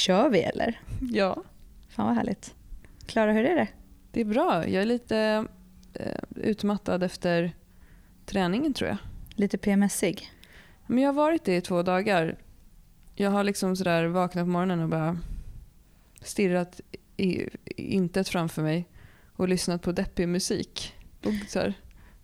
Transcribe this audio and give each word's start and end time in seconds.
Kör 0.00 0.28
vi 0.28 0.42
eller? 0.42 0.80
Ja, 1.12 1.42
Fan 1.88 2.06
vad 2.06 2.14
härligt. 2.14 2.54
Klara, 3.06 3.32
hur 3.32 3.44
är 3.44 3.56
det? 3.56 3.68
det 4.12 4.20
är 4.20 4.24
bra. 4.24 4.68
Jag 4.68 4.82
är 4.82 4.86
lite 4.86 5.46
eh, 5.94 6.22
utmattad 6.36 7.02
efter 7.02 7.52
träningen 8.26 8.74
tror 8.74 8.88
jag. 8.88 8.98
Lite 9.34 9.58
PMSig? 9.58 10.30
Men 10.86 10.98
jag 10.98 11.08
har 11.08 11.14
varit 11.14 11.44
det 11.44 11.56
i 11.56 11.60
två 11.60 11.82
dagar. 11.82 12.38
Jag 13.14 13.30
har 13.30 13.44
liksom 13.44 13.76
sådär 13.76 14.04
vaknat 14.04 14.44
på 14.44 14.48
morgonen 14.48 14.80
och 14.80 14.88
bara 14.88 15.18
stirrat 16.22 16.80
i, 17.16 17.48
intet 17.76 18.28
framför 18.28 18.62
mig 18.62 18.88
och 19.32 19.48
lyssnat 19.48 19.82
på 19.82 19.92
deppig 19.92 20.28
musik. 20.28 20.94
Och 21.24 21.32
så 21.48 21.58
här, 21.58 21.74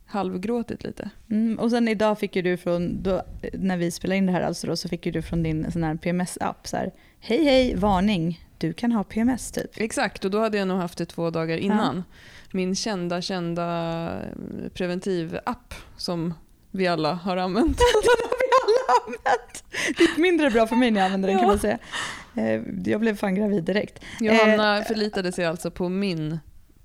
halvgråtit 0.06 0.84
lite. 0.84 1.10
Mm, 1.30 1.58
och 1.58 1.70
sen 1.70 1.88
idag 1.88 2.18
fick 2.18 2.36
ju 2.36 2.42
du 2.42 2.56
från, 2.56 3.02
då, 3.02 3.22
när 3.52 3.76
vi 3.76 3.90
spelade 3.90 4.16
in 4.18 4.26
det 4.26 4.32
här 4.32 4.40
alltså 4.40 4.66
då, 4.66 4.76
så 4.76 4.88
fick 4.88 5.06
ju 5.06 5.12
du 5.12 5.22
från 5.22 5.42
din 5.42 5.72
sån 5.72 5.84
här 5.84 5.94
PMS-app 5.94 6.66
så 6.66 6.76
här, 6.76 6.92
hej 7.20 7.44
hej, 7.44 7.74
varning, 7.76 8.46
du 8.58 8.72
kan 8.72 8.92
ha 8.92 9.04
PMS 9.04 9.52
typ. 9.52 9.70
Exakt, 9.80 10.24
och 10.24 10.30
då 10.30 10.40
hade 10.40 10.58
jag 10.58 10.68
nog 10.68 10.78
haft 10.78 10.98
det 10.98 11.06
två 11.06 11.30
dagar 11.30 11.56
innan. 11.58 12.04
Min 12.52 12.74
kända, 12.74 13.20
kända 13.22 14.18
preventivapp 14.74 15.74
som 15.96 16.34
vi 16.70 16.86
alla 16.86 17.12
har 17.12 17.36
använt. 17.36 17.78
Det 19.96 20.00
gick 20.02 20.16
mindre 20.16 20.50
bra 20.50 20.66
för 20.66 20.76
mig 20.76 20.90
när 20.90 21.00
jag 21.00 21.04
använde 21.06 21.28
den 21.28 21.36
kan 21.36 21.44
Ja. 21.44 21.48
man 21.50 21.58
säga. 21.58 21.78
Eh, 22.34 22.62
Jag 22.84 23.00
blev 23.00 23.16
fan 23.16 23.34
gravid 23.34 23.64
direkt. 23.64 24.04
Johanna 24.20 24.82
förlitade 24.84 25.32
sig 25.32 25.44
alltså 25.46 25.70
på 25.70 25.88
min 25.88 26.38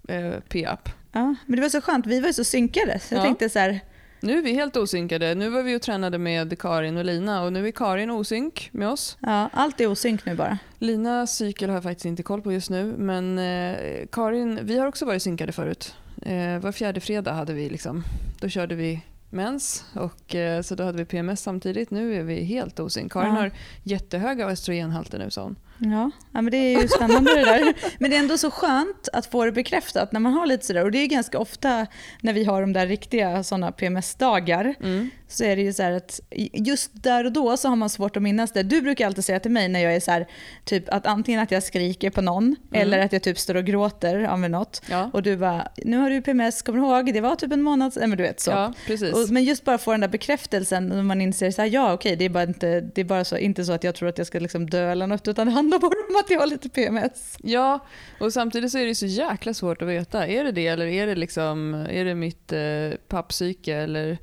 eh, 0.07 0.31
p-app. 0.49 0.89
Ja, 1.11 1.35
men 1.45 1.55
det 1.55 1.61
var 1.61 1.69
så 1.69 1.81
skönt, 1.81 2.05
vi 2.07 2.19
var 2.19 2.31
så 2.31 2.43
synkade. 2.43 2.99
Så 2.99 3.13
jag 3.15 3.19
Ja. 3.19 3.23
tänkte 3.23 3.49
så 3.49 3.59
här, 3.59 3.79
Nu 4.19 4.37
är 4.37 4.41
vi 4.41 4.53
helt 4.53 4.77
osynkade. 4.77 5.35
Nu 5.35 5.49
var 5.49 5.63
vi 5.63 5.75
och 5.77 5.81
tränade 5.81 6.17
med 6.17 6.59
Karin 6.59 6.97
och 6.97 7.05
Lina 7.05 7.43
och 7.43 7.53
nu 7.53 7.67
är 7.67 7.71
Karin 7.71 8.11
osynk 8.11 8.69
med 8.73 8.89
oss. 8.89 9.17
ja, 9.19 9.49
allt 9.53 9.81
är 9.81 9.87
osynk 9.87 10.25
nu 10.25 10.35
bara. 10.35 10.57
Linas 10.79 11.35
cykel 11.37 11.69
har 11.69 11.75
jag 11.75 11.83
faktiskt 11.83 12.05
inte 12.05 12.23
koll 12.23 12.41
på 12.41 12.53
just 12.53 12.69
nu 12.69 12.95
men 12.97 13.37
eh, 13.39 14.05
Karin, 14.11 14.59
vi 14.63 14.77
har 14.79 14.87
också 14.87 15.05
varit 15.05 15.21
synkade 15.23 15.51
förut. 15.51 15.95
Eh, 16.21 16.59
var 16.59 16.71
fjärde 16.71 16.99
fredag 16.99 17.31
hade 17.33 17.53
vi 17.53 17.69
liksom, 17.69 18.03
då 18.39 18.49
körde 18.49 18.75
vi 18.75 19.01
mens 19.29 19.85
och 19.95 20.35
eh, 20.35 20.61
så 20.61 20.75
då 20.75 20.83
hade 20.83 20.97
vi 20.97 21.05
PMS 21.05 21.41
samtidigt. 21.41 21.91
Nu 21.91 22.15
är 22.15 22.23
vi 22.23 22.43
helt 22.43 22.79
osynk. 22.79 23.11
Karin 23.11 23.33
Ja. 23.33 23.39
har 23.41 23.51
jättehöga 23.83 24.45
östrogenhalter 24.47 25.19
nu 25.19 25.29
sa 25.31 25.43
hon. 25.43 25.55
Ja, 25.83 26.11
ja 26.31 26.41
men 26.41 26.51
det 26.51 26.57
är 26.57 26.81
ju 26.81 26.87
spännande 26.87 27.35
det 27.35 27.41
där. 27.45 27.73
Men 27.99 28.09
det 28.11 28.15
är 28.15 28.19
ändå 28.19 28.37
så 28.37 28.51
skönt 28.51 29.09
att 29.13 29.25
få 29.25 29.45
det 29.45 29.51
bekräftat 29.51 30.11
när 30.11 30.19
man 30.19 30.33
har 30.33 30.45
lite 30.45 30.65
sådär. 30.65 30.83
Och 30.83 30.91
det 30.91 30.97
är 30.97 31.07
ganska 31.07 31.39
ofta 31.39 31.87
när 32.21 32.33
vi 32.33 32.43
har 32.43 32.61
de 32.61 32.73
där 32.73 32.87
riktiga 32.87 33.43
sådana 33.43 33.71
PMS-dagar 33.71 34.75
Mm. 34.83 35.09
så 35.27 35.43
är 35.43 35.55
det 35.55 35.61
ju 35.61 35.73
så 35.73 35.83
att 35.83 36.19
just 36.53 36.91
där 36.93 37.25
och 37.25 37.31
då 37.31 37.57
så 37.57 37.69
har 37.69 37.75
man 37.75 37.89
svårt 37.89 38.17
att 38.17 38.23
minnas 38.23 38.51
det. 38.51 38.63
Du 38.63 38.81
brukar 38.81 39.05
alltid 39.05 39.25
säga 39.25 39.39
till 39.39 39.51
mig 39.51 39.69
när 39.69 39.79
jag 39.79 39.95
är 39.95 39.99
så 39.99 40.11
här, 40.11 40.27
typ 40.65 40.89
att 40.89 41.05
antingen 41.05 41.41
att 41.41 41.51
jag 41.51 41.63
skriker 41.63 42.09
på 42.09 42.21
någon 42.21 42.55
eller 42.73 42.99
att 42.99 43.13
jag 43.13 43.23
typ 43.23 43.39
står 43.39 43.55
och 43.55 43.65
gråter 43.65 44.23
av 44.23 44.39
något. 44.39 44.81
Ja. 44.89 45.09
Och 45.13 45.23
du 45.23 45.37
bara, 45.37 45.67
nu 45.77 45.97
har 45.97 46.09
du 46.09 46.21
PMS, 46.21 46.61
kommer 46.61 46.79
du 46.79 46.85
ihåg? 46.85 47.13
Det 47.13 47.21
var 47.21 47.35
typ 47.35 47.51
en 47.53 47.61
månad 47.61 47.93
sedan. 47.93 48.09
Men 48.09 48.17
du 48.17 48.23
vet 48.23 48.39
så. 48.39 48.51
ja, 48.51 48.73
precis. 48.87 49.13
Och, 49.13 49.29
men 49.29 49.43
just 49.43 49.63
bara 49.65 49.77
få 49.77 49.91
den 49.91 50.01
där 50.01 50.07
bekräftelsen 50.07 50.87
när 50.87 51.03
man 51.03 51.21
inser 51.21 51.51
så 51.51 51.61
här, 51.61 51.69
ja 51.69 51.93
okej 51.93 52.15
det 52.15 52.25
är 52.25 52.29
bara, 52.29 52.43
inte, 52.43 52.81
det 52.81 53.01
är 53.01 53.05
bara 53.05 53.23
så, 53.25 53.37
inte 53.37 53.65
så 53.65 53.71
att 53.73 53.83
jag 53.83 53.95
tror 53.95 54.09
att 54.09 54.17
jag 54.17 54.27
ska 54.27 54.39
liksom 54.39 54.69
dö 54.69 54.91
eller 54.91 55.07
något 55.07 55.27
utan 55.27 55.47
det 55.47 55.53
handlar 55.53 55.70
om 55.75 56.15
att 56.19 56.29
jag 56.29 56.39
har 56.39 56.47
lite 56.47 56.69
PMS. 56.69 57.37
Ja, 57.43 57.79
och 58.19 58.33
samtidigt 58.33 58.71
så 58.71 58.77
är 58.77 58.85
det 58.85 58.95
så 58.95 59.05
jäkla 59.05 59.53
svårt 59.53 59.81
att 59.81 59.87
veta. 59.87 60.27
Är 60.27 60.43
det 60.43 60.51
det 60.51 60.67
eller 60.67 60.85
är 60.85 61.07
det, 61.07 61.15
liksom, 61.15 61.73
är 61.73 62.05
det 62.05 62.15
mitt 62.15 62.51
eh, 62.51 62.99
pappsyke 63.07 63.75
eller 63.75 64.17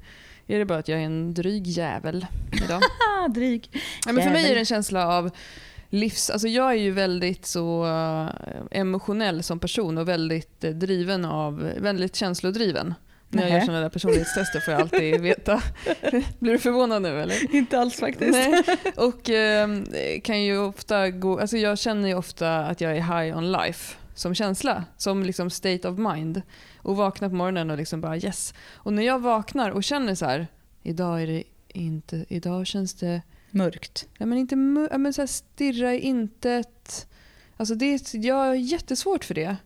är 0.46 0.58
det 0.58 0.64
bara 0.64 0.78
att 0.78 0.88
jag 0.88 1.00
är 1.00 1.04
en 1.04 1.34
dryg 1.34 1.66
jävel 1.66 2.26
idag? 2.64 2.80
Dryg. 3.34 3.70
ja, 4.06 4.12
men 4.12 4.24
för 4.24 4.30
mig 4.30 4.50
är 4.50 4.54
det 4.54 4.60
en 4.60 4.64
känsla 4.64 5.06
av 5.06 5.30
livs... 5.90 6.30
Alltså 6.30 6.48
jag 6.48 6.70
är 6.70 6.76
ju 6.76 6.90
väldigt 6.90 7.46
så 7.46 7.86
eh, 7.86 8.30
emotionell 8.70 9.42
som 9.42 9.58
person 9.58 9.98
och 9.98 10.08
väldigt 10.08 10.64
eh, 10.64 10.70
driven 10.70 11.24
av, 11.24 11.72
väldigt 11.80 12.16
känslodriven. 12.16 12.94
När 13.30 13.42
jag 13.42 13.50
gör 13.52 13.60
sådana 13.60 13.80
där 13.80 13.88
personlighetstester 13.88 14.60
får 14.60 14.72
jag 14.74 14.80
alltid 14.80 15.20
veta. 15.20 15.62
Blir 16.38 16.52
du 16.52 16.58
förvånad 16.58 17.02
nu 17.02 17.20
eller? 17.20 17.54
Inte 17.54 17.78
alls 17.80 17.96
faktiskt. 17.96 18.32
Nej. 18.32 18.62
Och 18.96 19.30
eh, 19.30 19.68
kan 20.24 20.42
ju 20.42 20.58
ofta 20.58 21.10
gå, 21.10 21.40
alltså 21.40 21.56
jag 21.56 21.78
känner 21.78 22.08
ju 22.08 22.14
ofta 22.14 22.58
att 22.58 22.80
jag 22.80 22.96
är 22.96 23.22
high 23.22 23.38
on 23.38 23.52
life 23.52 23.96
som 24.14 24.34
känsla, 24.34 24.84
som 24.96 25.22
liksom 25.22 25.50
state 25.50 25.88
of 25.88 25.98
mind. 25.98 26.42
Och 26.78 26.96
vaknar 26.96 27.28
på 27.28 27.34
morgonen 27.34 27.70
och 27.70 27.76
liksom 27.76 28.00
bara 28.00 28.16
yes. 28.16 28.54
Och 28.74 28.92
när 28.92 29.02
jag 29.02 29.18
vaknar 29.18 29.70
och 29.70 29.84
känner 29.84 30.14
så 30.14 30.24
här, 30.26 30.46
idag 30.82 31.22
är 31.22 31.26
det 31.26 31.42
inte, 31.68 32.24
idag 32.28 32.66
känns 32.66 32.94
det, 32.94 33.22
Mörkt. 33.50 34.06
ja 34.18 34.26
men 34.26 34.38
inte, 34.38 34.54
ja 34.90 34.98
men 34.98 35.12
så 35.12 35.22
här 35.22 35.26
stirra 35.26 35.94
i 35.94 35.98
intet. 35.98 37.06
Alltså 37.56 37.74
det, 37.74 37.86
är- 37.94 38.26
jag 38.26 38.34
har 38.34 38.54
jättesvårt 38.54 39.24
för 39.24 39.34
det. 39.34 39.56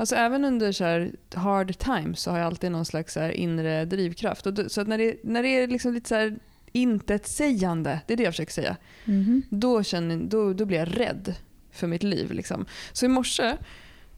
Alltså 0.00 0.16
även 0.16 0.44
under 0.44 0.72
så 0.72 0.84
här 0.84 1.12
hard 1.34 1.78
times 1.78 2.20
så 2.20 2.30
har 2.30 2.38
jag 2.38 2.46
alltid 2.46 2.72
någon 2.72 2.84
slags 2.84 3.12
så 3.14 3.30
inre 3.30 3.84
drivkraft. 3.84 4.44
Då, 4.44 4.68
så 4.68 4.84
när 4.84 4.98
det, 4.98 5.16
när 5.24 5.42
det 5.42 5.48
är 5.48 5.66
liksom 5.66 5.94
lite 5.94 6.08
så 6.08 6.14
här 6.14 6.38
intetsägande, 6.72 8.00
det 8.06 8.12
är 8.12 8.16
det 8.16 8.22
jag 8.22 8.32
försöker 8.32 8.52
säga 8.52 8.76
Mhm. 9.04 9.42
då, 9.50 9.82
känner, 9.82 10.16
då, 10.16 10.52
då 10.52 10.64
blir 10.64 10.78
jag 10.78 11.00
rädd 11.00 11.34
för 11.72 11.86
mitt 11.86 12.02
liv. 12.02 12.32
Liksom. 12.32 12.66
Så 12.92 13.04
i 13.04 13.08
morse, 13.08 13.56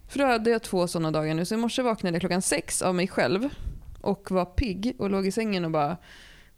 för 0.09 0.19
då 0.19 0.25
hade 0.25 0.51
jag 0.51 0.63
två 0.63 0.89
sådana 0.89 1.11
dagar 1.11 1.35
nu, 1.35 1.45
så 1.45 1.55
i 1.55 1.59
morse 1.59 1.83
vaknade 1.83 2.15
jag 2.15 2.21
klockan 2.21 2.43
sex 2.43 2.83
av 2.83 2.95
mig 2.95 3.09
själv 3.09 3.49
och 4.01 4.31
var 4.31 4.45
pigg 4.45 4.95
och 4.99 5.11
låg 5.11 5.27
i 5.27 5.33
sängen 5.33 5.65
och 5.65 5.71
bara 5.71 5.97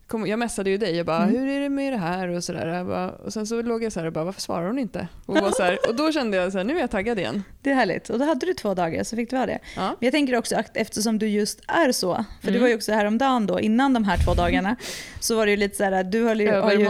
kom, 0.07 0.27
jag 0.27 0.39
messade 0.39 0.71
ju 0.71 0.79
dig 0.79 1.01
och 1.01 1.07
bara 1.07 1.23
Mm. 1.23 1.37
hur 1.37 1.49
är 1.49 1.61
det 1.61 1.69
med 1.69 1.93
det 1.93 1.97
här 1.97 2.29
och 2.29 2.45
sådär. 2.45 2.85
Bara- 2.85 3.11
Och 3.11 3.33
sen 3.33 3.47
så 3.47 3.63
låg 3.63 3.85
jag 3.85 3.93
så 3.93 4.01
här 4.01 4.07
och 4.07 4.13
bara 4.13 4.25
varför 4.25 4.41
svarar 4.41 4.67
hon 4.67 4.79
inte? 4.79 5.09
Och, 5.27 5.37
här, 5.37 5.79
och 5.89 5.97
då 5.97 6.13
kände 6.13 6.37
jag 6.37 6.53
så 6.53 6.59
här, 6.59 6.65
nu 6.65 6.77
är 6.77 6.81
jag 6.81 6.91
taggad 6.91 7.19
igen. 7.19 7.43
Det 7.63 7.71
är 7.71 7.75
härligt. 7.75 8.11
Och 8.11 8.19
då 8.19 8.25
hade 8.25 8.47
du 8.47 8.55
två 8.55 8.75
dagar 8.75 9.05
så 9.05 9.17
fick 9.17 9.31
du 9.31 9.37
ha 9.37 9.47
det. 9.47 9.59
Ja. 9.77 9.83
Men 9.83 9.97
jag 10.07 10.13
tänker 10.13 10.37
också 10.37 10.57
att 10.57 10.77
eftersom 10.77 11.19
du 11.19 11.29
just 11.29 11.61
är 11.69 11.93
så, 11.93 12.15
för 12.41 12.49
Mm. 12.49 12.55
det 12.55 12.61
var 12.61 12.69
ju 12.69 12.75
också 12.75 12.93
häromdagen 12.93 13.47
då, 13.47 13.61
innan 13.61 13.93
de 13.93 14.05
här 14.05 14.17
två 14.25 14.35
dagarna, 14.35 14.77
så 15.21 15.37
var 15.37 15.47
det 15.47 15.51
ju 15.51 15.57
lite 15.57 15.77
så 15.77 15.85
här 15.85 15.93
att 15.93 16.13
du 16.13 16.25
har 16.25 16.35
ju, 16.35 16.51
har 16.51 16.73
ju 16.73 16.87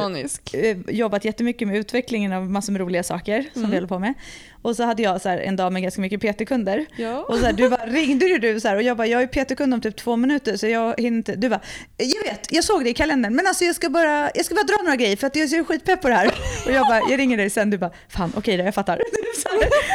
eh, 0.53 0.77
jobbat 0.89 1.25
jättemycket 1.25 1.69
med 1.69 1.77
utvecklingen 1.77 2.33
av 2.33 2.51
massor 2.51 2.73
med 2.73 2.81
roliga 2.81 3.03
saker 3.03 3.43
som 3.53 3.61
Mm. 3.63 3.71
vi 3.71 3.77
håller 3.77 3.89
på 3.89 3.99
med. 3.99 4.15
Och 4.63 4.77
så 4.77 4.85
hade 4.85 5.03
jag 5.03 5.21
så 5.21 5.29
en 5.29 5.57
dag 5.57 5.73
med 5.73 5.83
ganska 5.83 6.01
mycket 6.01 6.21
PT-kunder. 6.21 6.87
Ja. 6.97 7.19
Och 7.29 7.37
så 7.39 7.45
här, 7.45 7.53
du 7.53 7.69
bara, 7.69 7.87
ringde 7.87 8.27
ju 8.27 8.39
du 8.39 8.61
så 8.61 8.69
här, 8.69 8.77
och 8.77 8.83
jag 8.83 8.97
bara, 8.97 9.07
jag 9.07 9.23
är 9.23 9.27
PT-kund 9.27 9.75
om 9.75 9.81
typ 9.81 9.97
två 9.97 10.17
minuter 10.17 10.57
så 10.57 10.67
jag 10.67 10.95
hinner 11.01 11.17
inte. 11.19 11.37
Du 11.37 11.49
bara, 11.49 11.61
jag 11.97 12.23
vet, 12.33 12.53
jag 12.53 12.65
såg 12.65 12.85
det 12.85 12.91
i 12.91 12.95
kalendern 12.95 13.35
men 13.35 13.47
alltså 13.47 13.65
jag 13.65 13.75
ska 13.75 13.91
bara, 13.91 14.31
jag 14.35 14.45
ska 14.45 14.55
bara 14.55 14.65
dra 14.65 14.83
några 14.83 14.97
grejer 14.97 15.17
för 15.17 15.27
att 15.27 15.37
jag 15.37 15.53
är 15.53 15.65
skitpepp 15.65 16.03
på 16.03 16.09
det 16.09 16.15
här. 16.15 16.35
Och 16.67 16.73
jag 16.73 16.87
bara, 16.87 17.01
jag 17.11 17.19
ringer 17.19 17.37
dig 17.37 17.51
sen, 17.51 17.71
du 17.71 17.79
bara, 17.79 17.91
fan 18.09 18.33
okej 18.37 18.57
då, 18.57 18.65
jag 18.65 18.75
fattar. 18.75 19.03
Så, 19.43 19.49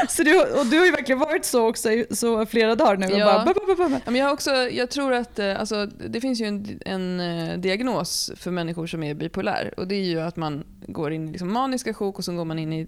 så 0.10 0.24
du, 0.24 0.42
och 0.42 0.66
du 0.66 0.78
har 0.80 0.86
ju 0.86 0.92
verkligen 0.92 1.20
varit 1.20 1.46
så 1.46 1.68
också 1.70 1.90
så 2.12 2.46
flera 2.46 2.76
dagar 2.76 2.98
nu. 2.98 3.06
Och 3.06 3.20
Ja. 3.20 3.26
bara, 3.26 3.54
ba, 3.54 3.76
ba, 3.78 3.90
ba. 3.90 4.00
Ja, 4.06 4.12
men 4.12 4.22
jag, 4.22 4.34
också, 4.34 4.52
jag 4.52 4.90
tror 4.90 5.14
att 5.14 5.40
eh, 5.40 5.60
alltså, 5.60 5.86
det 5.86 6.22
finns 6.22 6.42
ju 6.42 6.46
en, 6.46 6.80
en 6.86 7.20
eh, 7.20 7.58
diagnos 7.58 8.32
för 8.36 8.52
människor 8.52 8.88
som 8.88 9.04
är 9.04 9.14
bipolär. 9.14 9.74
Och 9.78 9.88
Det 9.88 9.96
är 9.96 10.02
ju 10.04 10.22
att 10.22 10.36
man 10.36 10.64
går 10.88 11.14
in 11.14 11.28
i 11.30 11.32
liksom 11.32 11.54
maniska 11.54 11.94
sjok 11.94 12.18
och 12.18 12.26
så 12.26 12.32
går 12.34 12.46
man 12.46 12.60
in 12.60 12.74
i 12.74 12.84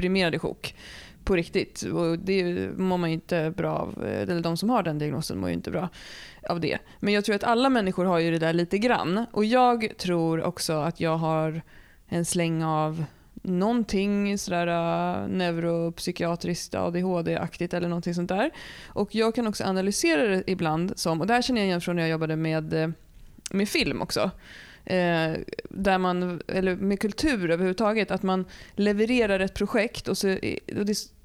deprimerade 0.00 0.38
sjok. 0.38 0.74
På 1.24 1.36
riktigt. 1.36 1.82
Och 1.82 2.18
det 2.18 2.68
mår 2.78 2.98
man 2.98 3.10
ju 3.10 3.14
inte 3.14 3.52
bra 3.56 3.76
av. 3.76 4.04
Eller 4.04 4.40
de 4.40 4.56
som 4.56 4.70
har 4.70 4.82
den 4.82 4.98
diagnosen 4.98 5.38
mår 5.38 5.48
ju 5.48 5.54
inte 5.54 5.70
bra 5.70 5.88
av 6.48 6.60
det. 6.60 6.78
Men 7.00 7.14
jag 7.14 7.24
tror 7.24 7.36
att 7.36 7.44
alla 7.44 7.68
människor 7.68 8.04
har 8.04 8.18
ju 8.18 8.30
det 8.30 8.38
där 8.38 8.52
lite 8.52 8.78
grann. 8.78 9.26
Och 9.32 9.44
jag 9.44 9.98
tror 9.98 10.42
också 10.42 10.72
att 10.72 11.00
jag 11.00 11.16
har 11.16 11.62
en 12.08 12.24
släng 12.24 12.64
av 12.64 13.04
någonting 13.42 14.38
sådär 14.38 14.66
uh, 14.66 15.28
neuropsykiatriskt 15.28 16.74
ADHD-aktigt 16.74 17.74
eller 17.74 17.88
någonting 17.88 18.14
sånt 18.14 18.28
där. 18.28 18.50
Och 18.86 19.14
jag 19.14 19.34
kan 19.34 19.46
också 19.46 19.64
analysera 19.64 20.26
det 20.26 20.42
ibland 20.46 20.92
som, 20.96 21.20
och 21.20 21.26
det 21.26 21.34
här 21.34 21.42
känner 21.42 21.60
jag 21.60 21.66
igen 21.66 21.80
från 21.80 21.96
när 21.96 22.02
jag 22.02 22.10
jobbade 22.10 22.36
med, 22.36 22.74
äh, 22.74 22.90
med 23.50 23.68
film 23.68 24.02
också. 24.02 24.30
Eh, 24.84 25.32
där 25.70 25.98
man, 25.98 26.40
eller 26.48 26.76
med 26.76 27.00
kultur 27.00 27.50
överhuvudtaget, 27.50 28.10
att 28.10 28.22
man 28.22 28.44
levererar 28.74 29.40
ett 29.40 29.54
projekt 29.54 30.08
och 30.08 30.18
så 30.18 30.32
och 30.32 30.86
det 30.86 30.92
är 30.92 31.20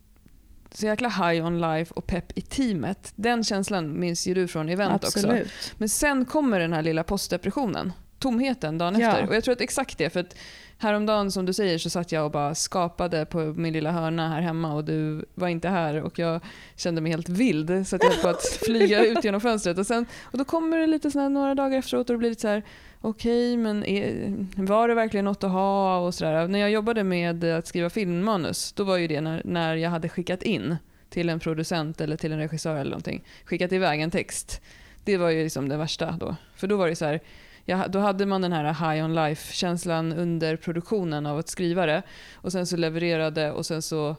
så 0.77 0.85
jäkla 0.85 1.09
high 1.09 1.45
on 1.45 1.61
life 1.61 1.93
och 1.93 2.07
pepp 2.07 2.37
i 2.37 2.41
teamet. 2.41 3.13
Den 3.15 3.43
känslan 3.43 3.99
minns 3.99 4.27
ju 4.27 4.33
du 4.33 4.47
från 4.47 4.69
event 4.69 5.03
också. 5.03 5.19
Absolut. 5.19 5.73
Men 5.77 5.89
sen 5.89 6.25
kommer 6.25 6.59
den 6.59 6.73
här 6.73 6.81
lilla 6.81 7.03
postdepressionen. 7.03 7.91
Tomheten 8.19 8.77
dagen 8.77 8.99
Ja. 8.99 9.07
efter. 9.07 9.27
Och 9.29 9.35
jag 9.35 9.43
tror 9.43 9.51
att 9.53 9.61
exakt 9.61 9.97
det. 9.97 10.09
För 10.09 10.19
att 10.19 10.35
häromdagen 10.77 11.31
som 11.31 11.45
du 11.45 11.53
säger 11.53 11.77
så 11.77 11.89
satt 11.89 12.11
jag 12.11 12.25
och 12.25 12.31
bara 12.31 12.55
skapade 12.55 13.25
på 13.25 13.39
min 13.39 13.73
lilla 13.73 13.91
hörna 13.91 14.29
här 14.29 14.41
hemma 14.41 14.73
och 14.73 14.83
du 14.83 15.25
var 15.33 15.47
inte 15.47 15.69
här 15.69 16.01
och 16.01 16.19
jag 16.19 16.41
kände 16.75 17.01
mig 17.01 17.11
helt 17.11 17.29
vild 17.29 17.87
så 17.87 17.95
att 17.95 18.03
jag 18.03 18.09
höll 18.11 18.21
på 18.21 18.27
att 18.27 18.43
flyga 18.65 19.05
ut 19.05 19.23
genom 19.23 19.41
fönstret. 19.41 19.77
Och, 19.77 19.87
sen, 19.87 20.05
och 20.23 20.37
då 20.37 20.45
kommer 20.45 20.77
det 20.77 20.87
lite 20.87 21.11
såna 21.11 21.23
här 21.23 21.29
några 21.29 21.55
dagar 21.55 21.77
efteråt 21.77 22.09
och 22.09 22.13
det 22.13 22.17
blir 22.19 22.29
lite 22.29 22.41
så 22.41 22.47
här 22.47 22.63
okej 23.01 23.57
men 23.57 23.85
är, 23.85 24.35
var 24.55 24.87
det 24.87 24.93
verkligen 24.93 25.25
något 25.25 25.43
att 25.43 25.51
ha 25.51 25.97
och 25.99 26.13
sådär. 26.13 26.47
När 26.47 26.59
jag 26.59 26.71
jobbade 26.71 27.03
med 27.03 27.43
att 27.43 27.67
skriva 27.67 27.89
filmmanus 27.89 28.73
då 28.73 28.83
var 28.83 28.97
ju 28.97 29.07
det 29.07 29.21
när, 29.21 29.41
när 29.45 29.75
jag 29.75 29.89
hade 29.89 30.09
skickat 30.09 30.43
in 30.43 30.75
till 31.09 31.29
en 31.29 31.39
producent 31.39 32.01
eller 32.01 32.17
till 32.17 32.31
en 32.31 32.39
regissör 32.39 32.75
eller 32.75 32.91
någonting. 32.91 33.23
Skickat 33.45 33.71
iväg 33.71 34.01
en 34.01 34.11
text. 34.11 34.61
Det 35.03 35.17
var 35.17 35.29
ju 35.29 35.43
liksom 35.43 35.69
det 35.69 35.77
värsta 35.77 36.11
då. 36.11 36.35
För 36.55 36.67
då 36.67 36.77
var 36.77 36.87
det 36.87 36.95
så 36.95 37.05
här, 37.05 37.19
jag, 37.65 37.91
då 37.91 37.99
hade 37.99 38.25
man 38.25 38.41
den 38.41 38.53
här 38.53 38.63
high 38.93 39.05
on 39.05 39.15
life-känslan 39.15 40.13
under 40.13 40.55
produktionen 40.55 41.25
av 41.25 41.37
att 41.37 41.49
skriva 41.49 41.85
det. 41.85 42.03
Och 42.35 42.51
sen 42.51 42.67
så 42.67 42.77
levererade 42.77 43.51
och 43.51 43.65
sen 43.65 43.81
så 43.81 44.15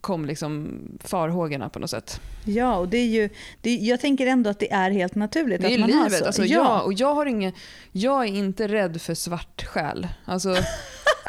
kom 0.00 0.24
liksom 0.26 0.80
farhågorna 1.04 1.68
på 1.68 1.78
något 1.78 1.90
sätt. 1.90 2.20
Ja, 2.44 2.76
och 2.76 2.88
det 2.88 2.98
är 2.98 3.06
ju, 3.06 3.28
det, 3.60 3.74
jag 3.74 4.00
tänker 4.00 4.26
ändå 4.26 4.50
att 4.50 4.58
det 4.58 4.72
är 4.72 4.90
helt 4.90 5.14
naturligt 5.14 5.60
Det 5.60 5.68
är 5.68 5.74
att 5.74 5.80
man 5.80 5.90
livet. 5.90 6.02
har 6.02 6.10
så. 6.10 6.24
Alltså, 6.26 6.44
ja. 6.44 6.58
jag, 6.58 6.84
och 6.84 6.92
jag, 6.92 7.14
har 7.14 7.26
ingen, 7.26 7.52
jag 7.92 8.24
är 8.24 8.28
inte 8.28 8.68
rädd 8.68 9.02
för 9.02 9.14
svart 9.14 9.64
själ. 9.64 10.08
Alltså, 10.24 10.56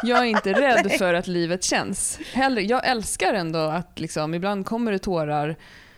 jag 0.04 0.20
är 0.20 0.24
inte 0.26 0.54
rädd 0.62 0.92
för 0.92 1.14
att 1.14 1.28
livet 1.28 1.64
känns. 1.64 2.20
Heller, 2.34 2.62
jag 2.62 2.88
älskar 2.88 3.34
ändå 3.34 3.60
att 3.60 4.00
liksom, 4.00 4.34
ibland 4.34 4.66
kommer 4.66 4.92
det 4.92 5.00
tårar. 5.00 5.56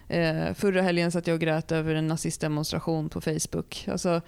Eh, 0.08 0.54
förra 0.54 0.82
helgen 0.82 1.12
satt 1.12 1.28
jag 1.28 1.34
och 1.34 1.42
grät 1.42 1.72
över 1.72 1.96
en 1.96 2.08
nazistdemonstration 2.08 3.10
på 3.10 3.22
Facebook. 3.22 3.88
Alltså, 3.92 4.22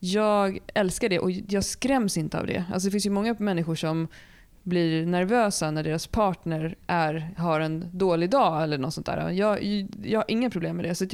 jag 0.00 0.58
älskar 0.74 1.08
det 1.08 1.18
och 1.18 1.30
jag 1.30 1.64
skräms 1.64 2.16
inte 2.16 2.38
av 2.38 2.46
det. 2.46 2.64
Alltså, 2.72 2.86
det 2.86 2.90
finns 2.90 3.06
ju 3.06 3.10
många 3.10 3.36
människor 3.38 3.74
som 3.74 4.08
blir 4.62 5.06
nervösa 5.06 5.70
när 5.70 5.82
deras 5.82 6.06
partner 6.06 6.76
är, 6.86 7.30
har 7.36 7.60
en 7.60 7.84
dålig 7.92 8.30
dag 8.30 8.62
eller 8.62 8.78
något 8.78 8.94
sånt 8.94 9.06
där. 9.06 9.30
Jag, 9.30 9.62
jag 10.04 10.18
har 10.18 10.24
inga 10.28 10.50
problem 10.50 10.76
med 10.76 10.84
det. 10.84 10.94
Så, 10.94 11.06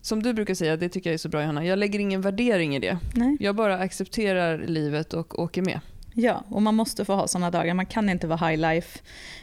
som 0.00 0.22
du 0.22 0.32
brukar 0.32 0.54
säga, 0.54 0.76
det 0.76 0.88
tycker 0.88 1.10
jag 1.10 1.14
är 1.14 1.18
så 1.18 1.28
bra 1.28 1.40
Johanna, 1.40 1.64
jag 1.64 1.78
lägger 1.78 1.98
ingen 1.98 2.20
värdering 2.20 2.76
i 2.76 2.78
det. 2.78 2.98
Nej. 3.14 3.36
Jag 3.40 3.56
bara 3.56 3.78
accepterar 3.78 4.58
livet 4.58 5.14
och 5.14 5.38
åker 5.38 5.62
med. 5.62 5.80
ja, 6.14 6.44
och 6.48 6.62
man 6.62 6.74
måste 6.74 7.04
få 7.04 7.14
ha 7.14 7.28
sådana 7.28 7.50
dagar. 7.50 7.74
Man 7.74 7.86
kan 7.86 8.08
inte 8.08 8.26
vara 8.26 8.48
high 8.48 8.60
life 8.60 8.98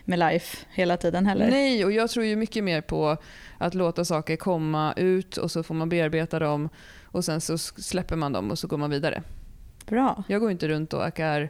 med 0.06 0.20
life 0.20 0.58
hela 0.70 0.98
tiden 0.98 1.26
heller. 1.26 1.50
Nej, 1.50 1.86
och 1.86 1.92
jag 1.92 2.10
tror 2.10 2.26
ju 2.26 2.36
mycket 2.36 2.64
mer 2.64 2.82
på 2.82 3.18
att 3.58 3.74
låta 3.74 4.06
saker 4.06 4.36
komma 4.36 4.94
ut 4.98 5.38
och 5.38 5.52
så 5.52 5.64
får 5.64 5.76
man 5.76 5.90
bearbeta 5.90 6.40
dem 6.40 6.70
och 7.16 7.26
sen 7.26 7.42
så 7.42 7.58
släpper 7.58 8.16
man 8.16 8.34
dem 8.34 8.52
och 8.52 8.60
så 8.60 8.68
går 8.68 8.78
man 8.78 8.90
vidare. 8.90 9.24
Bra. 9.86 10.24
Jag 10.28 10.42
går 10.42 10.52
inte 10.52 10.68
runt 10.68 10.94
och 10.94 11.20
är 11.20 11.50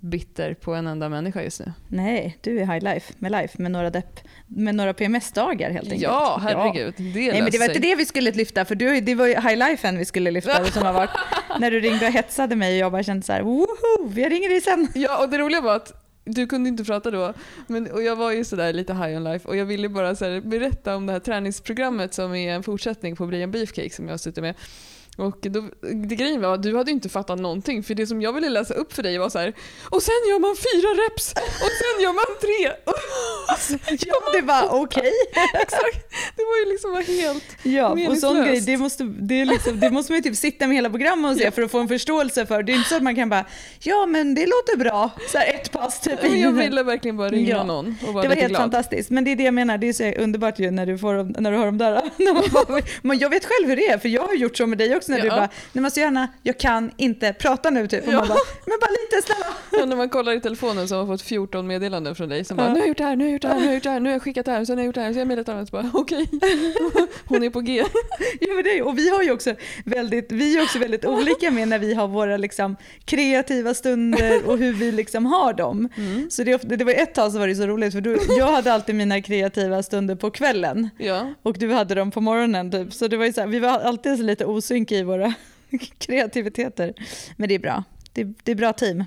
bitter 0.00 0.54
på 0.54 0.74
en 0.74 0.86
enda 0.86 1.08
människa 1.08 1.42
just 1.42 1.60
nu. 1.60 1.72
Nej, 1.88 2.38
du 2.40 2.60
är 2.60 2.66
high 2.66 2.84
life 2.84 3.14
med 3.18 3.32
life 3.32 3.62
med 3.62 3.70
några, 3.70 3.90
depp, 3.90 4.20
med 4.46 4.74
några 4.74 4.94
PMS-dagar 4.94 5.70
helt 5.70 5.84
enkelt. 5.84 6.02
Ja, 6.02 6.40
herregud. 6.42 6.94
Det 6.96 7.04
Nej, 7.04 7.42
men 7.42 7.50
det 7.50 7.58
var 7.58 7.66
inte 7.66 7.78
det 7.78 7.94
vi 7.94 8.06
skulle 8.06 8.30
lyfta, 8.30 8.64
för 8.64 8.74
du, 8.74 9.00
det 9.00 9.14
var 9.14 9.26
ju 9.26 9.34
high 9.34 9.56
life 9.56 9.92
vi 9.92 10.04
skulle 10.04 10.30
lyfta. 10.30 10.64
som 10.64 10.82
har 10.82 10.92
varit, 10.92 11.10
när 11.60 11.70
du 11.70 11.80
ringde 11.80 12.06
och 12.06 12.12
hetsade 12.12 12.56
mig 12.56 12.72
och 12.72 12.78
jag 12.78 12.92
bara 12.92 13.02
kände 13.02 13.26
så 13.26 13.32
här, 13.32 13.42
woho, 13.42 13.66
jag 14.16 14.32
ringer 14.32 14.48
dig 14.48 14.60
sen. 14.60 14.88
Ja, 14.94 15.22
och 15.22 15.30
det 15.30 15.38
roliga 15.38 15.60
var 15.60 15.76
att 15.76 16.04
du 16.24 16.46
kunde 16.46 16.68
inte 16.68 16.84
prata 16.84 17.10
då. 17.10 17.34
Men, 17.66 17.90
och 17.90 18.02
jag 18.02 18.16
var 18.16 18.32
ju 18.32 18.44
sådär 18.44 18.72
lite 18.72 18.94
high 18.94 19.16
on 19.16 19.24
life 19.24 19.48
och 19.48 19.56
jag 19.56 19.64
ville 19.64 19.88
bara 19.88 20.14
så 20.16 20.40
berätta 20.40 20.96
om 20.96 21.06
det 21.06 21.12
här 21.12 21.20
träningsprogrammet 21.20 22.14
som 22.14 22.34
är 22.34 22.54
en 22.54 22.62
fortsättning 22.62 23.16
på 23.16 23.26
Brian 23.26 23.50
Beefcake 23.50 23.90
som 23.90 24.08
jag 24.08 24.20
suttit 24.20 24.42
med. 24.42 24.54
Och 25.16 25.38
då, 25.40 25.64
det 26.08 26.14
grejen 26.16 26.40
var 26.42 26.54
att 26.54 26.62
du 26.62 26.76
hade 26.76 26.90
inte 26.90 27.08
fattat 27.08 27.38
någonting 27.40 27.82
för 27.82 27.94
det 27.94 28.06
som 28.06 28.22
jag 28.22 28.32
ville 28.32 28.48
läsa 28.48 28.74
upp 28.74 28.92
för 28.92 29.02
dig 29.02 29.18
var 29.18 29.28
så 29.28 29.38
här. 29.38 29.52
och 29.90 30.02
sen 30.02 30.14
gör 30.28 30.38
man 30.38 30.56
fyra 30.56 30.88
reps 31.04 31.32
och 31.36 31.70
sen 31.80 32.02
gör 32.02 32.12
man 32.12 32.24
tre. 32.40 32.72
Alltså, 33.48 33.72
Ja, 34.06 34.16
det 34.40 34.40
var 34.46 34.82
okej. 34.82 35.12
exakt. 35.62 36.10
Det 36.36 36.42
var 36.44 36.58
ju 36.64 36.72
liksom 36.72 37.14
helt... 37.16 37.44
Ja, 37.62 38.10
och 38.10 38.18
sån 38.18 38.36
grej, 38.44 38.60
det 38.60 38.76
måste, 38.76 39.04
det, 39.04 39.44
liksom, 39.44 39.80
det 39.80 39.90
måste 39.90 40.12
man 40.12 40.18
ju 40.18 40.22
typ 40.22 40.36
sitta 40.36 40.66
med 40.66 40.76
hela 40.76 40.90
programmet 40.90 41.30
och 41.32 41.38
se 41.38 41.50
för 41.50 41.62
att 41.62 41.70
få 41.70 41.78
en 41.78 41.88
förståelse 41.88 42.46
för. 42.46 42.62
Det 42.62 42.72
är 42.72 42.74
inte 42.76 42.88
så 42.88 42.96
att 42.96 43.02
man 43.02 43.14
kan 43.14 43.28
bara, 43.28 43.44
ja 43.82 44.06
men 44.06 44.34
det 44.34 44.46
låter 44.46 44.76
bra, 44.76 45.10
så 45.32 45.38
här 45.38 45.54
ett 45.54 45.72
pass 45.72 46.00
typ. 46.00 46.22
Men 46.22 46.40
jag 46.40 46.52
ville 46.52 46.82
verkligen 46.82 47.16
bara 47.16 47.28
ringa 47.28 47.48
Ja. 47.50 47.64
någon 47.64 47.94
och 48.06 48.14
vara 48.14 48.22
Det 48.22 48.28
var 48.28 48.36
helt 48.36 48.48
glad. 48.48 48.60
fantastiskt. 48.62 49.10
Men 49.10 49.24
det 49.24 49.32
är 49.32 49.36
det 49.36 49.44
jag 49.44 49.54
menar, 49.54 49.78
det 49.78 49.88
är 49.88 49.92
så 49.92 50.22
underbart 50.22 50.58
ju 50.58 50.70
när 50.70 50.86
du, 50.86 50.98
får, 50.98 51.40
när 51.40 51.50
du 51.50 51.56
hör 51.56 51.66
dem 51.66 51.78
där. 51.78 52.00
Man 52.32 52.42
bara, 53.08 53.14
jag 53.14 53.30
vet 53.30 53.44
själv 53.44 53.68
hur 53.68 53.76
det 53.76 53.86
är, 53.88 53.98
för 53.98 54.08
jag 54.08 54.22
har 54.26 54.34
gjort 54.34 54.56
så 54.56 54.66
med 54.66 54.78
dig 54.78 54.96
också 54.96 55.03
när 55.08 55.20
du 55.20 55.26
Ja. 55.26 55.34
bara, 55.34 55.48
nej 55.72 55.82
men 55.82 55.90
så 55.90 56.00
gärna, 56.00 56.28
jag 56.42 56.58
kan 56.58 56.90
inte 56.96 57.32
prata 57.32 57.70
nu 57.70 57.88
typ. 57.88 58.06
Och 58.06 58.12
Ja. 58.12 58.18
man 58.18 58.28
bara, 58.28 58.38
men 58.66 58.78
bara 58.80 58.90
lite 58.90 59.26
snälla. 59.26 59.46
Ja, 59.78 59.84
när 59.84 59.96
man 59.96 60.08
kollar 60.08 60.32
i 60.32 60.40
telefonen 60.40 60.88
så 60.88 60.94
har 60.96 61.06
man 61.06 61.18
fått 61.18 61.26
14 61.26 61.66
meddelanden 61.66 62.14
från 62.14 62.28
dig 62.28 62.44
som 62.44 62.56
bara 62.56 62.66
nu 62.68 62.72
har 62.72 62.78
jag 62.78 62.88
gjort 62.88 62.96
det 62.98 63.04
här, 63.04 63.16
nu 63.16 63.24
har 63.24 63.28
jag 63.28 63.32
gjort 63.32 63.42
det 63.42 63.48
här, 63.48 63.54
nu 63.60 63.60
har 63.60 63.66
jag 63.66 63.74
gjort 63.74 63.82
det 63.84 63.90
här, 63.90 64.00
nu 64.00 64.08
har 64.08 64.12
jag 64.14 64.22
skickat 64.22 64.46
det 64.46 64.52
här, 64.52 64.64
sen 64.64 64.76
har 64.78 64.82
jag 64.82 64.86
gjort 64.86 64.94
det 64.94 65.00
här, 65.00 65.08
sen 65.08 65.14
har 65.14 65.20
jag 65.20 65.28
mejlat 65.28 65.46
det 65.46 65.52
här. 65.52 65.64
Så 65.64 65.70
bara 65.70 65.90
okej, 65.94 66.26
hon 67.24 67.42
är 67.42 67.50
på 67.50 67.60
G. 67.60 67.84
Ja, 68.40 68.54
men 68.54 68.64
det 68.64 68.82
och 68.82 68.98
vi 68.98 69.10
har 69.10 69.22
ju 69.22 69.32
också 69.32 69.54
väldigt, 69.84 70.32
vi 70.32 70.56
är 70.58 70.62
också 70.62 70.78
väldigt 70.78 71.04
olika 71.04 71.50
med 71.50 71.68
när 71.68 71.78
vi 71.78 71.94
har 71.94 72.08
våra 72.08 72.36
liksom, 72.36 72.76
kreativa 73.04 73.74
stunder 73.74 74.40
och 74.46 74.58
hur 74.58 74.72
vi 74.72 74.92
liksom 74.92 75.26
har 75.26 75.52
dem. 75.52 75.88
Mm. 75.96 76.30
Så 76.30 76.44
det, 76.44 76.62
det 76.62 76.84
var 76.84 76.92
ett 76.92 77.14
tag 77.14 77.32
så 77.32 77.38
var 77.38 77.48
det 77.48 77.54
så 77.54 77.66
roligt 77.66 77.92
för 77.92 78.00
du, 78.00 78.18
jag 78.38 78.46
hade 78.52 78.72
alltid 78.72 78.94
mina 78.94 79.22
kreativa 79.22 79.82
stunder 79.82 80.14
på 80.14 80.30
kvällen 80.30 80.88
Ja. 80.98 81.34
och 81.42 81.58
du 81.58 81.72
hade 81.72 81.94
dem 81.94 82.10
på 82.10 82.20
morgonen 82.20 82.70
typ. 82.70 82.92
Så 82.92 83.08
det 83.08 83.16
var 83.16 83.24
ju 83.26 83.32
så 83.32 83.40
här, 83.40 83.48
vi 83.48 83.58
var 83.58 83.68
alltid 83.68 84.16
så 84.16 84.22
lite 84.22 84.44
osynk 84.44 84.90
i 84.94 85.02
våra 85.02 85.34
kreativiteter. 85.98 86.94
Men 87.36 87.48
det 87.48 87.54
är 87.54 87.58
bra. 87.58 87.84
Det, 88.12 88.24
det 88.42 88.52
är 88.52 88.56
bra 88.56 88.72
team. 88.72 89.04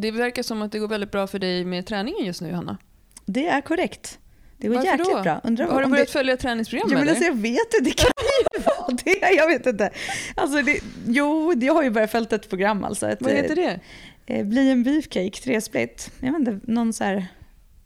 Det 0.00 0.10
verkar 0.10 0.42
som 0.42 0.62
att 0.62 0.72
det 0.72 0.78
går 0.78 0.88
väldigt 0.88 1.10
bra 1.10 1.26
för 1.26 1.38
dig 1.38 1.64
med 1.64 1.86
träningen 1.86 2.26
just 2.26 2.40
nu 2.40 2.48
Johanna. 2.48 2.78
Det 3.26 3.46
är 3.46 3.60
korrekt. 3.60 4.18
Det 4.56 4.68
går 4.68 4.74
Varför 4.74 4.88
jäkligt 4.88 5.08
då? 5.16 5.22
bra. 5.22 5.40
Undrar 5.44 5.66
Har 5.66 5.82
du 5.82 5.88
börjat 5.88 6.06
det, 6.06 6.12
följa 6.12 6.36
träningsprogram 6.36 6.88
Ja, 6.90 6.94
men 6.94 7.02
eller? 7.02 7.12
alltså, 7.12 7.24
jag 7.24 7.34
vet 7.34 7.74
inte, 7.74 7.80
det 7.84 7.90
kan 7.90 8.10
ju 8.56 8.62
vara 8.64 8.96
det. 9.04 9.34
Jag 9.34 9.46
vet 9.48 9.66
inte. 9.66 9.90
Alltså, 10.34 10.62
det, 10.62 10.80
jo, 11.06 11.52
jag 11.60 11.74
har 11.74 11.82
ju 11.82 11.90
börjat 11.90 12.10
följa 12.10 12.28
ett 12.30 12.48
program. 12.48 12.84
Alltså, 12.84 13.08
ett, 13.08 13.22
Vad 13.22 13.32
heter 13.32 13.56
det? 13.56 13.80
Eh, 14.26 14.46
bli 14.46 14.70
en 14.70 14.82
beefcake, 14.82 15.30
tre 15.44 15.60
split. 15.60 16.10
Jag 16.20 16.32
vet 16.32 16.38
inte, 16.48 16.72
någon 16.72 16.92
så 16.92 17.04
här 17.04 17.26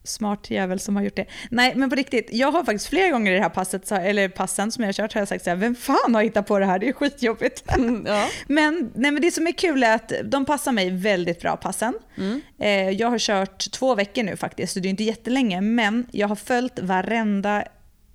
smart 0.05 0.51
jävel 0.51 0.81
som 0.81 0.97
har 0.97 1.03
gjort 1.03 1.17
det. 1.17 1.27
Nej, 1.51 1.73
men 1.77 1.91
på 1.91 1.97
riktigt, 1.97 2.29
jag 2.33 2.53
har 2.53 2.65
faktiskt 2.65 2.87
flera 2.87 3.11
gånger 3.11 3.33
i 3.33 3.35
det 3.35 3.41
här 3.41 3.49
passet, 3.49 3.93
eller 3.93 4.29
passen 4.29 4.73
som 4.73 4.85
jag 4.85 4.89
har 4.89 4.93
kört, 4.93 5.15
har 5.15 5.21
jag 5.21 5.29
sagt 5.29 5.45
så 5.45 5.51
här, 5.51 5.57
vem 5.57 5.75
fan 5.75 6.15
har 6.15 6.23
hittat 6.23 6.47
på 6.47 6.59
det 6.59 6.67
här? 6.67 6.79
Det 6.79 6.89
är 6.89 6.93
skitjobbigt. 6.93 7.65
ja. 8.07 8.29
Men, 8.47 8.91
nej, 8.95 9.11
men 9.11 9.23
det 9.23 9.31
som 9.31 9.47
är 9.47 9.53
kul 9.53 9.83
är 9.83 9.95
att 9.95 10.13
de 10.25 10.45
passar 10.45 10.73
mig 10.73 10.91
väldigt 10.91 11.41
bra, 11.41 11.57
passen. 11.57 11.95
Mm. 12.19 12.41
Eh, 12.59 12.91
jag 12.91 13.09
har 13.09 13.19
kört 13.19 13.71
två 13.71 13.95
veckor 13.95 14.23
nu 14.23 14.37
faktiskt, 14.37 14.73
så 14.73 14.81
det 14.81 14.89
är 14.89 14.91
inte 14.91 15.05
jättelänge, 15.05 15.61
men 15.61 16.07
jag 16.11 16.29
har 16.29 16.37
följt 16.37 16.79
varenda 16.79 17.65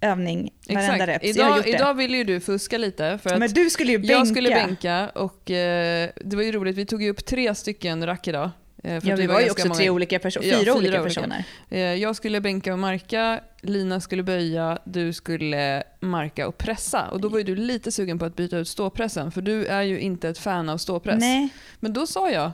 övning, 0.01 0.53
varenda 0.69 1.13
Exakt. 1.13 1.23
har 1.23 1.29
Idag, 1.29 1.67
idag 1.67 1.93
ville 1.93 2.17
ju 2.17 2.23
du 2.23 2.39
fuska 2.39 2.77
lite 2.77 3.19
för 3.23 3.37
men 3.37 3.49
du 3.49 3.69
skulle 3.69 3.91
ju 3.91 3.97
bänka. 3.97 4.13
jag 4.13 4.27
skulle 4.27 4.49
bänka 4.49 5.09
och 5.09 5.51
eh, 5.51 6.09
det 6.15 6.35
var 6.35 6.43
ju 6.43 6.51
roligt, 6.51 6.77
vi 6.77 6.85
tog 6.85 7.03
ju 7.03 7.09
upp 7.09 7.25
tre 7.25 7.55
stycken 7.55 8.05
rack 8.05 8.27
idag. 8.27 8.49
Eh, 8.83 8.99
Ja, 9.03 9.15
vi 9.15 9.27
var 9.27 9.41
ju 9.41 9.51
också 9.51 9.67
många- 9.67 9.77
tre 9.77 9.89
olika 9.89 10.19
personer, 10.19 10.45
Ja, 10.47 10.51
fyra, 10.53 10.59
fyra 10.59 10.73
olika 10.75 11.01
olika. 11.01 11.21
personer. 11.21 11.43
Eh, 11.69 11.79
Jag 11.79 12.15
skulle 12.15 12.41
bänka 12.41 12.73
och 12.73 12.79
marka, 12.79 13.39
Lina 13.61 13.99
skulle 14.01 14.23
böja, 14.23 14.77
du 14.83 15.13
skulle 15.13 15.83
marka 15.99 16.47
och 16.47 16.57
pressa. 16.57 17.07
Och 17.11 17.21
då 17.21 17.29
var 17.29 17.37
ju 17.37 17.43
du 17.43 17.55
lite 17.55 17.91
sugen 17.91 18.19
på 18.19 18.25
att 18.25 18.35
byta 18.35 18.57
ut 18.57 18.67
ståpressen 18.67 19.31
för 19.31 19.41
du 19.41 19.65
är 19.65 19.81
ju 19.81 19.99
inte 19.99 20.29
ett 20.29 20.37
fan 20.39 20.69
av 20.69 20.77
ståpress. 20.77 21.19
Nej, 21.19 21.49
Men 21.79 21.93
då 21.93 22.07
sa 22.07 22.31
jag, 22.31 22.51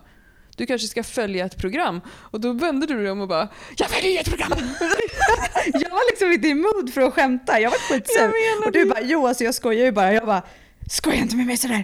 du 0.57 0.65
kanske 0.65 0.87
ska 0.87 1.03
följa 1.03 1.45
ett 1.45 1.57
program. 1.57 2.01
Och 2.09 2.39
då 2.41 2.53
vände 2.53 2.85
du 2.87 2.97
dig 3.01 3.11
om 3.11 3.21
och 3.21 3.27
bara, 3.27 3.47
jag 3.77 3.89
väljer 3.89 4.21
ett 4.21 4.29
program! 4.29 4.51
jag 5.73 5.89
var 5.89 6.11
liksom 6.11 6.31
inte 6.31 6.47
i 6.47 6.53
mood 6.53 6.93
för 6.93 7.01
att 7.01 7.13
skämta. 7.13 7.59
Jag 7.59 7.69
var 7.69 7.77
skitsur. 7.77 8.31
Och 8.65 8.71
du 8.71 8.85
bara, 8.85 9.01
jo 9.01 9.27
alltså 9.27 9.43
jag 9.43 9.53
skojar 9.55 9.85
ju 9.85 9.91
bara. 9.91 10.13
Jag 10.13 10.25
bara, 10.25 10.41
skoja 10.89 11.17
inte 11.17 11.35
med 11.35 11.45
mig 11.45 11.57
sådär. 11.57 11.83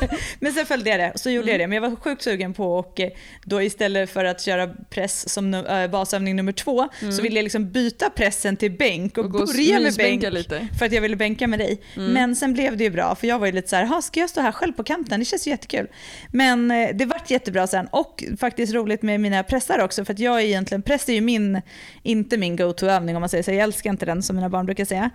Men 0.40 0.52
sen 0.52 0.66
följde 0.66 0.90
jag 0.90 1.00
det, 1.00 1.12
så 1.18 1.30
gjorde 1.30 1.50
jag 1.50 1.60
det. 1.60 1.66
Men 1.66 1.82
jag 1.82 1.90
var 1.90 1.96
sjukt 1.96 2.22
sugen 2.22 2.54
på 2.54 2.74
och 2.78 3.00
då 3.44 3.62
istället 3.62 4.10
för 4.10 4.24
att 4.24 4.40
köra 4.40 4.66
press 4.90 5.28
som 5.28 5.54
äh, 5.54 5.86
basövning 5.90 6.36
nummer 6.36 6.52
två 6.52 6.88
så 7.16 7.22
ville 7.22 7.36
jag 7.36 7.42
liksom 7.42 7.70
byta 7.70 8.10
pressen 8.10 8.56
till 8.56 8.70
bänk 8.72 9.18
och, 9.18 9.24
Och 9.24 9.30
börja 9.30 9.80
med 9.80 9.94
bänk. 9.96 10.22
lite. 10.34 10.68
För 10.78 10.86
att 10.86 10.92
jag 10.92 11.00
ville 11.02 11.16
bänka 11.16 11.46
med 11.46 11.58
dig. 11.58 11.80
Men 11.94 12.36
sen 12.36 12.52
blev 12.52 12.76
det 12.76 12.84
ju 12.84 12.90
bra, 12.90 13.14
för 13.14 13.26
jag 13.26 13.38
var 13.38 13.46
ju 13.46 13.52
lite 13.52 13.68
så 13.68 13.76
här, 13.76 13.84
"Ha, 13.84 14.02
ska 14.02 14.20
jag 14.20 14.30
stå 14.30 14.40
här 14.40 14.52
själv 14.52 14.72
på 14.72 14.84
kanten? 14.84 15.18
Det 15.20 15.24
känns 15.26 15.46
ju 15.46 15.50
jättekul. 15.50 15.86
Men 16.32 16.70
eh, 16.70 16.88
det 16.94 17.04
vart 17.04 17.30
jättebra 17.30 17.66
sen. 17.66 17.86
Och 17.92 18.24
faktiskt 18.40 18.74
roligt 18.74 19.02
med 19.02 19.20
mina 19.20 19.42
pressar 19.42 19.78
också, 19.78 20.04
för 20.04 20.12
att 20.12 20.18
jag 20.18 20.40
är 20.40 20.44
egentligen, 20.44 20.82
press 20.82 21.08
är 21.08 21.12
ju 21.12 21.20
min, 21.20 21.60
inte 22.02 22.36
min 22.36 22.56
go-to-övning 22.56 23.16
om 23.16 23.20
man 23.20 23.28
säger 23.28 23.42
så. 23.42 23.50
Jag 23.50 23.58
älskar 23.60 23.90
inte 23.90 24.06
den 24.06 24.22
som 24.22 24.36
mina 24.36 24.48
barn 24.48 24.66
brukar 24.66 24.84
säga. 24.84 25.10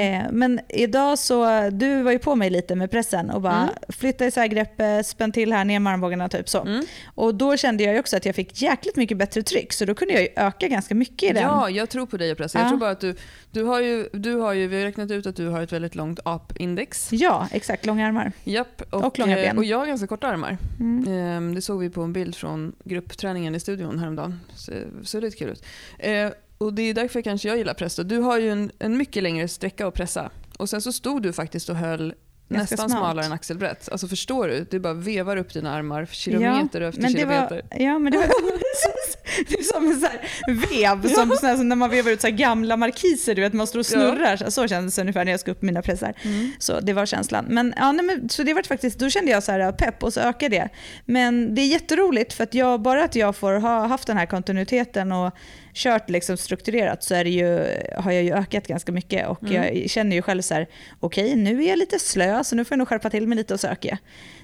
Eh, 0.00 0.22
men 0.32 0.60
idag 0.68 1.18
så, 1.18 1.68
du 1.70 2.02
var 2.02 2.12
ju 2.12 2.18
på 2.18 2.34
mig 2.34 2.50
lite 2.50 2.69
med 2.74 2.90
pressen 2.90 3.30
och 3.30 3.40
bara 3.42 3.56
Mm. 3.62 3.74
flytta 3.88 4.26
isär 4.26 4.46
greppet, 4.46 5.06
spänn 5.06 5.32
till 5.32 5.52
här, 5.52 5.64
ner 5.64 5.80
med 5.80 5.92
armbågarna 5.92 6.28
typ 6.28 6.48
så. 6.48 6.60
Mm. 6.62 6.84
Och 7.14 7.34
då 7.34 7.56
kände 7.56 7.84
jag 7.84 7.98
också 8.00 8.16
att 8.16 8.26
jag 8.26 8.34
fick 8.34 8.62
jäkligt 8.62 8.96
mycket 8.96 9.16
bättre 9.18 9.42
tryck, 9.42 9.72
så 9.72 9.84
då 9.84 9.94
kunde 9.94 10.14
jag 10.14 10.28
öka 10.46 10.68
ganska 10.68 10.94
mycket 10.94 11.30
i 11.30 11.32
den. 11.32 11.42
Ja, 11.42 11.70
jag 11.70 11.88
tror 11.90 12.06
på 12.06 12.16
dig 12.16 12.32
och 12.32 12.38
pressa. 12.38 12.58
Jag 12.58 12.64
Ja. 12.66 12.68
tror 12.68 12.78
bara 12.78 12.90
att 12.90 13.00
du, 13.00 13.14
du 13.50 13.62
har 13.64 13.80
ju, 13.80 14.08
du 14.12 14.34
har 14.34 14.52
ju, 14.52 14.66
vi 14.68 14.76
har 14.78 14.84
räknat 14.84 15.10
ut 15.10 15.26
att 15.26 15.36
du 15.36 15.48
har 15.48 15.62
ett 15.62 15.72
väldigt 15.72 15.94
långt 15.94 16.20
apindex. 16.24 17.08
Ja, 17.12 17.48
exakt, 17.52 17.86
långa 17.86 18.06
armar. 18.06 18.32
Japp, 18.44 18.82
Och 18.90 19.18
långa 19.18 19.38
eh, 19.38 19.44
ben. 19.44 19.58
Och 19.58 19.64
jag 19.64 19.78
har 19.78 19.86
ganska 19.86 20.06
korta 20.06 20.26
armar. 20.28 20.58
Mm. 20.80 21.08
Ehm, 21.08 21.54
Det 21.54 21.62
såg 21.62 21.80
vi 21.80 21.90
på 21.90 22.02
en 22.02 22.12
bild 22.12 22.36
från 22.36 22.72
gruppträningen 22.84 23.54
i 23.54 23.60
studion 23.60 23.98
häromdagen. 23.98 24.40
Så, 24.54 24.72
så 25.02 25.20
lite 25.20 25.36
kul 25.36 25.48
ut. 25.50 25.64
Eh, 25.98 26.28
och 26.58 26.72
det 26.74 26.82
är 26.82 26.94
därför 26.94 27.22
kanske 27.22 27.48
jag 27.48 27.58
gillar 27.58 27.74
press. 27.74 27.96
Du 27.96 28.18
har 28.18 28.38
ju 28.38 28.50
en, 28.50 28.70
en 28.78 28.96
mycket 28.96 29.22
längre 29.22 29.48
sträcka 29.48 29.86
att 29.86 29.94
pressa. 29.94 30.30
Och 30.58 30.68
sen 30.68 30.82
så 30.82 30.92
stod 30.92 31.22
du 31.22 31.32
faktiskt 31.32 31.68
och 31.68 31.76
höll 31.76 32.14
nästan 32.50 32.78
smalt. 32.78 32.92
smalare 32.92 33.26
än 33.26 33.32
axelbrett. 33.32 33.88
Alltså 33.88 34.08
förstår 34.08 34.48
du? 34.48 34.66
Du 34.70 34.78
bara 34.78 34.94
vevar 34.94 35.36
upp 35.36 35.52
dina 35.52 35.72
armar 35.72 36.06
kilometer 36.06 36.80
efter 36.80 37.02
men 37.02 37.12
det 37.12 37.18
kilometer. 37.18 37.62
var, 37.70 37.78
ja, 37.80 37.98
men 37.98 38.12
det 38.12 38.18
var 38.18 38.26
det 39.48 39.54
är 39.58 39.62
som 39.62 39.86
en 39.86 40.00
så 40.00 40.08
vev, 40.48 41.14
som, 41.14 41.56
som 41.56 41.68
när 41.68 41.76
man 41.76 41.90
vevar 41.90 42.10
ut 42.10 42.20
så 42.20 42.30
gamla 42.30 42.76
markiser, 42.76 43.34
du 43.34 43.42
vet, 43.42 43.52
man 43.52 43.66
står 43.66 43.78
och 43.78 43.86
snurrar. 43.86 44.36
Så, 44.36 44.50
så 44.50 44.68
kändes 44.68 44.94
det 44.94 45.00
ungefär 45.00 45.24
när 45.24 45.32
jag 45.32 45.40
ska 45.40 45.50
upp 45.50 45.62
mina 45.62 45.82
pressar. 45.82 46.14
Mm. 46.22 46.52
Så 46.58 46.80
det 46.80 46.92
var 46.92 47.06
känslan. 47.06 47.44
Men, 47.48 47.74
ja, 47.76 47.92
nej, 47.92 48.06
men, 48.06 48.28
så 48.28 48.42
det 48.42 48.54
var 48.54 48.62
faktiskt, 48.62 48.98
då 48.98 49.10
kände 49.10 49.30
jag 49.30 49.42
så 49.42 49.52
här 49.52 49.72
pepp 49.72 50.02
och 50.02 50.12
så 50.12 50.20
ökade 50.20 50.56
det. 50.56 50.68
Men 51.04 51.54
det 51.54 51.62
är 51.62 51.66
jätteroligt 51.66 52.32
för 52.32 52.44
att 52.44 52.54
jag, 52.54 52.80
bara 52.80 53.04
att 53.04 53.16
jag 53.16 53.36
får 53.36 53.52
ha 53.52 53.86
haft 53.86 54.06
den 54.06 54.16
här 54.16 54.26
kontinuiteten 54.26 55.12
och 55.12 55.34
kört 55.74 56.10
liksom 56.10 56.36
strukturerat 56.36 57.02
så 57.02 57.14
är 57.14 57.24
ju, 57.24 57.66
har 57.96 58.12
jag 58.12 58.22
ju 58.22 58.32
ökat 58.34 58.66
ganska 58.66 58.92
mycket 58.92 59.28
och 59.28 59.42
Mm. 59.42 59.54
jag 59.78 59.90
känner 59.90 60.16
ju 60.16 60.22
själv 60.22 60.42
så 60.42 60.54
här, 60.54 60.66
okej 61.00 61.36
nu 61.36 61.64
är 61.64 61.68
jag 61.68 61.78
lite 61.78 61.98
slö 61.98 62.44
så 62.44 62.56
nu 62.56 62.64
får 62.64 62.72
jag 62.74 62.78
nog 62.78 62.88
skärpa 62.88 63.10
till 63.10 63.26
mig 63.26 63.36
lite 63.36 63.54
och 63.54 63.60
söka. 63.60 63.98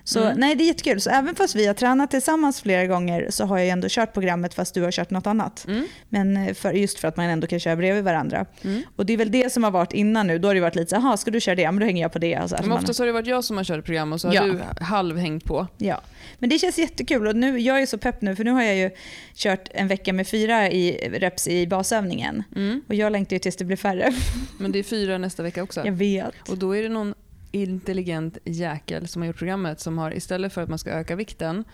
Så 0.09 0.21
Mm. 0.25 0.41
nej 0.41 0.55
det 0.55 0.65
är 0.65 0.67
jättekul. 0.67 1.01
Så 1.01 1.11
även 1.11 1.35
fast 1.35 1.55
vi 1.55 1.67
har 1.67 1.75
tränat 1.75 2.11
tillsammans 2.11 2.61
flera 2.63 2.87
gånger 2.87 3.27
så 3.31 3.45
har 3.45 3.59
jag 3.59 3.69
ändå 3.69 3.89
kört 3.91 4.13
programmet 4.13 4.55
fast 4.55 4.75
du 4.75 4.83
har 4.83 4.91
kört 4.91 5.11
något 5.11 5.27
annat. 5.27 5.65
Mm. 5.69 5.87
Men 6.09 6.37
eh, 6.37 6.55
för, 6.55 6.73
just 6.73 6.99
för 6.99 7.09
att 7.09 7.17
man 7.17 7.27
ändå 7.27 7.47
kan 7.47 7.61
köra 7.61 7.77
bredvid 7.77 8.05
varandra. 8.05 8.47
Mm. 8.65 8.83
Och 8.97 9.07
det 9.07 9.13
är 9.13 9.17
väl 9.17 9.31
det 9.31 9.53
som 9.53 9.65
har 9.65 9.71
varit 9.71 9.93
innan 9.93 10.27
nu. 10.27 10.39
Då 10.39 10.49
har 10.49 10.55
det 10.55 10.61
varit 10.61 10.75
lite 10.77 10.91
så 10.91 10.97
"Jaha, 10.97 11.17
ska 11.17 11.31
du 11.31 11.41
köra 11.41 11.55
det? 11.55 11.65
Men 11.73 11.79
då 11.81 11.87
hänger 11.87 12.03
jag 12.03 12.13
på 12.13 12.19
det. 12.19 12.39
Och 12.41 12.49
så 12.51 12.57
här, 12.57 12.63
så 12.63 12.69
Men 12.69 12.69
man- 12.69 12.79
oftast 12.79 12.99
har 12.99 13.07
det 13.07 13.13
varit 13.13 13.27
jag 13.27 13.45
som 13.45 13.57
har 13.57 13.65
kört 13.65 13.85
program 13.85 14.13
och 14.13 14.21
så 14.21 14.29
har 14.29 14.35
Ja. 14.35 14.43
du 14.45 14.85
halv 14.85 15.17
hängt 15.19 15.45
på. 15.45 15.67
Ja, 15.79 16.01
men 16.39 16.51
det 16.51 16.59
känns 16.59 16.79
jättekul 16.79 17.27
och 17.27 17.37
nu, 17.37 17.59
jag 17.59 17.83
är 17.83 17.87
så 17.87 17.99
pepp 17.99 18.23
nu 18.23 18.37
för 18.37 18.45
nu 18.45 18.51
har 18.51 18.63
jag 18.63 18.77
ju 18.77 18.91
kört 19.35 19.69
en 19.75 19.89
vecka 19.89 20.13
med 20.13 20.29
fyra 20.29 20.71
i, 20.71 21.09
reps 21.13 21.49
i 21.49 21.67
basövningen 21.67 22.43
Mm. 22.57 22.83
och 22.89 22.95
jag 22.95 23.13
längtar 23.13 23.37
ju 23.37 23.41
tills 23.41 23.57
det 23.57 23.65
blir 23.65 23.77
färre. 23.77 24.13
Men 24.59 24.73
det 24.73 24.79
är 24.79 24.83
fyra 24.83 25.19
nästa 25.19 25.43
vecka 25.43 25.63
också. 25.63 25.83
Jag 25.85 25.93
vet. 25.93 26.35
Och 26.49 26.59
då 26.59 26.77
är 26.77 26.83
det 26.83 26.89
någon 26.89 27.15
intelligent 27.63 28.39
jäkel 28.45 29.09
som 29.09 29.23
har 29.23 29.27
gjort 29.27 29.37
programmet 29.39 29.81
som 29.81 29.99
har 29.99 30.15
istället 30.17 30.53
för 30.53 30.63
att 30.63 30.69
man 30.69 30.79
ska 30.79 30.91
öka 30.91 31.17
vikten 31.17 31.65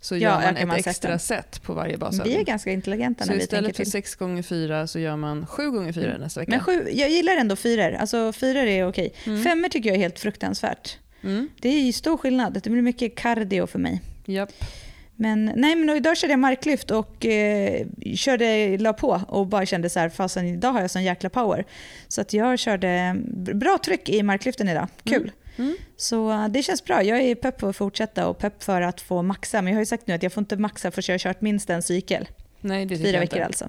så 0.00 0.14
Ja, 0.16 0.20
gör 0.20 0.40
man 0.46 0.56
ett 0.56 0.68
man 0.68 0.76
extra 0.76 1.18
set 1.18 1.62
på 1.62 1.74
varje 1.74 1.92
Vi 1.92 1.98
basövning. 1.98 2.36
är 2.36 2.42
ganska 2.44 2.70
intelligenta 2.72 3.24
Så 3.24 3.30
när 3.30 3.38
vi 3.38 3.46
tänker 3.46 3.56
istället 3.56 3.76
för 3.76 3.84
till. 3.84 3.92
6 3.92 4.14
gånger 4.14 4.42
4 4.42 4.86
så 4.86 4.98
gör 4.98 5.16
man 5.16 5.46
7 5.46 5.70
gånger 5.70 5.92
4 5.92 6.18
nästa 6.18 6.40
vecka. 6.40 6.50
Men 6.50 6.60
sju, 6.60 6.88
jag 6.92 7.10
gillar 7.10 7.36
ändå 7.36 7.56
fyror. 7.56 7.92
Alltså 7.92 8.32
fyror 8.32 8.62
är 8.66 8.88
okej. 8.88 9.12
Mm. 9.26 9.42
Femmor 9.44 9.68
tycker 9.68 9.88
jag 9.88 9.96
är 9.96 10.00
helt 10.00 10.18
fruktansvärt. 10.18 10.98
Mm. 11.22 11.48
Det 11.60 11.68
är 11.68 11.80
ju 11.80 11.92
stor 11.92 12.16
skillnad. 12.16 12.60
Det 12.64 12.70
blir 12.70 12.82
mycket 12.82 13.14
cardio 13.16 13.66
för 13.66 13.78
mig. 13.78 14.00
Japp. 14.24 14.50
Men, 15.20 15.52
nej, 15.56 15.76
men 15.76 15.96
idag 15.96 16.16
körde 16.16 16.32
jag 16.32 16.40
marklyft 16.40 16.90
och 16.90 17.26
eh, 17.26 17.86
körde, 18.14 18.78
la 18.78 18.92
på 18.92 19.20
och 19.28 19.46
bara 19.46 19.66
kände 19.66 19.90
så 19.90 20.00
här, 20.00 20.08
fasen 20.08 20.46
idag 20.46 20.72
har 20.72 20.80
jag 20.80 20.90
sån 20.90 21.04
jäkla 21.04 21.30
power. 21.30 21.64
Så 22.08 22.20
att 22.20 22.32
jag 22.32 22.58
körde 22.58 23.16
bra 23.54 23.78
tryck 23.84 24.08
i 24.08 24.22
marklyften 24.22 24.68
idag. 24.68 24.88
Kul. 25.04 25.32
Mm. 25.56 25.76
Så 25.96 26.30
eh, 26.30 26.48
det 26.48 26.62
känns 26.62 26.84
bra. 26.84 27.02
Jag 27.02 27.20
är 27.20 27.34
pepp 27.34 27.58
på 27.58 27.68
att 27.68 27.76
fortsätta 27.76 28.28
och 28.28 28.38
pepp 28.38 28.62
för 28.62 28.80
att 28.80 29.00
få 29.00 29.22
maxa. 29.22 29.62
Men 29.62 29.72
jag 29.72 29.76
har 29.76 29.82
ju 29.82 29.86
sagt 29.86 30.06
nu 30.06 30.14
att 30.14 30.22
jag 30.22 30.32
får 30.32 30.40
inte 30.40 30.56
maxa 30.56 30.90
förrän 30.90 31.04
jag 31.06 31.14
har 31.14 31.18
kört 31.18 31.40
minst 31.40 31.70
en 31.70 31.82
cykel. 31.82 32.28
Nej, 32.60 32.86
det 32.86 32.96
Fyra 32.96 33.20
veckor 33.20 33.38
inte. 33.38 33.46
alltså. 33.46 33.68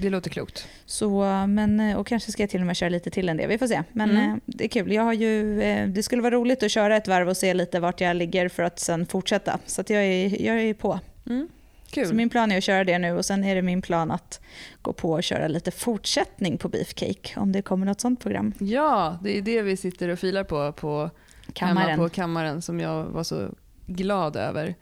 Det 0.00 0.10
låter 0.10 0.30
klokt. 0.30 0.68
Så, 0.86 1.20
men, 1.48 1.80
eh, 1.80 1.96
och 1.96 2.06
kanske 2.06 2.32
ska 2.32 2.42
jag 2.42 2.50
till 2.50 2.60
och 2.60 2.66
med 2.66 2.76
köra 2.76 2.88
lite 2.88 3.10
till 3.10 3.28
än 3.28 3.36
det. 3.36 3.46
Vi 3.46 3.58
får 3.58 3.66
se. 3.66 3.82
Men 3.92 4.10
Mm. 4.10 4.30
eh, 4.30 4.36
det 4.46 4.64
är 4.64 4.68
kul. 4.68 4.92
Jag 4.92 5.02
har 5.02 5.12
ju, 5.12 5.62
eh, 5.62 5.88
det 5.88 6.02
skulle 6.02 6.22
vara 6.22 6.34
roligt 6.34 6.62
att 6.62 6.70
köra 6.70 6.96
ett 6.96 7.08
varv 7.08 7.28
och 7.28 7.36
se 7.36 7.54
lite 7.54 7.80
vart 7.80 8.00
jag 8.00 8.16
ligger 8.16 8.48
för 8.48 8.62
att 8.62 8.78
sen 8.80 9.06
fortsätta. 9.06 9.58
Så 9.66 9.82
jag, 9.88 10.04
är, 10.04 10.42
jag 10.42 10.60
är 10.60 10.74
på. 10.74 11.00
Mm. 11.26 11.48
Kul. 11.90 12.06
Så 12.08 12.14
min 12.14 12.28
plan 12.30 12.52
är 12.52 12.58
att 12.58 12.64
köra 12.64 12.84
det 12.84 12.98
nu 12.98 13.12
och 13.12 13.24
sen 13.24 13.44
är 13.44 13.54
det 13.54 13.62
min 13.62 13.82
plan 13.82 14.10
att 14.10 14.40
gå 14.82 14.92
på 14.92 15.12
och 15.12 15.22
köra 15.22 15.48
lite 15.48 15.70
fortsättning 15.70 16.58
på 16.58 16.68
Beefcake 16.68 17.40
om 17.40 17.52
det 17.52 17.62
kommer 17.62 17.86
något 17.86 18.00
sånt 18.00 18.20
program. 18.20 18.52
Ja, 18.58 19.18
det 19.22 19.38
är 19.38 19.42
det 19.42 19.62
vi 19.62 19.76
sitter 19.76 20.08
och 20.08 20.18
filar 20.18 20.44
på, 20.44 20.72
på 20.72 21.10
Kammaren. 21.52 21.88
hemma 21.90 22.02
på 22.02 22.08
kammaren 22.08 22.62
som 22.62 22.80
jag 22.80 23.04
var 23.04 23.24
så 23.24 23.48
glad 23.86 24.36
över. 24.36 24.74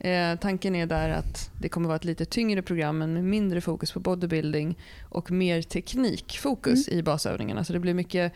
Eh, 0.00 0.36
tanken 0.38 0.76
är 0.76 0.86
där 0.86 1.08
att 1.10 1.50
det 1.60 1.68
kommer 1.68 1.86
vara 1.88 1.96
ett 1.96 2.04
lite 2.04 2.24
tyngre 2.24 2.62
program 2.62 2.98
men 2.98 3.14
med 3.14 3.24
mindre 3.24 3.60
fokus 3.60 3.92
på 3.92 4.00
bodybuilding 4.00 4.78
och 5.08 5.30
mer 5.30 5.62
teknikfokus 5.62 6.88
Mm. 6.88 6.98
i 6.98 7.02
basövningarna. 7.02 7.64
Så 7.64 7.72
det 7.72 7.78
blir 7.78 7.94
mycket 7.94 8.32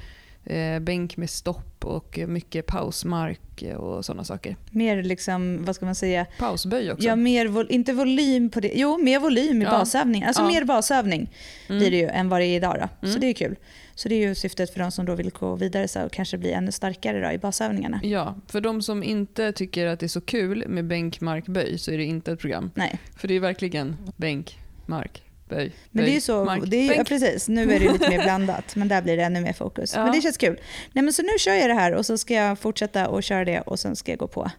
eh, 0.46 0.78
bänk 0.80 1.16
med 1.16 1.30
stopp 1.30 1.84
och 1.84 2.18
mycket 2.28 2.66
pausmark 2.66 3.64
och 3.76 4.04
sådana 4.04 4.24
saker. 4.24 4.56
Mer 4.70 5.02
liksom, 5.02 5.64
vad 5.64 5.76
ska 5.76 5.84
man 5.86 5.94
säga, 5.94 6.26
Pausböj 6.38 6.92
också. 6.92 7.06
ja, 7.06 7.16
mer 7.16 7.46
vol- 7.48 7.66
inte 7.70 7.92
volym 7.92 8.50
på 8.50 8.60
det, 8.60 8.72
jo 8.74 8.98
mer 8.98 9.20
volym 9.20 9.62
i 9.62 9.64
Ja. 9.64 9.70
basövning. 9.70 10.22
Alltså 10.24 10.42
Ja. 10.42 10.46
mer 10.48 10.64
basövning 10.64 11.30
Mm. 11.68 11.78
blir 11.78 11.90
det 11.90 11.96
ju 11.96 12.06
än 12.08 12.28
vad 12.28 12.40
det 12.40 12.46
är 12.46 12.56
idag 12.56 12.76
då. 12.80 12.88
Så 13.00 13.06
Mm. 13.08 13.20
det 13.20 13.26
är 13.26 13.32
kul. 13.34 13.56
Så 13.94 14.08
det 14.08 14.14
är 14.14 14.28
ju 14.28 14.34
syftet 14.34 14.70
för 14.70 14.80
de 14.80 14.90
som 14.90 15.06
då 15.06 15.14
vill 15.14 15.30
gå 15.30 15.54
vidare 15.54 15.88
så 15.88 16.04
och 16.04 16.12
kanske 16.12 16.38
bli 16.38 16.52
ännu 16.52 16.72
starkare 16.72 17.26
då 17.26 17.32
i 17.32 17.38
basövningarna. 17.38 18.00
Ja, 18.02 18.34
för 18.46 18.60
de 18.60 18.82
som 18.82 19.02
inte 19.02 19.52
tycker 19.52 19.86
att 19.86 20.00
det 20.00 20.06
är 20.06 20.08
så 20.08 20.20
kul 20.20 20.68
med 20.68 20.84
bänk, 20.84 21.20
mark, 21.20 21.46
böj 21.46 21.78
så 21.78 21.90
är 21.90 21.98
det 21.98 22.04
inte 22.04 22.32
ett 22.32 22.40
program. 22.40 22.70
Nej, 22.74 22.98
För 23.16 23.28
det 23.28 23.34
är 23.34 23.40
verkligen 23.40 23.96
bänk, 24.16 24.58
mark, 24.86 25.22
böj, 25.48 25.72
men 25.90 26.02
böj, 26.02 26.06
det 26.06 26.12
är 26.12 26.14
ju 26.14 26.20
så, 26.20 26.44
mark, 26.44 26.62
det 26.66 26.76
är, 26.76 26.96
ja, 26.96 27.04
precis, 27.04 27.48
nu 27.48 27.62
är 27.62 27.80
det 27.80 27.92
lite 27.92 28.10
mer 28.10 28.22
blandat 28.22 28.76
men 28.76 28.88
där 28.88 29.02
blir 29.02 29.16
det 29.16 29.22
ännu 29.22 29.40
mer 29.40 29.52
fokus. 29.52 29.94
Ja. 29.94 30.04
Men 30.04 30.12
det 30.12 30.20
känns 30.20 30.36
kul. 30.36 30.60
Nej 30.92 31.04
men 31.04 31.12
så 31.12 31.22
nu 31.22 31.38
kör 31.38 31.54
jag 31.54 31.70
det 31.70 31.74
här 31.74 31.94
och 31.94 32.06
så 32.06 32.18
ska 32.18 32.34
jag 32.34 32.58
fortsätta 32.58 33.08
och 33.08 33.22
köra 33.22 33.44
det 33.44 33.60
och 33.60 33.78
sen 33.78 33.96
ska 33.96 34.12
jag 34.12 34.18
gå 34.18 34.28
på 34.28 34.50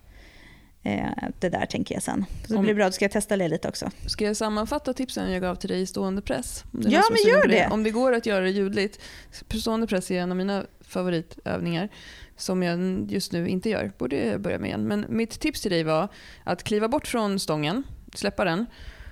det 1.40 1.50
där 1.50 1.66
tänker 1.66 1.96
jag 1.96 2.04
sen. 2.04 2.26
Så 2.48 2.54
det 2.54 2.58
Om- 2.60 2.64
blir 2.66 2.74
bra, 2.76 2.86
då 2.86 2.92
ska 2.92 3.06
jag 3.06 3.12
testa 3.12 3.38
det 3.38 3.48
lite 3.48 3.68
också. 3.68 3.92
Ska 4.08 4.26
jag 4.26 4.38
sammanfatta 4.38 4.94
tipsen 4.94 5.32
jag 5.32 5.42
gav 5.42 5.56
till 5.56 5.70
dig 5.70 5.82
i 5.82 5.86
stående 5.86 6.22
press? 6.22 6.64
Ja, 6.72 7.04
men 7.12 7.32
gör 7.32 7.48
det. 7.48 7.68
Om 7.72 7.84
det 7.84 7.92
går 7.92 8.14
att 8.14 8.26
göra 8.26 8.44
det 8.44 8.50
ljudligt. 8.50 9.02
Stående 9.50 9.88
press 9.88 10.12
är 10.12 10.20
en 10.22 10.32
av 10.32 10.38
mina 10.38 10.66
favoritövningar 10.82 11.90
som 12.38 12.64
jag 12.64 13.06
just 13.12 13.32
nu 13.32 13.48
inte 13.48 13.70
gör. 13.70 13.92
Borde 13.98 14.16
jag 14.16 14.42
börja 14.42 14.60
med 14.60 14.68
igen. 14.68 14.84
Men 14.88 15.06
mitt 15.10 15.40
tips 15.40 15.62
till 15.62 15.72
dig 15.72 15.84
var 15.84 16.08
att 16.44 16.64
kliva 16.64 16.88
bort 16.88 17.08
från 17.08 17.40
stången, 17.40 17.84
släppa 18.16 18.46
den 18.46 18.66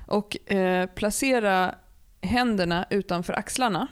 och 0.08 0.52
eh, 0.52 0.86
placera 0.86 1.76
händerna 2.22 2.86
utanför 2.90 3.34
axlarna. 3.34 3.88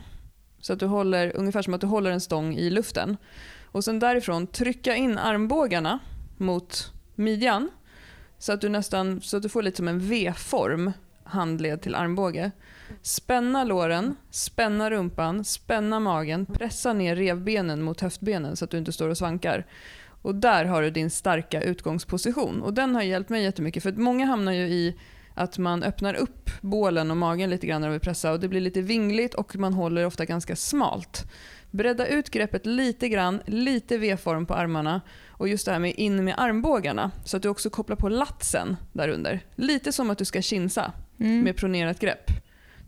Så 0.59 0.73
att 0.73 0.79
du 0.79 0.85
håller, 0.85 1.35
ungefär 1.35 1.61
som 1.61 1.73
att 1.73 1.81
du 1.81 1.87
håller 1.87 2.11
en 2.11 2.21
stång 2.21 2.55
i 2.55 2.69
luften. 2.69 3.17
Och 3.65 3.83
sen 3.83 3.99
därifrån 3.99 4.47
trycka 4.47 4.95
in 4.95 5.17
armbågarna 5.17 5.99
mot 6.37 6.91
midjan 7.15 7.69
så 8.37 8.53
att 8.53 8.61
du 8.61 8.69
nästan 8.69 9.21
så 9.21 9.37
att 9.37 9.43
du 9.43 9.49
får 9.49 9.63
lite 9.63 9.77
som 9.77 9.87
en 9.87 9.99
V-form 9.99 10.91
handled 11.23 11.81
till 11.81 11.95
armbåge. 11.95 12.51
Spänna 13.01 13.63
låren, 13.63 14.15
spänna 14.29 14.89
rumpan, 14.89 15.43
spänna 15.43 15.99
magen, 15.99 16.45
pressa 16.45 16.93
ner 16.93 17.15
revbenen 17.15 17.81
mot 17.81 18.01
höftbenen 18.01 18.55
så 18.55 18.65
att 18.65 18.71
du 18.71 18.77
inte 18.77 18.91
står 18.91 19.09
och 19.09 19.17
svankar. 19.17 19.65
Och 20.21 20.35
där 20.35 20.65
har 20.65 20.81
du 20.81 20.89
din 20.89 21.09
starka 21.09 21.61
utgångsposition. 21.61 22.61
Och 22.61 22.73
den 22.73 22.95
har 22.95 23.01
hjälpt 23.01 23.29
mig 23.29 23.43
jättemycket 23.43 23.83
för 23.83 23.89
att 23.89 23.97
många 23.97 24.25
hamnar 24.25 24.51
ju 24.51 24.67
i 24.67 24.95
att 25.33 25.57
man 25.57 25.83
öppnar 25.83 26.13
upp 26.13 26.49
bålen 26.61 27.11
och 27.11 27.17
magen 27.17 27.49
lite 27.49 27.67
grann 27.67 27.81
när 27.81 27.87
de 27.87 27.91
vill 27.91 28.01
pressa 28.01 28.31
och 28.31 28.39
det 28.39 28.47
blir 28.47 28.61
lite 28.61 28.81
vingligt 28.81 29.33
och 29.33 29.55
man 29.55 29.73
håller 29.73 30.05
ofta 30.05 30.25
ganska 30.25 30.55
smalt. 30.55 31.25
Bredda 31.71 32.07
ut 32.07 32.29
greppet 32.29 32.65
lite 32.65 33.09
grann, 33.09 33.41
lite 33.45 33.97
V-form 33.97 34.45
på 34.45 34.53
armarna 34.53 35.01
och 35.29 35.47
just 35.47 35.65
det 35.65 35.71
här 35.71 35.79
med 35.79 35.93
in 35.95 36.23
med 36.23 36.35
armbågarna 36.37 37.11
så 37.25 37.37
att 37.37 37.43
du 37.43 37.49
också 37.49 37.69
kopplar 37.69 37.95
på 37.95 38.09
latsen 38.09 38.77
där 38.93 39.07
under. 39.07 39.39
Lite 39.55 39.91
som 39.91 40.09
att 40.09 40.17
du 40.17 40.25
ska 40.25 40.41
kinsa 40.41 40.91
Mm. 41.19 41.39
med 41.43 41.57
pronerat 41.57 41.99
grepp, 41.99 42.31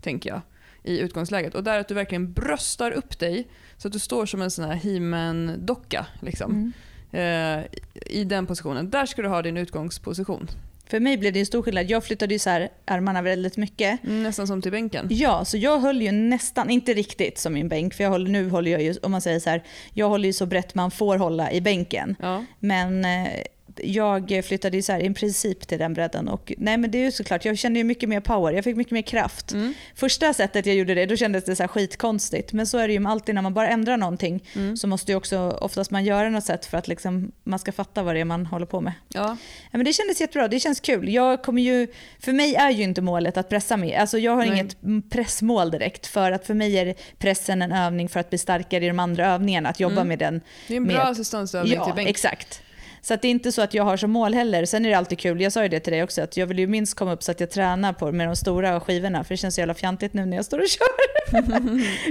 tänker 0.00 0.30
jag, 0.30 0.40
i 0.82 0.98
utgångsläget. 1.00 1.54
Och 1.54 1.64
där 1.64 1.78
att 1.80 1.88
du 1.88 1.94
verkligen 1.94 2.32
bröstar 2.32 2.90
upp 2.90 3.18
dig 3.18 3.48
så 3.76 3.88
att 3.88 3.92
du 3.92 3.98
står 3.98 4.26
som 4.26 4.42
en 4.42 4.50
sån 4.50 4.64
här 4.64 4.74
He-Man-docka. 4.74 6.06
Liksom. 6.20 6.50
Mm. 6.52 7.58
Eh, 7.60 7.64
I 8.06 8.24
den 8.24 8.46
positionen. 8.46 8.90
Där 8.90 9.06
ska 9.06 9.22
du 9.22 9.28
ha 9.28 9.42
din 9.42 9.56
utgångsposition. 9.56 10.48
För 10.86 11.00
mig 11.00 11.16
blev 11.16 11.32
det 11.32 11.40
en 11.40 11.46
stor 11.46 11.62
skillnad. 11.62 11.90
Jag 11.90 12.04
flyttade 12.04 12.34
ju 12.34 12.38
så 12.38 12.50
här 12.50 12.68
armarna 12.84 13.22
väldigt 13.22 13.56
mycket. 13.56 14.02
Nästan 14.02 14.46
som 14.46 14.62
till 14.62 14.72
bänken. 14.72 15.06
Ja, 15.10 15.44
så 15.44 15.56
jag 15.56 15.78
höll 15.78 16.02
ju 16.02 16.12
nästan, 16.12 16.70
inte 16.70 16.94
riktigt 16.94 17.38
som 17.38 17.52
min 17.52 17.68
bänk, 17.68 17.94
för 17.94 18.04
jag 18.04 18.10
håller, 18.10 18.30
nu 18.30 18.50
håller 18.50 18.70
jag 18.70 18.82
ju, 18.82 18.94
om 19.02 19.10
man 19.10 19.20
säger 19.20 19.40
så 19.40 19.50
här, 19.50 19.62
jag 19.92 20.08
håller 20.08 20.26
ju 20.26 20.32
så 20.32 20.46
brett 20.46 20.74
man 20.74 20.90
får 20.90 21.16
hålla 21.16 21.52
i 21.52 21.60
bänken. 21.60 22.16
Ja. 22.20 22.44
Men 22.58 23.04
eh, 23.04 23.32
jag 23.76 24.42
flyttade 24.44 24.76
ju 24.76 24.82
så 24.82 24.92
här 24.92 25.00
i 25.00 25.14
princip 25.14 25.66
till 25.68 25.78
den 25.78 25.94
bredden 25.94 26.28
och 26.28 26.52
nej 26.58 26.76
men 26.76 26.90
det 26.90 26.98
är 26.98 27.02
ju 27.02 27.12
såklart, 27.12 27.44
jag 27.44 27.58
kände 27.58 27.78
ju 27.78 27.84
mycket 27.84 28.08
mer 28.08 28.20
power, 28.20 28.52
jag 28.52 28.64
fick 28.64 28.76
mycket 28.76 28.92
mer 28.92 29.02
kraft. 29.02 29.52
Mm. 29.52 29.74
Första 29.94 30.32
sättet 30.34 30.66
jag 30.66 30.74
gjorde 30.76 30.94
det, 30.94 31.06
då 31.06 31.16
kändes 31.16 31.44
det 31.44 31.56
så 31.56 31.62
här 31.62 31.68
skitkonstigt. 31.68 32.52
Men 32.52 32.66
så 32.66 32.78
är 32.78 32.88
det 32.88 32.94
ju 32.94 33.06
alltid 33.06 33.34
när 33.34 33.42
man 33.42 33.54
bara 33.54 33.68
ändrar 33.68 33.96
någonting 33.96 34.44
Mm. 34.56 34.76
så 34.76 34.86
måste 34.86 35.12
ju 35.12 35.16
också 35.16 35.50
oftast 35.60 35.90
man 35.90 36.04
göra 36.04 36.30
något 36.30 36.44
sätt 36.44 36.66
för 36.66 36.78
att 36.78 36.88
liksom, 36.88 37.32
man 37.44 37.58
ska 37.58 37.72
fatta 37.72 38.02
vad 38.02 38.14
det 38.14 38.20
är 38.20 38.24
man 38.24 38.46
håller 38.46 38.66
på 38.66 38.80
med. 38.80 38.92
Ja. 39.08 39.36
Ja, 39.70 39.78
men 39.78 39.84
det 39.84 39.92
kändes 39.92 40.20
jättebra, 40.20 40.48
det 40.48 40.60
känns 40.60 40.80
kul. 40.80 41.08
Jag 41.08 41.42
kommer 41.42 41.62
ju, 41.62 41.86
för 42.20 42.32
mig 42.32 42.54
är 42.54 42.70
ju 42.70 42.82
inte 42.82 43.00
målet 43.02 43.36
att 43.36 43.48
pressa 43.48 43.76
mig. 43.76 43.94
Alltså 43.94 44.18
jag 44.18 44.32
har 44.32 44.46
Nej. 44.46 44.48
inget 44.48 44.76
pressmål 45.10 45.70
direkt. 45.70 46.06
För 46.06 46.32
att 46.32 46.46
för 46.46 46.54
mig 46.54 46.78
är 46.78 46.94
pressen 47.18 47.62
en 47.62 47.72
övning 47.72 48.08
för 48.08 48.20
att 48.20 48.28
bli 48.30 48.38
starkare 48.38 48.84
i 48.84 48.88
de 48.88 48.98
andra 48.98 49.26
övningarna. 49.26 49.68
Att 49.68 49.80
jobba 49.80 49.94
Mm. 49.94 50.08
med 50.08 50.18
den. 50.18 50.40
Det 50.68 50.74
är 50.74 50.76
en 50.76 50.82
Med- 50.82 50.94
bra 50.96 51.04
assistansövning 51.04 51.74
Ja, 51.74 51.84
till 51.84 51.94
bänk. 51.94 52.08
exakt. 52.08 52.60
Så 53.04 53.14
att 53.14 53.22
det 53.22 53.28
är 53.28 53.30
inte 53.30 53.52
så 53.52 53.62
att 53.62 53.74
jag 53.74 53.84
har 53.84 53.96
som 53.96 54.10
mål 54.10 54.34
heller. 54.34 54.64
Sen 54.64 54.84
är 54.84 54.88
det 54.90 54.94
alltid 54.94 55.18
kul, 55.18 55.40
jag 55.40 55.52
sa 55.52 55.62
ju 55.62 55.68
det 55.68 55.80
till 55.80 55.92
dig 55.92 56.02
också, 56.02 56.22
att 56.22 56.36
jag 56.36 56.46
vill 56.46 56.58
ju 56.58 56.66
minst 56.66 56.94
komma 56.94 57.12
upp 57.12 57.22
så 57.22 57.30
att 57.30 57.40
jag 57.40 57.50
tränar 57.50 57.92
på 57.92 58.12
med 58.12 58.28
de 58.28 58.36
stora 58.36 58.80
skivorna. 58.80 59.24
För 59.24 59.34
det 59.34 59.36
känns 59.36 59.54
så 59.54 59.60
jävla 59.60 59.74
fjantigt 59.74 60.12
nu 60.14 60.26
när 60.26 60.36
jag 60.36 60.44
står 60.44 60.58
och 60.58 60.68
kör. 60.68 60.86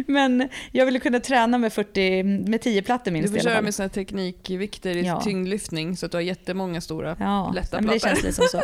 Men 0.12 0.50
jag 0.72 0.86
vill 0.86 1.02
kunna 1.02 1.20
träna 1.20 1.58
med, 1.58 1.74
40, 1.74 2.24
med 2.24 2.62
10 2.62 2.82
plattor 2.82 3.12
minst 3.12 3.34
Du 3.34 3.40
får 3.40 3.50
köra 3.50 3.62
med 3.62 3.74
här 3.80 3.88
teknikvikter 3.88 4.98
i 4.98 5.06
Ja. 5.06 5.22
tyngdlyftning 5.22 5.98
så 5.98 6.06
att 6.06 6.12
du 6.12 6.18
har 6.18 6.22
jättemånga 6.22 6.82
stora 6.82 7.16
Ja, 7.20 7.52
lätta 7.56 7.78
men 7.82 7.84
det 7.84 8.00
plattor. 8.00 8.08
känns 8.10 8.24
liksom 8.24 8.46
så. 8.52 8.62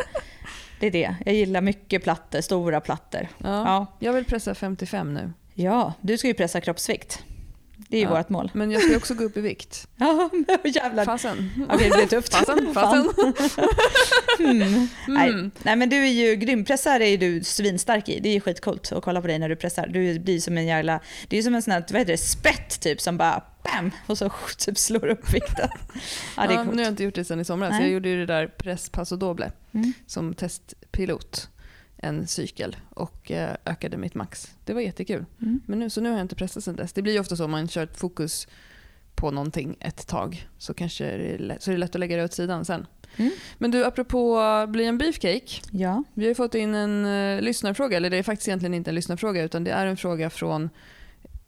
Det 0.80 0.86
är 0.86 0.90
det. 0.90 1.14
Jag 1.26 1.34
gillar 1.34 1.60
mycket 1.60 2.02
plattor, 2.02 2.40
stora 2.40 2.80
plattor. 2.80 3.28
Ja. 3.38 3.48
Ja. 3.48 3.86
Jag 3.98 4.12
vill 4.12 4.24
pressa 4.24 4.54
55 4.54 5.14
nu. 5.14 5.32
Ja, 5.54 5.92
du 6.00 6.18
ska 6.18 6.28
ju 6.28 6.34
pressa 6.34 6.60
kroppsvikt. 6.60 7.22
Det 7.90 7.96
är 7.96 8.00
ju 8.00 8.06
Ja. 8.06 8.16
vårt 8.16 8.28
mål. 8.28 8.50
Men 8.54 8.70
jag 8.70 8.82
ska 8.82 8.96
också 8.96 9.14
gå 9.14 9.24
upp 9.24 9.36
i 9.36 9.40
vikt. 9.40 9.88
Ja, 9.96 10.30
jävlar. 10.64 11.04
Fasen. 11.04 11.50
Okej, 11.70 11.90
det 11.90 11.96
blir 11.96 12.06
tufft. 12.06 12.34
Fasen, 12.34 12.74
fasen. 12.74 13.08
Mm. 14.38 14.88
Nej, 15.08 15.28
Mm. 15.28 15.50
nej 15.62 15.76
men 15.76 15.88
du 15.90 15.96
är 15.96 16.10
ju 16.10 16.36
grym. 16.36 16.64
Pressar 16.64 17.00
är 17.00 17.18
du 17.18 17.44
svinstark 17.44 18.08
i. 18.08 18.20
Det 18.20 18.28
är 18.28 18.32
ju 18.32 18.40
skitcoolt 18.40 18.92
att 18.92 19.04
kolla 19.04 19.20
på 19.20 19.26
dig 19.26 19.38
när 19.38 19.48
du 19.48 19.56
pressar. 19.56 19.86
Du 19.86 20.18
blir 20.18 20.40
som 20.40 20.58
en 20.58 20.66
jävla, 20.66 21.00
det 21.28 21.38
är 21.38 21.42
som 21.42 21.54
en 21.54 21.62
sån 21.62 21.72
här, 21.72 21.84
vad 21.90 21.98
heter 21.98 22.12
det, 22.12 22.18
spett 22.18 22.80
typ 22.80 23.00
som 23.00 23.16
bara 23.16 23.42
bam 23.62 23.90
och 24.06 24.18
så 24.18 24.30
typ 24.58 24.78
slår 24.78 25.06
upp 25.06 25.34
vikten. 25.34 25.68
Ja, 26.36 26.46
det 26.46 26.54
är 26.54 26.56
Ja, 26.56 26.64
nu 26.64 26.70
har 26.72 26.80
jag 26.80 26.88
inte 26.92 27.04
gjort 27.04 27.14
det 27.14 27.24
sen 27.24 27.40
i 27.40 27.44
somras. 27.44 27.70
Nej. 27.70 27.80
Jag 27.82 27.90
gjorde 27.90 28.08
ju 28.08 28.18
det 28.18 28.26
där 28.26 28.46
press 28.46 28.88
passo 28.90 29.16
doble 29.16 29.52
Mm. 29.74 29.92
som 30.06 30.34
testpilot 30.34 31.48
en 32.02 32.26
cykel 32.26 32.76
och 32.90 33.30
eh, 33.30 33.56
ökade 33.64 33.96
mitt 33.96 34.14
max. 34.14 34.54
Det 34.64 34.72
var 34.72 34.80
jättekul. 34.80 35.24
Mm. 35.42 35.60
Men 35.66 35.78
nu, 35.78 35.90
så 35.90 36.00
nu 36.00 36.08
har 36.08 36.16
jag 36.16 36.24
inte 36.24 36.34
pressat 36.34 36.64
sen 36.64 36.76
dess. 36.76 36.92
Det 36.92 37.02
blir 37.02 37.12
ju 37.12 37.20
ofta 37.20 37.36
så 37.36 37.44
om 37.44 37.50
man 37.50 37.68
kör 37.68 37.82
ett 37.82 37.96
fokus 37.96 38.48
på 39.14 39.30
någonting 39.30 39.76
ett 39.80 40.06
tag 40.06 40.48
så 40.58 40.74
kanske 40.74 41.04
det 41.04 41.34
är 41.34 41.38
lätt, 41.38 41.62
så 41.62 41.70
är 41.70 41.72
det 41.72 41.78
lätt 41.78 41.94
att 41.94 42.00
lägga 42.00 42.16
det 42.16 42.24
åt 42.24 42.32
sidan 42.32 42.64
sen. 42.64 42.86
Mm. 43.16 43.32
Men 43.58 43.70
du, 43.70 43.84
apropå 43.84 44.40
bli 44.68 44.84
en 44.84 44.98
beefcake. 44.98 45.60
Ja, 45.70 46.04
Vi 46.14 46.24
har 46.24 46.28
ju 46.28 46.34
fått 46.34 46.54
in 46.54 46.74
en 46.74 47.06
uh, 47.06 47.42
lyssnarfråga, 47.42 47.96
eller 47.96 48.10
det 48.10 48.16
är 48.16 48.22
faktiskt 48.22 48.48
egentligen 48.48 48.74
inte 48.74 48.90
en 48.90 48.94
lyssnarfråga 48.94 49.42
utan 49.42 49.64
det 49.64 49.70
är 49.70 49.86
en 49.86 49.96
fråga 49.96 50.30
från 50.30 50.70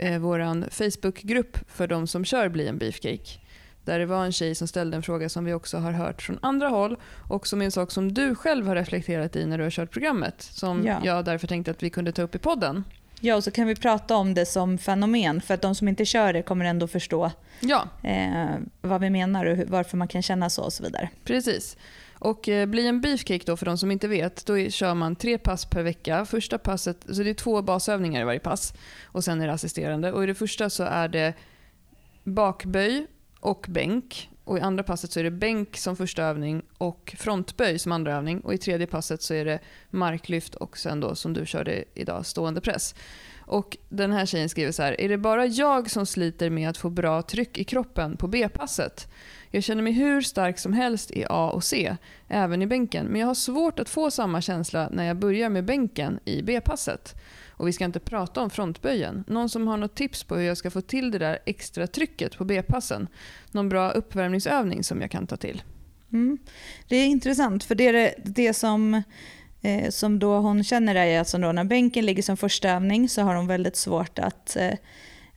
uh, 0.02 0.18
vår 0.18 0.71
Facebookgrupp 0.71 1.59
för 1.68 1.87
de 1.87 2.06
som 2.06 2.25
kör 2.25 2.49
Bli 2.49 2.68
en 2.68 2.78
beefcake. 2.78 3.41
Där 3.84 3.98
det 3.98 4.06
var 4.06 4.24
en 4.24 4.32
tjej 4.32 4.54
som 4.54 4.68
ställde 4.68 4.96
en 4.96 5.02
fråga 5.02 5.28
som 5.28 5.44
vi 5.44 5.52
också 5.54 5.78
har 5.78 5.92
hört 5.92 6.22
från 6.22 6.38
andra 6.42 6.68
håll 6.68 6.96
och 7.28 7.46
som 7.46 7.60
är 7.60 7.64
en 7.64 7.70
sak 7.72 7.90
som 7.90 8.14
du 8.14 8.34
själv 8.34 8.66
har 8.66 8.76
reflekterat 8.76 9.36
i 9.36 9.46
när 9.46 9.58
du 9.58 9.64
har 9.64 9.70
kört 9.70 9.90
programmet. 9.90 10.42
Som 10.42 10.86
Ja. 10.86 11.00
jag 11.04 11.24
därför 11.24 11.46
tänkte 11.46 11.70
att 11.70 11.82
vi 11.82 11.90
kunde 11.90 12.12
ta 12.12 12.22
upp 12.22 12.34
i 12.34 12.38
podden. 12.38 12.84
ja 13.20 13.36
och 13.36 13.44
så 13.44 13.50
kan 13.50 13.66
vi 13.66 13.74
prata 13.76 14.16
om 14.16 14.34
det 14.34 14.46
som 14.46 14.78
fenomen 14.78 15.40
för 15.40 15.54
att 15.54 15.62
de 15.62 15.74
som 15.74 15.88
inte 15.88 16.04
kör 16.04 16.32
det 16.32 16.42
kommer 16.42 16.64
ändå 16.64 16.86
förstå 16.86 17.30
Ja, 17.60 17.88
eh, 18.02 18.46
vad 18.80 19.00
vi 19.00 19.10
menar 19.10 19.44
och 19.46 19.58
varför 19.68 19.96
man 19.96 20.08
kan 20.08 20.22
känna 20.22 20.50
så 20.50 20.62
och 20.62 20.72
så 20.72 20.82
vidare. 20.82 21.08
precis. 21.24 21.76
Och 22.18 22.48
eh, 22.48 22.66
bli 22.66 22.86
en 22.86 23.00
beefcake 23.00 23.42
då 23.46 23.56
för 23.56 23.66
de 23.66 23.78
som 23.78 23.90
inte 23.90 24.08
vet, 24.08 24.46
då 24.46 24.68
kör 24.70 24.94
man 24.94 25.16
tre 25.16 25.38
pass 25.38 25.64
per 25.64 25.82
vecka. 25.82 26.24
Första 26.24 26.58
passet, 26.58 26.96
så 27.12 27.22
det 27.22 27.30
är 27.30 27.34
två 27.34 27.62
basövningar 27.62 28.20
i 28.20 28.24
varje 28.24 28.38
pass 28.40 28.74
och 29.04 29.24
sen 29.24 29.40
är 29.40 29.46
det 29.46 29.52
assisterande. 29.52 30.12
Och 30.12 30.22
i 30.24 30.26
det 30.26 30.34
första 30.34 30.70
så 30.70 30.82
är 30.82 31.08
det 31.08 31.34
bakböj 32.24 33.06
och 33.42 33.66
bänk. 33.68 34.30
Och 34.44 34.58
i 34.58 34.61
andra 34.61 34.82
passet 34.82 35.12
så 35.12 35.20
är 35.20 35.25
det 35.25 35.30
bänk 35.30 35.76
som 35.76 35.96
första 35.96 36.22
övning 36.22 36.62
och 36.78 37.14
frontböj 37.18 37.78
som 37.78 37.92
andra 37.92 38.16
övning. 38.16 38.40
Och 38.40 38.54
i 38.54 38.58
tredje 38.58 38.87
passet 38.87 39.22
så 39.22 39.34
är 39.34 39.44
det 39.44 39.58
marklyft 39.90 40.54
och 40.54 40.78
sen 40.78 41.00
då 41.00 41.14
som 41.14 41.32
du 41.32 41.46
körde 41.46 41.84
idag 41.94 42.26
stående 42.26 42.61
press. 42.61 42.94
Och 43.40 43.76
den 43.88 44.12
här 44.12 44.26
tjejen 44.26 44.49
skriver 44.49 44.72
så 44.72 44.82
här, 44.82 45.00
är 45.00 45.08
det 45.08 45.18
bara 45.18 45.46
jag 45.46 45.90
som 45.90 46.06
sliter 46.06 46.50
med 46.50 46.70
att 46.70 46.76
få 46.76 46.90
bra 46.90 47.22
tryck 47.22 47.58
i 47.58 47.64
kroppen 47.64 48.16
på 48.16 48.26
B-passet? 48.28 49.08
Jag 49.50 49.62
känner 49.62 49.82
mig 49.82 49.92
hur 49.92 50.20
stark 50.20 50.58
som 50.58 50.72
helst 50.72 51.11
i 51.11 51.25
A 51.28 51.50
och 51.50 51.64
C, 51.64 51.96
även 52.28 52.62
i 52.62 52.66
bänken. 52.66 53.06
Men 53.06 53.20
jag 53.20 53.26
har 53.26 53.34
svårt 53.34 53.78
att 53.78 53.88
få 53.88 54.11
samma 54.11 54.40
känsla 54.40 54.88
när 54.92 55.04
jag 55.04 55.16
börjar 55.16 55.49
med 55.49 55.64
bänken 55.64 56.18
i 56.25 56.42
B-passet. 56.42 57.14
Och 57.62 57.69
vi 57.69 57.73
ska 57.73 57.85
inte 57.85 58.00
prata 58.00 58.42
om 58.42 58.50
frontböjen. 58.50 59.25
Någon 59.26 59.49
som 59.49 59.69
har 59.69 59.76
något 59.76 59.95
tips 59.95 60.25
på 60.25 60.37
hur 60.37 60.42
jag 60.42 60.57
ska 60.57 60.71
få 60.71 60.81
till 60.81 61.11
det 61.11 61.19
där 61.19 61.38
extra 61.47 61.87
trycket 61.87 62.37
på 62.37 62.45
B-passen? 62.45 63.09
Någon 63.50 63.69
bra 63.69 63.90
uppvärmningsövning 63.90 64.85
som 64.85 65.00
jag 65.00 65.11
kan 65.11 65.26
ta 65.26 65.37
till? 65.37 65.62
Mm. 66.12 66.38
Det 66.88 66.97
är 66.97 67.07
intressant 67.07 67.64
för 67.64 67.75
det, 67.75 67.87
är 67.87 67.92
det, 67.92 68.14
det 68.25 68.54
som, 68.54 69.02
eh, 69.62 69.90
som 69.90 70.19
då 70.19 70.38
hon 70.38 70.64
känner 70.64 70.94
är 70.94 71.20
att 71.20 71.33
då 71.33 71.53
när 71.53 71.64
bänken 71.64 72.07
ligger 72.07 72.22
som 72.22 72.37
första 72.37 72.70
övning 72.70 73.09
så 73.09 73.22
har 73.22 73.35
hon 73.35 73.46
väldigt 73.46 73.77
svårt 73.77 74.18
att, 74.18 74.57
eh, 74.57 74.75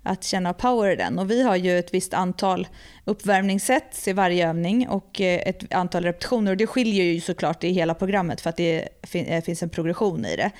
att 0.03 0.23
känna 0.23 0.53
power 0.53 0.91
i 0.91 0.95
den. 0.95 1.19
Och 1.19 1.31
vi 1.31 1.43
har 1.43 1.55
ju 1.55 1.79
ett 1.79 1.93
visst 1.93 2.13
antal 2.13 2.67
uppvärmningssätt 3.05 4.07
i 4.07 4.13
varje 4.13 4.49
övning 4.49 4.87
och 4.89 5.21
eh, 5.21 5.47
ett 5.47 5.73
antal 5.73 6.03
repetitioner. 6.03 6.51
Och 6.51 6.57
det 6.57 6.67
skiljer 6.67 7.05
ju 7.05 7.21
såklart 7.21 7.63
i 7.63 7.69
hela 7.69 7.93
programmet 7.93 8.41
för 8.41 8.49
att 8.49 8.57
det 8.57 8.87
fin- 9.03 9.25
eh, 9.25 9.43
finns 9.43 9.63
en 9.63 9.69
progression 9.69 10.25
i 10.25 10.35
det. 10.35 10.51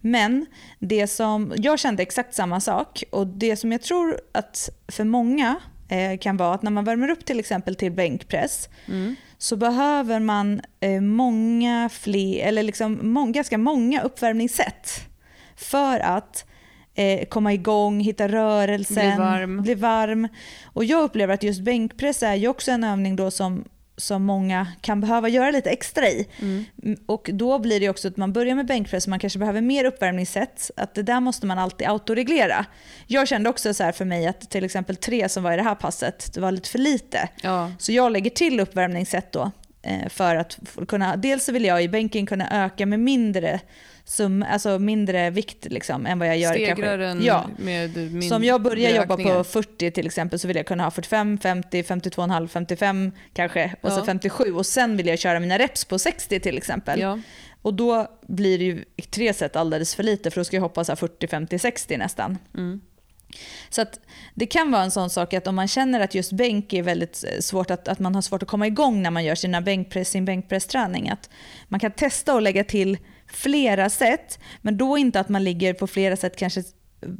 Men 0.00 0.46
det 0.78 1.06
som, 1.06 1.52
jag 1.56 1.78
kände 1.78 2.02
exakt 2.02 2.34
samma 2.34 2.60
sak 2.60 3.04
och 3.10 3.26
det 3.26 3.56
som 3.56 3.72
jag 3.72 3.82
tror 3.82 4.20
att 4.32 4.68
för 4.88 5.04
många 5.04 5.56
eh, 5.88 6.18
kan 6.18 6.36
vara 6.36 6.54
att 6.54 6.62
när 6.62 6.70
man 6.70 6.84
värmer 6.84 7.10
upp 7.10 7.24
till 7.24 7.38
exempel 7.38 7.74
till 7.74 7.92
bänkpress 7.92 8.68
Mm. 8.88 9.14
så 9.38 9.56
behöver 9.56 10.20
man 10.20 10.60
eh, 10.80 11.00
många 11.00 11.88
fler, 11.92 12.46
eller 12.46 12.62
liksom 12.62 12.98
må, 13.02 13.26
ganska 13.26 13.58
många 13.58 14.02
uppvärmningssätt 14.02 14.90
för 15.56 16.00
att 16.00 16.44
eh, 16.94 17.24
komma 17.28 17.52
igång, 17.52 18.00
hitta 18.00 18.28
rörelsen, 18.28 18.94
Bli 19.16 19.24
varm. 19.24 19.62
bli 19.62 19.74
varm. 19.74 20.28
Och 20.64 20.84
jag 20.84 21.02
upplever 21.02 21.34
att 21.34 21.42
just 21.42 21.60
bänkpress 21.60 22.22
är 22.22 22.34
ju 22.34 22.48
också 22.48 22.70
en 22.70 22.84
övning 22.84 23.16
då 23.16 23.30
som, 23.30 23.64
som 24.00 24.22
många 24.24 24.66
kan 24.80 25.00
behöva 25.00 25.28
göra 25.28 25.50
lite 25.50 25.70
extra 25.70 26.08
i. 26.08 26.28
Mm. 26.40 26.64
Mm, 26.82 26.98
Och 27.06 27.30
då 27.32 27.58
blir 27.58 27.80
det 27.80 27.88
också 27.88 28.08
att 28.08 28.16
man 28.16 28.32
börjar 28.32 28.54
med 28.54 28.66
bänkpress 28.66 29.04
och 29.06 29.10
man 29.10 29.18
kanske 29.18 29.38
behöver 29.38 29.60
mer 29.60 29.84
uppvärmningssätt. 29.84 30.70
Att 30.76 30.94
det 30.94 31.02
där 31.02 31.20
måste 31.20 31.46
man 31.46 31.58
alltid 31.58 31.88
autoreglera. 31.88 32.66
Jag 33.06 33.28
kände 33.28 33.50
också 33.50 33.74
så 33.74 33.84
här 33.84 33.92
för 33.92 34.04
mig 34.04 34.26
att 34.26 34.50
till 34.50 34.64
exempel 34.64 34.96
tre 34.96 35.28
som 35.28 35.42
var 35.42 35.52
i 35.52 35.56
det 35.56 35.62
här 35.62 35.74
passet, 35.74 36.30
det 36.34 36.40
var 36.40 36.52
lite 36.52 36.68
för 36.68 36.78
lite. 36.78 37.28
Ja, 37.42 37.72
Så 37.78 37.92
jag 37.92 38.12
lägger 38.12 38.30
till 38.30 38.60
uppvärmningssätt 38.60 39.32
då. 39.32 39.50
Eh, 39.82 40.08
För 40.08 40.36
att 40.36 40.58
kunna, 40.88 41.16
dels 41.16 41.44
så 41.44 41.52
vill 41.52 41.64
jag 41.64 41.82
i 41.82 41.88
bänken 41.88 42.26
kunna 42.26 42.64
öka 42.64 42.86
med 42.86 43.00
mindre, 43.00 43.60
sum, 44.04 44.44
alltså 44.50 44.78
mindre 44.78 45.30
vikt 45.30 45.64
liksom, 45.70 46.06
än 46.06 46.18
vad 46.18 46.28
jag 46.28 46.38
gör 46.38 46.52
stegrar 46.52 46.98
den 46.98 47.24
Ja. 47.24 47.46
med 47.58 47.96
min 47.96 48.28
Så 48.28 48.36
om 48.36 48.44
jag 48.44 48.62
börjar 48.62 48.90
jobba 48.96 49.16
på 49.16 49.44
40 49.44 49.90
till 49.90 50.06
exempel 50.06 50.38
så 50.38 50.48
vill 50.48 50.56
jag 50.56 50.66
kunna 50.66 50.84
ha 50.84 50.90
45, 50.90 51.38
50, 51.38 51.82
52,5, 51.82 52.48
55 52.48 53.12
kanske 53.34 53.74
och 53.80 53.92
så 53.92 53.98
Ja. 53.98 54.04
57 54.04 54.52
och 54.54 54.66
sen 54.66 54.96
vill 54.96 55.06
jag 55.06 55.18
köra 55.18 55.40
mina 55.40 55.58
reps 55.58 55.84
på 55.84 55.98
60 55.98 56.40
till 56.40 56.58
exempel. 56.58 57.00
Ja. 57.00 57.18
Och 57.62 57.74
då 57.74 58.06
blir 58.26 58.58
det 58.58 58.64
ju 58.64 58.84
i 58.96 59.02
tre 59.02 59.34
set 59.34 59.56
alldeles 59.56 59.94
för 59.94 60.02
lite 60.02 60.30
för 60.30 60.40
då 60.40 60.44
ska 60.44 60.56
jag 60.56 60.62
hoppa 60.62 60.84
så 60.84 60.92
här 60.92 60.96
40, 60.96 61.26
50, 61.26 61.58
60 61.58 61.96
nästan. 61.96 62.38
Mm. 62.56 62.80
Så 63.70 63.82
att 63.82 64.00
det 64.34 64.46
kan 64.46 64.70
vara 64.70 64.82
en 64.82 64.90
sån 64.90 65.10
sak 65.10 65.34
att 65.34 65.46
om 65.46 65.54
man 65.54 65.68
känner 65.68 66.00
att 66.00 66.14
just 66.14 66.32
bänk 66.32 66.72
är 66.72 66.82
väldigt 66.82 67.24
eh, 67.24 67.40
svårt, 67.40 67.70
att, 67.70 67.88
att 67.88 67.98
man 67.98 68.14
har 68.14 68.22
svårt 68.22 68.42
att 68.42 68.48
komma 68.48 68.66
igång 68.66 69.02
när 69.02 69.10
man 69.10 69.24
gör 69.24 69.34
sina 69.34 69.60
bänkpress, 69.60 70.10
sin 70.10 70.24
bänkpressträning, 70.24 71.10
att 71.10 71.30
man 71.68 71.80
kan 71.80 71.90
testa 71.90 72.34
att 72.34 72.42
lägga 72.42 72.64
till 72.64 72.98
flera 73.32 73.90
sätt, 73.90 74.38
men 74.62 74.76
då 74.76 74.98
inte 74.98 75.20
att 75.20 75.28
man 75.28 75.44
ligger 75.44 75.74
på 75.74 75.86
flera 75.86 76.16
sätt 76.16 76.36
kanske 76.36 76.62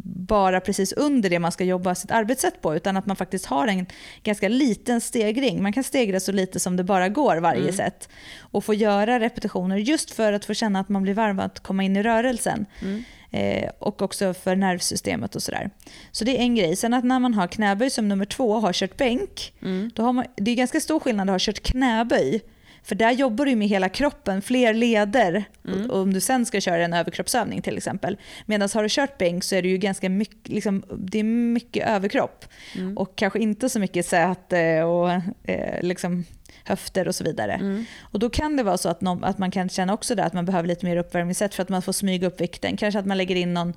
bara 0.03 0.61
precis 0.61 0.93
under 0.93 1.31
det 1.31 1.39
man 1.39 1.53
ska 1.53 1.65
jobba 1.65 1.95
sitt 1.95 2.11
arbetssätt 2.11 2.63
på, 2.63 2.77
utan 2.77 2.97
att 2.97 3.07
man 3.07 3.17
faktiskt 3.17 3.47
har 3.47 3.67
en 3.67 3.87
ganska 4.23 4.49
liten 4.49 5.01
stegring. 5.01 5.63
Man 5.63 5.73
kan 5.73 5.85
stegra 5.85 6.21
så 6.21 6.33
lite 6.33 6.61
som 6.61 6.77
det 6.77 6.85
bara 6.85 7.09
går 7.09 7.37
varje 7.37 7.61
Mm. 7.61 7.73
sätt 7.73 8.09
och 8.41 8.65
få 8.65 8.75
göra 8.75 9.21
repetitioner 9.21 9.77
just 9.77 10.11
för 10.11 10.33
att 10.33 10.45
få 10.45 10.55
känna 10.55 10.81
att 10.81 10.89
man 10.89 11.03
blir 11.03 11.15
varm 11.15 11.39
att 11.39 11.61
komma 11.61 11.83
in 11.83 11.97
i 11.97 12.03
rörelsen. 12.03 12.67
Mm. 12.83 13.05
Eh, 13.31 13.71
och 13.79 14.03
också 14.03 14.35
för 14.35 14.57
nervsystemet 14.57 15.37
och 15.37 15.43
sådär. 15.43 15.71
Så 16.13 16.25
det 16.25 16.37
är 16.39 16.41
en 16.41 16.55
grej. 16.55 16.77
Sen 16.77 16.95
att 16.95 17.05
när 17.05 17.19
man 17.19 17.35
har 17.35 17.47
knäböj 17.47 17.91
som 17.91 18.09
nummer 18.09 18.25
två 18.25 18.51
och 18.53 18.61
har 18.61 18.73
kört 18.73 18.97
bänk, 18.97 19.53
Mm. 19.63 19.91
då 19.95 20.03
har 20.03 20.13
man, 20.13 20.25
det 20.37 20.51
är 20.51 20.55
ganska 20.55 20.81
stor 20.81 21.01
skillnad 21.01 21.29
att 21.31 21.35
ha 21.35 21.39
kört 21.39 21.61
knäböj. 21.63 22.41
För 22.83 22.95
där 22.95 23.11
jobbar 23.11 23.45
du 23.47 23.57
med 23.57 23.69
hela 23.69 23.89
kroppen, 23.89 24.43
fler 24.43 24.75
leder. 24.75 25.45
Mm. 25.69 25.91
Om 25.91 26.13
du 26.13 26.21
sen 26.21 26.47
ska 26.47 26.61
köra 26.61 26.85
en 26.85 26.93
överkroppsövning 26.93 27.63
till 27.63 27.77
exempel. 27.77 28.17
Medan 28.47 28.69
har 28.75 28.83
du 28.83 28.89
kört 28.89 29.19
bänk 29.19 29.45
så 29.45 29.55
är 29.57 29.63
det 29.63 29.69
ju 29.69 29.79
ganska 29.79 30.09
mycket, 30.09 30.49
liksom, 30.49 30.83
det 30.99 31.19
är 31.19 31.25
mycket 31.25 31.89
överkropp. 31.89 32.45
Mm. 32.77 32.99
Och 32.99 33.17
kanske 33.17 33.39
inte 33.39 33.69
så 33.69 33.81
mycket 33.81 34.07
säte 34.07 34.83
och 34.83 35.11
eh, 35.51 35.83
liksom 35.83 36.25
höfter 36.65 37.09
och 37.09 37.15
så 37.15 37.25
vidare. 37.25 37.53
Mm. 37.53 37.85
Och 38.01 38.19
då 38.19 38.31
kan 38.31 38.57
det 38.57 38.63
vara 38.63 38.79
så 38.79 38.89
att, 38.89 39.01
någon, 39.01 39.25
att 39.25 39.39
man 39.39 39.51
kan 39.51 39.69
känna 39.69 39.95
också 39.95 40.15
där 40.15 40.25
att 40.25 40.33
man 40.33 40.45
behöver 40.45 40.69
lite 40.69 40.87
mer 40.87 40.97
uppvärmningssätt 40.97 41.55
för 41.55 41.63
att 41.63 41.69
man 41.69 41.83
får 41.83 41.93
smyga 41.93 42.27
upp 42.27 42.41
vikten. 42.41 42.77
Kanske 42.77 42.99
att 42.99 43.07
man 43.07 43.17
lägger 43.17 43.37
in 43.37 43.55
någon 43.55 43.75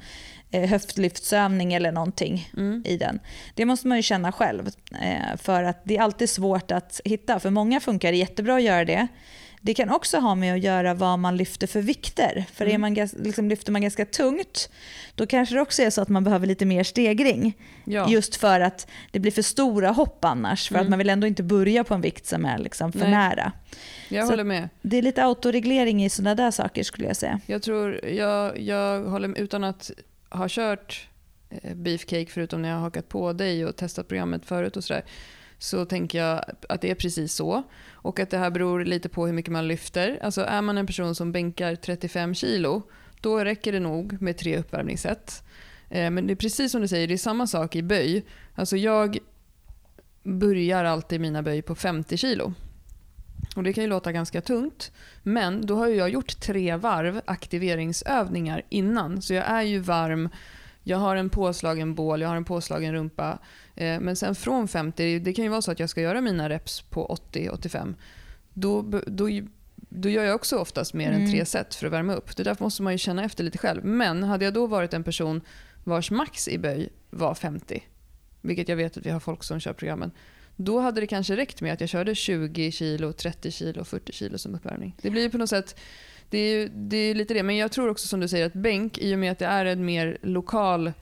eh, 0.52 0.70
höftlyftsövning 0.70 1.74
eller 1.74 1.92
någonting 1.92 2.50
Mm. 2.58 2.84
i 2.86 2.98
den. 2.98 3.20
Det 3.56 3.66
måste 3.66 3.88
man 3.88 3.98
ju 3.98 4.04
känna 4.04 4.32
själv 4.32 4.70
eh, 5.02 5.38
för 5.38 5.64
att 5.64 5.82
det 5.84 5.98
är 5.98 6.02
alltid 6.02 6.30
svårt 6.30 6.72
att 6.72 7.02
hitta. 7.06 7.40
För 7.40 7.50
många 7.50 7.80
funkar 7.80 8.12
det 8.12 8.18
jättebra 8.18 8.56
att 8.56 8.64
göra 8.64 8.86
det. 8.86 9.08
Det 9.66 9.74
kan 9.74 9.90
också 9.90 10.18
ha 10.20 10.36
med 10.36 10.54
att 10.54 10.64
göra 10.64 10.94
vad 10.94 11.20
man 11.20 11.38
lyfter 11.38 11.68
för 11.68 11.82
vikter. 11.82 12.46
För 12.54 12.66
Mm. 12.66 12.76
är 12.76 12.78
man, 12.78 13.08
liksom, 13.24 13.50
lyfter 13.50 13.72
man 13.72 13.82
ganska 13.82 14.06
tungt, 14.06 14.70
då 15.16 15.26
kanske 15.28 15.56
det 15.56 15.62
också 15.62 15.82
är 15.82 15.90
så 15.90 16.02
att 16.02 16.10
man 16.10 16.24
behöver 16.24 16.48
lite 16.48 16.66
mer 16.66 16.84
stegring. 16.84 17.58
Ja. 17.86 18.10
Just 18.10 18.36
för 18.36 18.60
att 18.60 18.88
det 19.12 19.20
blir 19.20 19.32
för 19.32 19.42
stora 19.42 19.90
hopp 19.92 20.26
annars. 20.26 20.68
För 20.68 20.76
Mm. 20.76 20.84
att 20.86 20.90
man 20.90 21.00
vill 21.00 21.10
ändå 21.10 21.28
inte 21.28 21.44
börja 21.44 21.84
på 21.84 21.94
en 21.94 22.02
vikt 22.02 22.26
som 22.26 22.46
är 22.46 22.58
liksom 22.58 22.92
för 22.92 23.00
Nej. 23.00 23.10
nära. 23.10 23.52
Jag 24.10 24.26
Så- 24.26 24.32
håller 24.32 24.44
med. 24.44 24.70
Det 24.82 24.98
är 24.98 25.02
lite 25.02 25.24
autoreglering 25.24 26.04
i 26.04 26.10
sådana 26.10 26.36
där 26.36 26.52
saker 26.52 26.84
skulle 26.84 27.08
jag 27.08 27.16
säga. 27.16 27.40
Jag 27.46 27.62
tror, 27.62 28.06
jag, 28.06 28.60
jag 28.60 29.04
håller 29.04 29.28
med, 29.28 29.40
utan 29.40 29.64
att 29.64 29.92
ha 30.30 30.46
kört 30.50 31.08
eh, 31.50 31.76
beefcake 31.76 32.26
förutom 32.30 32.62
när 32.62 32.70
jag 32.70 32.76
har 32.76 32.82
hakat 32.84 33.10
på 33.10 33.34
dig 33.34 33.66
och 33.66 33.76
testat 33.76 34.08
programmet 34.08 34.46
förut 34.46 34.78
och 34.78 34.84
sådär. 34.84 35.04
Så 35.64 35.86
tänker 35.86 36.20
jag 36.20 36.44
att 36.70 36.82
det 36.82 36.92
är 36.92 36.96
precis 36.96 37.34
så. 37.34 37.64
Och 37.92 38.20
att 38.20 38.30
det 38.30 38.38
här 38.38 38.50
beror 38.50 38.86
lite 38.86 39.10
på 39.10 39.26
hur 39.26 39.34
mycket 39.34 39.52
man 39.52 39.68
lyfter. 39.68 40.20
Alltså 40.22 40.42
är 40.42 40.62
man 40.62 40.78
en 40.78 40.88
person 40.88 41.16
som 41.16 41.32
bänkar 41.32 41.76
35 41.76 42.36
kilo, 42.36 42.82
då 43.22 43.44
räcker 43.44 43.72
det 43.72 43.80
nog 43.80 44.22
med 44.22 44.38
tre 44.38 44.58
uppvärmningssätt. 44.58 45.44
Eh, 45.90 46.10
men 46.10 46.28
det 46.28 46.34
är 46.34 46.36
precis 46.36 46.72
som 46.72 46.82
du 46.82 46.88
säger, 46.88 47.08
det 47.08 47.14
är 47.14 47.18
samma 47.18 47.48
sak 47.48 47.76
i 47.76 47.84
böj. 47.84 48.26
Alltså 48.56 48.78
jag 48.78 49.18
börjar 50.24 50.86
alltid 50.86 51.22
mina 51.22 51.42
böj 51.42 51.62
på 51.62 51.76
50 51.76 52.18
kilo. 52.18 52.54
Och 53.56 53.64
Det 53.64 53.74
kan 53.74 53.84
ju 53.84 53.90
låta 53.90 54.12
ganska 54.12 54.42
tungt, 54.42 54.92
men 55.24 55.66
då 55.66 55.76
har 55.76 55.88
jag 55.88 56.10
gjort 56.10 56.40
tre 56.40 56.76
varv 56.76 57.22
aktiveringsövningar 57.26 58.62
innan. 58.70 59.22
Så 59.22 59.34
jag 59.34 59.46
är 59.46 59.62
ju 59.62 59.80
varm, 59.80 60.30
jag 60.84 60.98
har 60.98 61.16
en 61.16 61.30
påslagen 61.30 61.96
bål, 61.96 62.22
jag 62.22 62.30
har 62.30 62.36
en 62.36 62.46
påslagen 62.46 62.94
rumpa. 62.94 63.40
Eh, 63.76 64.00
men 64.00 64.16
sen 64.16 64.36
från 64.36 64.68
50, 64.68 65.20
det 65.20 65.34
kan 65.34 65.44
ju 65.46 65.50
vara 65.50 65.62
så 65.62 65.72
att 65.72 65.80
jag 65.80 65.90
ska 65.90 66.02
göra 66.02 66.22
mina 66.22 66.50
reps 66.50 66.82
på 66.82 67.18
80-85. 67.32 67.96
Då, 68.54 68.82
då, 69.08 69.30
då 69.90 70.10
gör 70.10 70.24
jag 70.24 70.36
också 70.36 70.58
oftast 70.58 70.94
mer 70.94 71.08
än 71.12 71.16
Mm. 71.20 71.32
tre 71.32 71.46
set 71.46 71.76
för 71.76 71.88
att 71.88 71.94
värma 71.94 72.14
upp. 72.16 72.36
Det 72.38 72.44
därför 72.44 72.64
måste 72.64 72.84
man 72.84 72.94
ju 72.94 72.98
känna 72.98 73.24
efter 73.24 73.44
lite 73.44 73.58
själv. 73.58 73.86
Men 73.86 74.24
hade 74.24 74.46
jag 74.46 74.54
då 74.54 74.68
varit 74.68 74.94
en 74.94 75.04
person 75.04 75.42
vars 75.84 76.12
max 76.12 76.48
i 76.48 76.58
böj 76.58 76.90
var 77.10 77.36
50, 77.36 77.84
vilket 78.42 78.70
jag 78.70 78.76
vet 78.76 78.98
att 78.98 79.06
vi 79.06 79.10
har 79.10 79.20
folk 79.20 79.44
som 79.44 79.60
kör 79.60 79.74
programmen, 79.74 80.12
då 80.56 80.80
hade 80.80 81.02
det 81.02 81.08
kanske 81.08 81.36
räckt 81.36 81.62
med 81.62 81.74
att 81.74 81.80
jag 81.82 81.90
körde 81.90 82.16
20 82.16 82.72
kilo, 82.72 83.14
30 83.14 83.52
kilo, 83.52 83.84
40 83.84 84.12
kilo 84.12 84.38
som 84.38 84.56
uppvärmning. 84.56 84.96
Det 85.02 85.10
blir 85.10 85.22
ju 85.22 85.30
på 85.30 85.38
något 85.38 85.50
sätt, 85.50 85.80
det 86.30 86.38
är, 86.38 86.58
ju- 86.58 86.70
det 86.74 86.98
är 86.98 87.16
lite 87.16 87.34
det. 87.34 87.44
Men 87.44 87.58
jag 87.58 87.72
tror 87.72 87.90
också 87.90 88.08
som 88.08 88.20
du 88.20 88.28
säger 88.28 88.46
att 88.46 88.54
bänk, 88.54 88.98
i 88.98 89.16
och 89.16 89.20
med 89.20 89.32
att 89.32 89.40
det 89.40 89.46
är 89.46 89.66
en 89.66 89.86
mer 89.86 90.18
lokal 90.22 90.94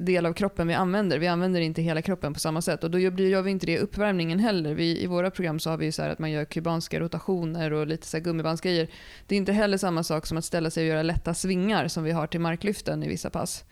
del 0.00 0.26
av 0.26 0.32
kroppen 0.32 0.68
vi 0.68 0.74
använder. 0.74 1.18
Vi 1.18 1.26
använder 1.26 1.60
inte 1.60 1.82
hela 1.82 2.02
kroppen 2.02 2.34
på 2.34 2.40
samma 2.40 2.62
sätt 2.62 2.84
och 2.84 2.90
då 2.90 2.98
gör, 2.98 3.42
vi 3.42 3.50
inte 3.50 3.66
det 3.66 3.72
i 3.72 3.78
uppvärmningen 3.78 4.38
heller. 4.38 4.74
Vi, 4.74 5.02
I 5.02 5.06
våra 5.06 5.30
program 5.30 5.60
så 5.60 5.70
har 5.70 5.76
vi 5.76 5.84
ju 5.84 5.92
så 5.92 6.02
här 6.02 6.10
att 6.10 6.18
man 6.18 6.30
gör 6.30 6.44
kubanska 6.44 7.00
rotationer 7.00 7.72
och 7.72 7.86
lite 7.86 8.06
så 8.06 8.18
gummibandsgrejer. 8.18 8.88
Det 9.26 9.34
är 9.34 9.36
inte 9.36 9.52
heller 9.52 9.78
samma 9.78 10.02
sak 10.02 10.26
som 10.26 10.38
att 10.38 10.44
ställa 10.44 10.70
sig 10.70 10.82
och 10.82 10.88
göra 10.88 11.02
lätta 11.02 11.34
svingar 11.34 11.88
som 11.88 12.04
vi 12.04 12.10
har 12.10 12.26
till 12.26 12.40
marklyften 12.40 13.02
i 13.02 13.08
vissa 13.08 13.30
pass. 13.30 13.64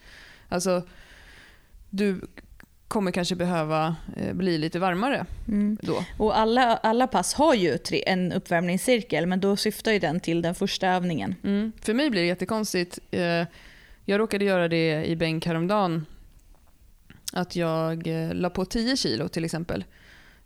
Alltså, 0.49 0.83
du 1.89 2.21
kommer 2.87 3.11
kanske 3.11 3.35
behöva 3.35 3.95
eh, 4.17 4.33
bli 4.33 4.57
lite 4.57 4.79
varmare 4.79 5.25
Mm. 5.47 5.77
då. 5.81 6.03
Och 6.17 6.37
alla, 6.37 6.77
alla 6.77 7.07
pass 7.07 7.33
har 7.33 7.53
ju 7.53 7.77
tre, 7.77 8.03
en 8.07 8.31
uppvärmningscirkel, 8.31 9.25
men 9.25 9.39
då 9.39 9.55
syftar 9.55 9.91
ju 9.91 9.99
den 9.99 10.19
till 10.19 10.41
den 10.41 10.55
första 10.55 10.87
övningen. 10.87 11.35
Mm. 11.43 11.71
För 11.81 11.93
mig 11.93 12.09
blir 12.09 12.21
det 12.21 12.27
jättekonstigt. 12.27 12.99
Eh, 13.11 13.45
Jag 14.05 14.19
råkade 14.19 14.45
göra 14.45 14.67
det 14.67 15.05
i 15.05 15.15
bänk 15.15 15.45
häromdagen. 15.45 16.05
Att 17.33 17.55
jag 17.55 18.07
eh, 18.07 18.33
la 18.33 18.49
på 18.49 18.65
10 18.65 18.97
kilo 18.97 19.27
till 19.27 19.45
exempel. 19.45 19.83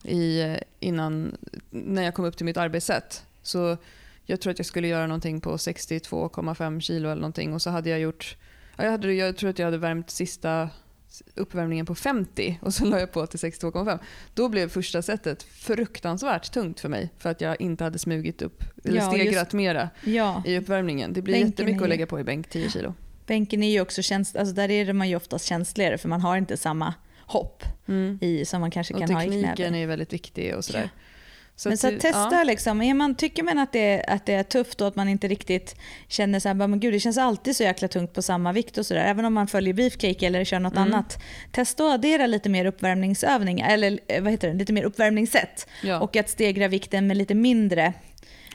I, 0.03 0.41
eh, 0.41 0.57
innan, 0.79 1.37
när 1.69 2.03
jag 2.03 2.13
kom 2.13 2.25
upp 2.25 2.37
till 2.37 2.45
mitt 2.45 2.57
arbetssätt. 2.57 3.25
Så 3.41 3.77
jag 4.25 4.41
tror 4.41 4.51
att 4.51 4.59
jag 4.59 4.65
skulle 4.65 4.87
göra 4.87 5.07
någonting 5.07 5.41
på 5.41 5.57
62,5 5.57 6.79
kilo 6.79 7.09
eller 7.09 7.21
någonting. 7.21 7.53
Och 7.53 7.61
så 7.61 7.69
hade 7.69 7.89
jag 7.89 7.99
gjort, 7.99 8.37
ja, 8.75 8.83
jag, 8.83 8.91
hade, 8.91 9.13
jag 9.13 9.37
tror 9.37 9.49
att 9.49 9.59
jag 9.59 9.65
hade 9.65 9.77
värmt 9.77 10.09
sista 10.09 10.69
uppvärmningen 11.35 11.85
på 11.85 11.95
50 11.95 12.59
och 12.61 12.73
så 12.73 12.85
la 12.89 12.99
jag 12.99 13.11
på 13.11 13.27
till 13.27 13.39
62,5. 13.39 13.99
Då 14.33 14.49
blev 14.49 14.69
första 14.69 15.01
setet 15.01 15.43
fruktansvärt 15.43 16.51
tungt 16.51 16.79
för 16.79 16.89
mig 16.89 17.09
för 17.17 17.29
att 17.29 17.41
jag 17.41 17.61
inte 17.61 17.83
hade 17.83 17.99
smugit 17.99 18.41
upp 18.41 18.63
eller 18.83 18.97
Ja, 18.97 19.11
stegrat 19.11 19.53
mera 19.53 19.89
Ja, 20.03 20.43
i 20.45 20.57
uppvärmningen. 20.57 21.13
Det 21.13 21.21
blir 21.21 21.33
Bänken 21.33 21.49
jättemycket 21.49 21.83
att 21.83 21.89
lägga 21.89 22.07
på 22.07 22.19
i 22.19 22.23
bänk, 22.23 22.49
10 22.49 22.69
kilo. 22.69 22.93
Bänken 23.27 23.63
är 23.63 23.69
ju 23.71 23.81
också 23.81 24.01
käns- 24.01 24.35
alltså 24.35 24.55
där 24.55 24.71
är 24.71 24.93
man 24.93 25.09
ju 25.09 25.15
oftast 25.15 25.45
känsligare 25.45 25.97
för 25.97 26.09
man 26.09 26.21
har 26.21 26.38
inte 26.38 26.57
samma 26.57 26.93
hopp 27.27 27.63
i 28.21 28.45
som 28.45 28.61
man 28.61 28.71
kanske 28.71 28.93
kan 28.93 29.09
ha 29.15 29.23
i 29.23 29.25
tekniken 29.25 29.55
knäböj. 29.55 29.81
är 29.83 29.88
väldigt 29.88 30.13
viktig 30.13 30.55
och 30.55 30.65
sådär. 30.65 30.89
Så 31.57 31.69
Men 31.69 31.77
så 31.77 31.88
att 31.88 31.99
testa 31.99 32.29
ja. 32.31 32.43
liksom, 32.43 32.81
är 32.81 32.93
man, 32.93 33.15
tycker 33.15 33.43
man 33.43 33.59
att 33.59 33.73
det, 33.73 34.03
att 34.07 34.25
det 34.25 34.33
är 34.33 34.43
tufft 34.43 34.81
och 34.81 34.88
att 34.88 34.95
man 34.95 35.09
inte 35.09 35.27
riktigt 35.27 35.75
känner 36.07 36.39
så 36.39 36.47
här, 36.49 36.55
men 36.55 36.79
gud 36.79 36.93
det 36.93 36.99
känns 36.99 37.17
alltid 37.17 37.55
så 37.55 37.63
jäkla 37.63 37.88
tungt 37.88 38.13
på 38.13 38.21
samma 38.21 38.51
vikt 38.51 38.77
och 38.77 38.85
sådär, 38.85 39.05
även 39.05 39.25
om 39.25 39.33
man 39.33 39.47
följer 39.47 39.73
beefcake 39.73 40.25
eller 40.25 40.43
kör 40.43 40.59
något 40.59 40.73
Mm. 40.75 40.93
annat. 40.93 41.17
Testa 41.51 41.85
att 41.88 41.93
addera 41.93 42.27
lite 42.27 42.49
mer 42.49 42.65
uppvärmningsövningar, 42.65 43.69
eller 43.73 43.99
eh, 44.07 44.23
vad 44.23 44.31
heter 44.31 44.47
det, 44.47 44.53
lite 44.53 44.73
mer 44.73 44.83
uppvärmningssätt. 44.83 45.67
Ja. 45.83 45.99
Och 45.99 46.15
att 46.15 46.29
stegra 46.29 46.67
vikten 46.67 47.07
med 47.07 47.17
lite 47.17 47.35
mindre. 47.35 47.93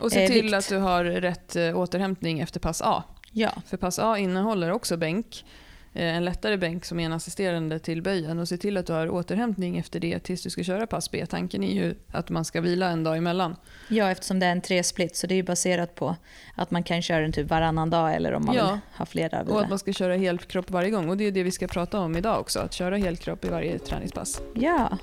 och 0.01 0.13
se 0.13 0.23
eh, 0.25 0.31
till 0.31 0.43
vikt. 0.43 0.55
att 0.55 0.69
du 0.69 0.77
har 0.77 1.05
rätt 1.05 1.57
eh, 1.57 1.79
återhämtning 1.79 2.41
efter 2.41 2.61
pass 2.61 2.83
A. 2.83 3.05
Ja, 3.33 3.53
För 3.67 3.77
pass 3.77 3.99
A 3.99 4.19
innehåller 4.19 4.71
också 4.73 4.97
bänk. 4.97 5.45
eh, 5.93 6.17
En 6.17 6.25
lättare 6.25 6.57
bänk 6.57 6.85
som 6.85 7.01
är 7.01 7.07
en 7.07 7.13
assisterande 7.13 7.79
till 7.79 8.03
böjen. 8.03 8.39
Och 8.39 8.49
se 8.49 8.57
till 8.57 8.77
att 8.77 8.87
du 8.87 8.93
har 8.93 9.11
återhämtning 9.11 9.79
efter 9.79 10.01
det 10.01 10.19
tills 10.19 10.43
du 10.43 10.51
ska 10.51 10.63
köra 10.63 10.87
pass 10.87 11.11
B. 11.11 11.27
Tanken 11.27 11.65
är 11.65 11.73
ju 11.75 11.95
att 12.13 12.31
man 12.31 12.45
ska 12.45 12.61
vila 12.61 12.89
en 12.91 13.05
dag 13.05 13.17
emellan. 13.17 13.57
ja, 13.89 14.11
eftersom 14.11 14.39
det 14.39 14.47
är 14.47 14.53
en 14.53 14.61
tresplit 14.61 15.17
så 15.17 15.27
det 15.27 15.35
är 15.35 15.43
baserat 15.43 15.95
på 15.95 16.17
att 16.55 16.71
man 16.71 16.83
kan 16.83 17.03
köra 17.03 17.21
den 17.21 17.33
typ 17.33 17.51
varannan 17.51 17.91
dag 17.91 18.15
eller 18.15 18.33
om 18.33 18.45
man 18.47 18.55
Ja. 18.55 18.71
vill 18.71 18.81
ha 18.99 19.07
flera 19.07 19.41
Och 19.41 19.49
vila. 19.49 19.61
att 19.61 19.69
man 19.69 19.79
ska 19.79 19.93
köra 19.93 20.17
helkropp 20.17 20.71
varje 20.71 20.91
gång. 20.91 21.09
Och 21.09 21.17
det 21.17 21.25
är 21.25 21.33
det 21.33 21.43
vi 21.43 21.51
ska 21.51 21.67
prata 21.69 22.01
om 22.01 22.17
idag 22.17 22.41
också. 22.41 22.59
Att 22.61 22.73
köra 22.73 22.97
helkropp 22.97 23.45
i 23.45 23.49
varje 23.49 23.79
träningspass. 23.79 24.41
Ja. 24.55 24.99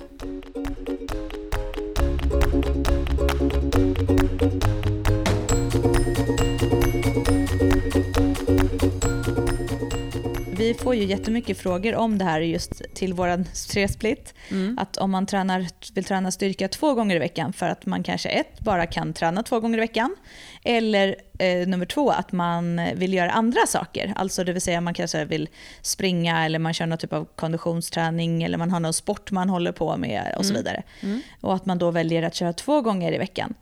Vi 10.68 10.74
får 10.74 10.94
ju 10.94 11.04
jättemycket 11.04 11.58
frågor 11.58 11.94
om 11.94 12.18
det 12.18 12.24
här 12.24 12.40
just 12.40 12.82
till 12.94 13.14
våran 13.14 13.44
tresplit. 13.70 14.34
Mm. 14.50 14.78
Att 14.78 14.96
om 14.96 15.10
man 15.10 15.26
tränar, 15.26 15.66
vill 15.94 16.04
träna 16.04 16.30
styrka 16.30 16.68
två 16.68 16.94
gånger 16.94 17.16
i 17.16 17.18
veckan 17.18 17.52
för 17.52 17.68
att 17.68 17.86
man 17.86 18.02
kanske 18.02 18.28
ett, 18.28 18.60
bara 18.60 18.86
kan 18.86 19.12
träna 19.12 19.42
två 19.42 19.60
gånger 19.60 19.78
i 19.78 19.80
veckan. 19.80 20.16
Eller 20.64 21.16
eh, 21.38 21.68
nummer 21.68 21.86
två, 21.86 22.10
att 22.10 22.32
man 22.32 22.80
vill 22.94 23.14
göra 23.14 23.30
andra 23.30 23.66
saker. 23.66 24.12
Alltså 24.16 24.44
det 24.44 24.52
vill 24.52 24.62
säga 24.62 24.80
man 24.80 24.94
kanske 24.94 25.24
vill 25.24 25.48
springa 25.82 26.44
eller 26.44 26.58
man 26.58 26.74
kör 26.74 26.86
någon 26.86 26.98
typ 26.98 27.12
av 27.12 27.24
konditionsträning 27.24 28.42
eller 28.42 28.58
man 28.58 28.70
har 28.70 28.80
någon 28.80 28.94
sport 28.94 29.30
man 29.30 29.48
håller 29.48 29.72
på 29.72 29.96
med 29.96 30.34
och 30.38 30.46
så 30.46 30.52
Mm. 30.52 30.62
vidare. 30.62 30.82
Mm. 31.00 31.20
Och 31.40 31.54
att 31.54 31.66
man 31.66 31.78
då 31.78 31.90
väljer 31.90 32.22
att 32.22 32.34
köra 32.34 32.52
två 32.52 32.80
gånger 32.80 33.12
i 33.12 33.18
veckan. 33.18 33.54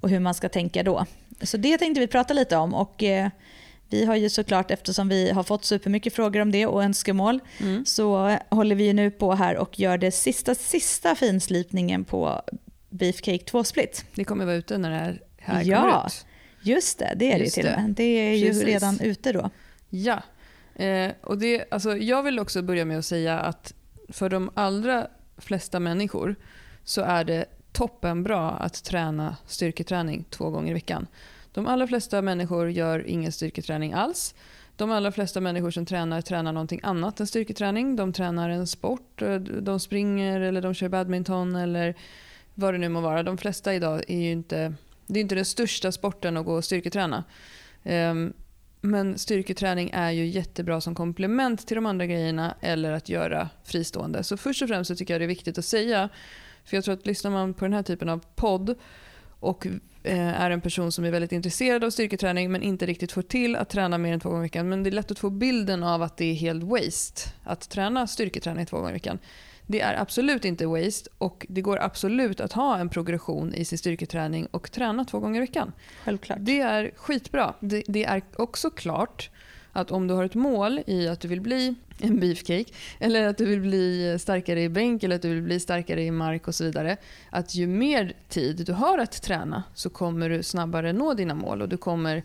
Och 0.00 0.10
hur 0.10 0.20
man 0.20 0.34
ska 0.34 0.48
tänka 0.48 0.82
då. 0.82 1.06
Så 1.42 1.56
det 1.56 1.78
tänkte 1.78 2.00
vi 2.00 2.06
prata 2.06 2.34
lite 2.34 2.56
om. 2.56 2.74
Och 2.74 3.02
eh, 3.02 3.28
vi 3.90 4.04
har 4.04 4.16
ju 4.16 4.28
såklart, 4.28 4.70
eftersom 4.70 5.08
vi 5.08 5.30
har 5.30 5.42
fått 5.42 5.64
supermycket 5.64 6.14
frågor 6.14 6.40
om 6.40 6.50
det 6.52 6.66
och 6.66 6.84
önskemål, 6.84 7.40
Mm. 7.60 7.84
så 7.86 8.36
håller 8.50 8.74
vi 8.76 8.84
ju 8.84 8.92
nu 8.92 9.10
på 9.10 9.34
här 9.34 9.56
och 9.56 9.78
gör 9.80 9.98
det 9.98 10.10
sista, 10.10 10.54
sista 10.54 11.14
finslipningen 11.14 12.04
på 12.04 12.42
Beefcake 12.90 13.44
2 13.44 13.64
Split. 13.64 14.04
Det 14.14 14.24
kommer 14.24 14.44
vara 14.44 14.56
ute 14.56 14.78
när 14.78 14.90
det 14.90 14.96
här, 14.96 15.20
här 15.38 15.62
Ja. 15.64 15.80
kommer 15.80 16.06
ut. 16.06 16.26
Just 16.62 16.98
det, 16.98 17.12
det 17.16 17.32
är 17.32 17.38
Just 17.38 17.54
det 17.54 17.62
till 17.62 17.70
och 17.72 17.80
med. 17.80 17.90
Det 17.90 18.02
är 18.02 18.34
ju 18.34 18.46
Precis. 18.48 18.64
redan 18.64 19.00
ute 19.00 19.32
då. 19.32 19.50
Ja. 19.90 20.22
Eh, 20.76 21.10
och 21.22 21.38
det, 21.38 21.64
alltså, 21.70 21.96
jag 21.96 22.22
vill 22.22 22.38
också 22.38 22.62
börja 22.62 22.84
med 22.84 22.98
att 22.98 23.04
säga 23.04 23.38
att 23.40 23.74
för 24.08 24.28
de 24.28 24.50
allra 24.54 25.06
flesta 25.38 25.80
människor 25.80 26.36
så 26.84 27.00
är 27.00 27.24
det 27.24 27.44
toppenbra 27.72 28.50
att 28.50 28.84
träna 28.84 29.36
styrketräning 29.46 30.24
två 30.30 30.50
gånger 30.50 30.70
i 30.70 30.74
veckan. 30.74 31.06
De 31.54 31.66
allra 31.66 31.86
flesta 31.86 32.22
människor 32.22 32.70
gör 32.70 33.06
ingen 33.06 33.32
styrketräning 33.32 33.92
alls. 33.92 34.34
De 34.76 34.90
allra 34.90 35.12
flesta 35.12 35.40
människor 35.40 35.70
som 35.70 35.86
tränar 35.86 36.20
tränar 36.20 36.52
någonting 36.52 36.80
annat 36.82 37.20
än 37.20 37.26
styrketräning. 37.26 37.96
De 37.96 38.12
tränar 38.12 38.50
en 38.50 38.66
sport, 38.66 39.22
eh, 39.22 39.34
de 39.36 39.80
springer 39.80 40.40
eller 40.40 40.62
de 40.62 40.74
kör 40.74 40.88
badminton 40.88 41.56
eller 41.56 41.94
vad 42.54 42.74
det 42.74 42.78
nu 42.78 42.88
må 42.88 43.00
vara. 43.00 43.22
De 43.22 43.38
flesta 43.38 43.74
idag 43.74 44.02
är 44.08 44.18
ju 44.18 44.32
inte, 44.32 44.74
det 45.06 45.18
är 45.18 45.20
inte 45.20 45.34
den 45.34 45.44
största 45.44 45.92
sporten 45.92 46.36
att 46.36 46.44
gå 46.44 46.54
och 46.54 46.64
styrketräna. 46.64 47.24
Ehm, 47.82 48.32
men 48.80 49.18
styrketräning 49.18 49.90
är 49.92 50.10
ju 50.10 50.26
jättebra 50.26 50.80
som 50.80 50.94
komplement 50.94 51.66
till 51.66 51.74
de 51.74 51.86
andra 51.86 52.06
grejerna 52.06 52.54
eller 52.60 52.92
att 52.92 53.08
göra 53.08 53.48
fristående. 53.64 54.22
Så 54.22 54.36
först 54.36 54.62
och 54.62 54.68
främst 54.68 54.88
så 54.88 54.96
tycker 54.96 55.14
jag 55.14 55.20
det 55.20 55.24
är 55.24 55.28
viktigt 55.28 55.58
att 55.58 55.64
säga, 55.64 56.08
för 56.64 56.76
jag 56.76 56.84
tror 56.84 56.94
att 56.94 57.06
lyssnar 57.06 57.30
man 57.30 57.54
på 57.54 57.64
den 57.64 57.72
här 57.72 57.82
typen 57.82 58.08
av 58.08 58.24
podd 58.34 58.74
och 59.44 59.66
eh, 60.02 60.40
är 60.40 60.50
en 60.50 60.60
person 60.60 60.92
som 60.92 61.04
är 61.04 61.10
väldigt 61.10 61.32
intresserad 61.32 61.84
av 61.84 61.90
styrketräning 61.90 62.52
men 62.52 62.62
inte 62.62 62.86
riktigt 62.86 63.12
får 63.12 63.22
till 63.22 63.56
att 63.56 63.68
träna 63.68 63.98
mer 63.98 64.12
än 64.12 64.20
två 64.20 64.28
gånger 64.28 64.42
i 64.42 64.46
veckan. 64.46 64.68
Men 64.68 64.82
det 64.82 64.90
är 64.90 64.92
lätt 64.92 65.10
att 65.10 65.18
få 65.18 65.30
bilden 65.30 65.82
av 65.82 66.02
att 66.02 66.16
det 66.16 66.24
är 66.24 66.34
helt 66.34 66.62
waste 66.62 67.30
att 67.44 67.68
träna 67.68 68.06
styrketräning 68.06 68.66
två 68.66 68.76
gånger 68.76 68.90
i 68.90 68.92
veckan. 68.92 69.18
det 69.66 69.80
är 69.80 70.00
absolut 70.00 70.44
inte 70.44 70.66
waste 70.66 71.10
och 71.18 71.46
det 71.48 71.60
går 71.60 71.78
absolut 71.82 72.40
att 72.40 72.52
ha 72.52 72.78
en 72.78 72.88
progression 72.88 73.54
i 73.54 73.64
sin 73.64 73.78
styrketräning 73.78 74.46
och 74.46 74.72
träna 74.72 75.04
två 75.04 75.20
gånger 75.20 75.36
i 75.36 75.46
veckan. 75.46 75.72
Självklart. 76.04 76.38
Det 76.40 76.60
är 76.60 76.90
skitbra. 76.96 77.54
Det, 77.60 77.82
det 77.86 78.04
är 78.04 78.22
också 78.36 78.70
klart 78.70 79.30
att 79.74 79.90
om 79.90 80.06
du 80.06 80.14
har 80.14 80.24
ett 80.24 80.34
mål 80.34 80.80
i 80.86 81.08
att 81.08 81.20
du 81.20 81.28
vill 81.28 81.40
bli 81.40 81.74
en 81.98 82.20
beefcake 82.20 82.72
eller 82.98 83.28
att 83.28 83.38
du 83.38 83.44
vill 83.44 83.60
bli 83.60 84.16
starkare 84.20 84.62
i 84.62 84.68
bänk 84.68 85.02
eller 85.02 85.16
att 85.16 85.22
du 85.22 85.28
vill 85.28 85.42
bli 85.42 85.60
starkare 85.60 86.02
i 86.02 86.10
mark 86.10 86.48
och 86.48 86.54
så 86.54 86.64
vidare. 86.64 86.96
Att 87.30 87.54
ju 87.54 87.66
mer 87.66 88.12
tid 88.28 88.66
du 88.66 88.72
har 88.72 88.98
att 88.98 89.22
träna 89.22 89.62
så 89.74 89.90
kommer 89.90 90.30
du 90.30 90.42
snabbare 90.42 90.92
nå 90.92 91.14
dina 91.14 91.34
mål 91.34 91.62
och 91.62 91.68
du 91.68 91.76
kommer 91.76 92.22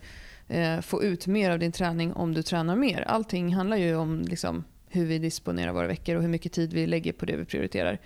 eh, 0.48 0.80
få 0.80 1.02
ut 1.02 1.26
mer 1.26 1.50
av 1.50 1.58
din 1.58 1.72
träning 1.72 2.12
om 2.12 2.34
du 2.34 2.42
tränar 2.42 2.76
mer. 2.76 3.00
Allting 3.00 3.54
handlar 3.54 3.76
ju 3.76 3.96
om 3.96 4.20
liksom, 4.20 4.64
hur 4.88 5.06
vi 5.06 5.18
disponerar 5.18 5.72
våra 5.72 5.86
veckor 5.86 6.16
och 6.16 6.22
hur 6.22 6.28
mycket 6.28 6.52
tid 6.52 6.72
vi 6.72 6.86
lägger 6.86 7.12
på 7.12 7.26
det 7.26 7.36
vi 7.36 7.44
prioriterar. 7.44 7.98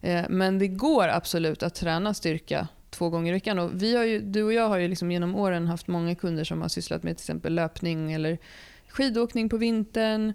Eh, 0.00 0.24
men 0.28 0.58
det 0.58 0.68
går 0.68 1.08
absolut 1.08 1.62
att 1.62 1.74
träna 1.74 2.14
styrka 2.14 2.68
två 2.90 3.10
gånger 3.10 3.32
i 3.32 3.34
veckan. 3.34 3.58
Och 3.58 3.70
vi 3.82 3.96
har 3.96 4.04
ju, 4.04 4.20
du 4.20 4.42
och 4.42 4.52
jag 4.52 4.68
har 4.68 4.78
ju 4.78 4.88
liksom 4.88 5.10
genom 5.10 5.34
åren 5.34 5.66
haft 5.66 5.86
många 5.86 6.14
kunder 6.14 6.44
som 6.44 6.62
har 6.62 6.68
sysslat 6.68 7.02
med 7.02 7.16
till 7.16 7.22
exempel 7.22 7.54
löpning 7.54 8.12
eller 8.12 8.38
skidåkning 8.88 9.48
på 9.48 9.56
vintern. 9.56 10.32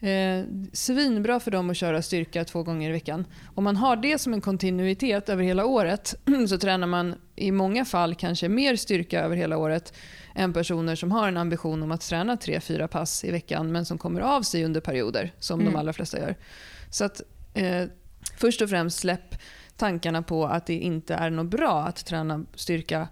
Eh, 0.00 0.44
svinbra 0.72 1.40
för 1.40 1.50
dem 1.50 1.70
att 1.70 1.76
köra 1.76 2.02
styrka 2.02 2.44
två 2.44 2.62
gånger 2.62 2.88
i 2.90 2.92
veckan. 2.92 3.24
Om 3.54 3.64
man 3.64 3.76
har 3.76 3.96
det 3.96 4.18
som 4.18 4.32
en 4.32 4.40
kontinuitet 4.40 5.28
över 5.28 5.44
hela 5.44 5.64
året 5.64 6.14
så 6.48 6.58
tränar 6.58 6.86
man 6.86 7.14
i 7.36 7.50
många 7.50 7.84
fall 7.84 8.14
kanske 8.14 8.48
mer 8.48 8.76
styrka 8.76 9.20
över 9.20 9.36
hela 9.36 9.56
året 9.56 9.94
än 10.34 10.52
personer 10.52 10.96
som 10.96 11.12
har 11.12 11.28
en 11.28 11.36
ambition 11.36 11.82
om 11.82 11.92
att 11.92 12.00
träna 12.00 12.36
tre 12.36 12.60
fyra 12.60 12.88
pass 12.88 13.24
i 13.24 13.30
veckan 13.30 13.72
men 13.72 13.84
som 13.84 13.98
kommer 13.98 14.20
av 14.20 14.42
sig 14.42 14.64
under 14.64 14.80
perioder 14.80 15.32
som 15.38 15.60
mm. 15.60 15.72
de 15.72 15.78
allra 15.78 15.92
flesta 15.92 16.18
gör. 16.18 16.36
Så 16.90 17.04
att 17.04 17.22
eh, 17.54 17.84
först 18.36 18.62
och 18.62 18.70
främst 18.70 18.98
släpp 18.98 19.34
tankarna 19.76 20.22
på 20.22 20.46
att 20.46 20.66
det 20.66 20.78
inte 20.78 21.14
är 21.14 21.30
något 21.30 21.50
bra 21.50 21.82
att 21.82 22.06
träna 22.06 22.44
styrka, 22.54 23.08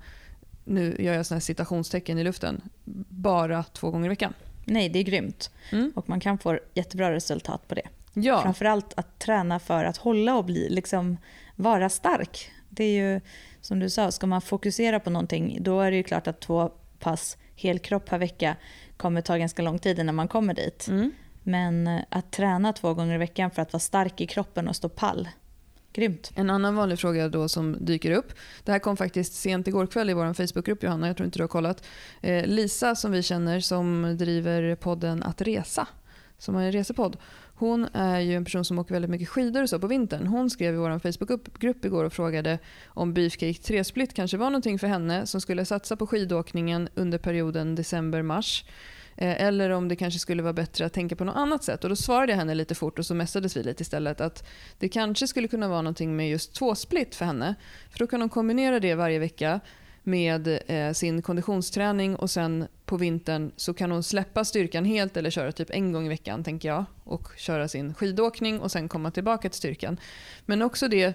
nu 0.65 0.97
gör 0.99 1.15
jag 1.15 1.27
såna 1.27 1.41
citationstecken 1.41 2.19
i 2.19 2.25
luften, 2.25 2.61
bara 3.09 3.63
två 3.63 3.91
gånger 3.91 4.07
i 4.07 4.09
veckan. 4.09 4.35
Nej, 4.65 4.89
det 4.89 4.99
är 4.99 5.03
grymt. 5.03 5.51
Mm. 5.73 5.93
Och 5.95 6.09
man 6.09 6.21
kan 6.21 6.39
få 6.39 6.59
jättebra 6.75 7.13
resultat 7.13 7.69
på 7.69 7.75
det. 7.75 7.89
Ja. 8.15 8.43
Framförallt 8.43 8.93
att 8.97 9.19
träna 9.19 9.59
för 9.59 9.85
att 9.85 9.97
hålla 9.97 10.37
och 10.37 10.45
bli, 10.45 10.69
liksom, 10.69 11.17
vara 11.57 11.89
stark. 11.89 12.51
Det 12.69 12.85
är 12.85 13.13
ju 13.13 13.21
som 13.61 13.79
du 13.79 13.91
sa, 13.91 14.11
ska 14.11 14.27
man 14.27 14.43
fokusera 14.43 15.01
på 15.01 15.11
någonting 15.11 15.59
då 15.61 15.81
är 15.81 15.91
det 15.91 15.97
ju 15.97 16.03
klart 16.03 16.27
att 16.27 16.41
två 16.41 16.71
pass 16.99 17.37
helkropp 17.57 18.07
per 18.07 18.19
vecka 18.19 18.57
kommer 18.97 19.21
ta 19.21 19.37
ganska 19.37 19.63
lång 19.63 19.79
tid 19.79 19.99
innan 19.99 20.15
man 20.15 20.29
kommer 20.29 20.55
dit. 20.55 20.89
Mm. 20.89 21.13
Men 21.43 22.01
att 22.09 22.33
träna 22.33 22.73
två 22.73 22.95
gånger 22.95 23.15
i 23.15 23.19
veckan 23.19 23.51
för 23.51 23.63
att 23.63 23.73
vara 23.73 23.81
stark 23.81 24.21
i 24.21 24.27
kroppen 24.27 24.69
och 24.69 24.77
stå 24.77 24.89
pall, 24.89 25.29
Grymt. 25.93 26.33
En 26.35 26.51
annan 26.51 26.75
vanlig 26.75 26.99
fråga 26.99 27.29
då 27.29 27.49
som 27.49 27.77
dyker 27.81 28.11
upp. 28.11 28.33
Det 28.65 28.73
här 28.73 28.79
kom 28.79 28.97
faktiskt 28.97 29.35
sent 29.35 29.69
igår 29.69 29.87
kväll 29.87 30.11
i 30.11 30.13
vår 30.13 30.35
Facebookgrupp 30.35 30.83
Johanna, 30.83 31.07
jag 31.07 31.17
tror 31.17 31.25
inte 31.25 31.39
du 31.39 31.43
har 31.43 31.49
kollat. 31.49 31.85
Eh, 32.21 32.47
Lisa 32.47 32.95
som 32.95 33.13
vi 33.13 33.23
känner 33.23 33.61
som 33.61 34.17
driver 34.19 34.77
podden 34.77 35.23
Att 35.23 35.43
Resa, 35.43 35.87
som 36.39 36.55
har 36.55 36.63
en 36.63 36.73
resepodd. 36.73 37.17
Hon 37.55 37.87
är 37.93 38.21
ju 38.21 38.37
en 38.37 38.45
person 38.45 38.65
som 38.65 38.79
åker 38.79 38.95
väldigt 38.95 39.11
mycket 39.11 39.29
skidor 39.29 39.63
och 39.63 39.69
så 39.69 39.79
på 39.79 39.87
vintern. 39.87 40.27
Hon 40.27 40.51
skrev 40.51 40.75
i 40.75 40.77
vår 40.77 40.99
Facebookgrupp 40.99 41.85
igår 41.85 42.05
och 42.05 42.13
frågade 42.13 42.59
om 42.87 43.15
Beefcake 43.15 43.53
3-split 43.53 44.15
kanske 44.15 44.37
var 44.37 44.51
någonting 44.51 44.79
för 44.79 44.87
henne 44.87 45.27
som 45.27 45.41
skulle 45.41 45.65
satsa 45.65 45.97
på 45.97 46.07
skidåkningen 46.07 46.89
under 46.95 47.19
perioden 47.19 47.75
december-mars. 47.75 48.65
Eh, 49.17 49.43
eller 49.43 49.71
om 49.71 49.89
det 49.89 49.97
kanske 49.97 50.21
skulle 50.21 50.43
vara 50.43 50.53
bättre 50.53 50.87
att 50.87 50.93
tänka 50.93 51.17
på 51.17 51.25
något 51.25 51.37
annat 51.37 51.65
sätt. 51.65 51.85
Och 51.85 51.91
Då 51.91 51.97
svarade 51.97 52.33
jag 52.33 52.39
henne 52.39 52.55
lite 52.55 52.75
fort 52.75 52.99
och 52.99 53.07
så 53.07 53.15
messades 53.15 53.57
vi 53.57 53.63
lite 53.63 53.83
istället 53.83 54.21
att 54.21 54.49
det 54.79 54.89
kanske 54.89 55.27
skulle 55.27 55.49
kunna 55.49 55.69
vara 55.69 55.83
någonting 55.83 56.17
med 56.17 56.31
just 56.31 56.55
tvåsplit 56.55 57.15
för 57.15 57.25
henne. 57.25 57.55
För 57.91 57.99
då 57.99 58.07
kan 58.07 58.21
hon 58.21 58.31
kombinera 58.31 58.81
det 58.81 58.95
varje 58.95 59.19
vecka 59.19 59.61
med 60.03 60.61
eh, 60.67 60.93
sin 60.93 61.23
konditionsträning 61.23 62.17
och 62.17 62.31
sen 62.31 62.67
på 62.85 62.97
vintern 62.97 63.53
så 63.57 63.75
kan 63.75 63.91
hon 63.91 64.03
släppa 64.03 64.45
styrkan 64.45 64.85
helt 64.85 65.17
eller 65.17 65.31
köra 65.31 65.53
typ 65.53 65.71
en 65.71 65.93
gång 65.93 66.07
i 66.07 66.09
veckan 66.09 66.45
tänker 66.45 66.69
jag 66.69 66.85
och 67.05 67.29
köra 67.37 67.69
sin 67.69 67.95
skidåkning 67.95 68.61
och 68.61 68.71
sen 68.71 68.89
komma 68.89 69.11
tillbaka 69.11 69.49
till 69.49 69.59
styrkan. 69.59 70.01
Men 70.47 70.63
också 70.63 70.89
det 70.89 71.15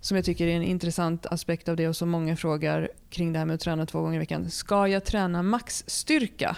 som 0.00 0.16
jag 0.16 0.24
tycker 0.24 0.46
är 0.46 0.56
en 0.56 0.62
intressant 0.62 1.26
aspekt 1.26 1.68
av 1.68 1.76
det 1.76 1.88
och 1.88 1.96
som 1.96 2.10
många 2.10 2.36
frågar 2.36 2.90
kring 3.10 3.32
det 3.32 3.38
här 3.38 3.46
med 3.46 3.54
att 3.54 3.60
träna 3.60 3.86
två 3.86 4.00
gånger 4.00 4.16
i 4.16 4.18
veckan. 4.18 4.50
Ska 4.50 4.88
jag 4.88 5.04
träna 5.04 5.42
maxstyrka? 5.42 6.56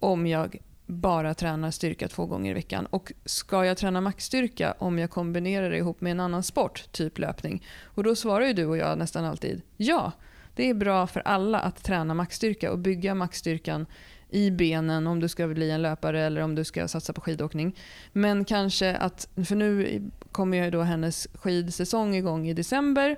Om 0.00 0.26
jag 0.26 0.56
bara 0.86 1.34
tränar 1.34 1.70
styrka 1.70 2.08
två 2.08 2.26
gånger 2.26 2.50
i 2.50 2.54
veckan. 2.54 2.86
Och 2.86 3.12
ska 3.24 3.64
jag 3.64 3.76
träna 3.76 4.00
maxstyrka 4.00 4.74
om 4.78 4.98
jag 4.98 5.10
kombinerar 5.10 5.70
det 5.70 5.76
ihop 5.76 6.00
med 6.00 6.10
en 6.10 6.20
annan 6.20 6.42
sport, 6.42 6.92
typ 6.92 7.18
löpning? 7.18 7.66
Och 7.82 8.02
då 8.02 8.16
svarar 8.16 8.46
ju 8.46 8.52
du 8.52 8.66
och 8.66 8.76
jag 8.76 8.98
nästan 8.98 9.24
alltid 9.24 9.62
ja. 9.76 10.12
Det 10.54 10.70
är 10.70 10.74
bra 10.74 11.06
för 11.06 11.20
alla 11.20 11.58
att 11.58 11.84
träna 11.84 12.14
maxstyrka 12.14 12.72
och 12.72 12.78
bygga 12.78 13.14
maxstyrkan 13.14 13.86
i 14.30 14.50
benen 14.50 15.06
om 15.06 15.20
du 15.20 15.28
ska 15.28 15.46
bli 15.46 15.70
en 15.70 15.82
löpare 15.82 16.22
eller 16.22 16.40
om 16.40 16.54
du 16.54 16.64
ska 16.64 16.88
satsa 16.88 17.12
på 17.12 17.20
skidåkning. 17.20 17.76
Men 18.12 18.44
kanske 18.44 18.96
att, 18.96 19.28
för 19.48 19.56
nu 19.56 20.02
kommer 20.32 20.64
ju 20.64 20.70
då 20.70 20.82
hennes 20.82 21.28
skidsäsong 21.34 22.14
igång 22.14 22.48
i 22.48 22.52
december 22.52 23.16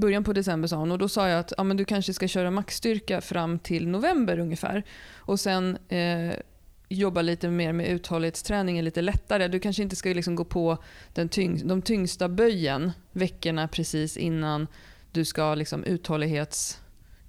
början 0.00 0.24
på 0.24 0.32
december 0.32 0.68
sa 0.68 0.76
hon 0.76 0.92
och 0.92 0.98
då 0.98 1.08
sa 1.08 1.28
jag 1.28 1.38
att 1.38 1.52
ja, 1.56 1.64
men 1.64 1.76
du 1.76 1.84
kanske 1.84 2.14
ska 2.14 2.28
köra 2.28 2.50
maxstyrka 2.50 3.20
fram 3.20 3.58
till 3.58 3.88
november 3.88 4.38
ungefär. 4.38 4.84
Och 5.16 5.40
sen 5.40 5.78
eh, 5.88 6.32
jobba 6.88 7.22
lite 7.22 7.48
mer 7.48 7.72
med 7.72 7.88
uthållighetsträningen 7.88 8.84
lite 8.84 9.02
lättare. 9.02 9.48
Du 9.48 9.60
kanske 9.60 9.82
inte 9.82 9.96
ska 9.96 10.08
liksom 10.08 10.34
gå 10.34 10.44
på 10.44 10.78
den 11.12 11.28
tyng 11.28 11.68
de 11.68 11.82
tyngsta 11.82 12.28
böjen 12.28 12.92
veckorna 13.12 13.68
precis 13.68 14.16
innan 14.16 14.66
du 15.12 15.24
ska 15.24 15.54
liksom 15.54 15.84
uthållighets 15.84 16.80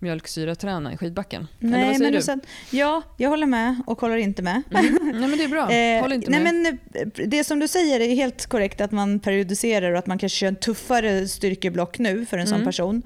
mjölksyraträna 0.06 0.94
i 0.94 0.98
skidbacken? 0.98 1.48
Nej, 1.60 2.00
men 2.00 2.14
du? 2.14 2.22
Sen, 2.22 2.42
ja, 2.70 3.02
jag 3.18 3.30
håller 3.30 3.46
med 3.46 3.82
och 3.88 4.02
håller 4.02 4.18
inte 4.18 4.42
med. 4.42 4.62
Mm. 4.72 5.00
Nej, 5.04 5.30
men 5.30 5.38
det 5.38 5.44
är 5.44 5.48
bra. 5.48 5.72
Eh, 5.76 6.02
Håll 6.02 6.14
inte 6.14 6.32
nej, 6.32 6.40
med. 6.40 6.54
Men 6.54 6.80
eh, 6.94 7.28
det 7.28 7.44
som 7.44 7.60
du 7.60 7.68
säger 7.68 8.00
är 8.00 8.16
helt 8.16 8.46
korrekt 8.46 8.82
att 8.82 8.92
man 8.92 9.20
periodiserar 9.20 9.92
och 9.92 10.00
att 10.00 10.08
man 10.08 10.18
kanske 10.18 10.38
kör 10.38 10.48
en 10.48 10.56
tuffare 10.56 11.28
styrkeblock 11.28 12.00
nu 12.00 12.26
för 12.26 12.38
en 12.38 12.48
mm. 12.48 12.58
sån 12.58 12.66
person. 12.66 13.02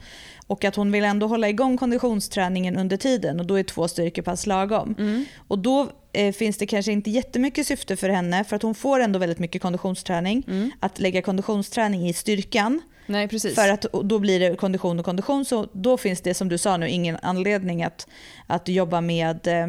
Och 0.50 0.64
att 0.64 0.76
hon 0.76 0.92
vill 0.92 1.04
ändå 1.04 1.28
hålla 1.28 1.50
igång 1.50 1.78
konditionsträningen 1.78 2.78
under 2.78 2.98
tiden 2.98 3.40
och 3.40 3.46
då 3.46 3.60
är 3.60 3.64
två 3.64 3.88
styrkepass 3.88 4.48
lagom. 4.48 4.96
Mm. 5.00 5.26
Och 5.48 5.60
då 5.60 5.90
eh, 6.14 6.34
finns 6.34 6.58
det 6.58 6.66
kanske 6.66 6.92
inte 6.92 7.10
jättemycket 7.10 7.68
syfte 7.68 7.96
för 7.96 8.10
henne 8.10 8.44
för 8.44 8.56
att 8.56 8.62
hon 8.62 8.76
får 8.76 9.00
ändå 9.00 9.20
väldigt 9.20 9.40
mycket 9.40 9.62
konditionsträning. 9.62 10.44
Mm. 10.48 10.72
Att 10.80 11.00
lägga 11.00 11.22
konditionsträning 11.22 12.10
i 12.10 12.14
styrkan 12.14 12.82
Nej, 13.10 13.28
precis. 13.28 13.56
För 13.56 13.70
att 13.70 13.86
då 14.04 14.20
blir 14.20 14.40
det 14.40 14.56
kondition 14.56 15.00
och 15.00 15.06
kondition. 15.06 15.46
Så 15.46 15.68
då 15.74 15.98
finns 15.98 16.22
det 16.22 16.34
som 16.34 16.50
du 16.50 16.58
sa 16.58 16.78
nu 16.78 16.90
ingen 16.90 17.18
anledning 17.22 17.84
att, 17.84 18.08
att 18.48 18.68
jobba 18.68 19.02
med 19.02 19.48
eh, 19.48 19.68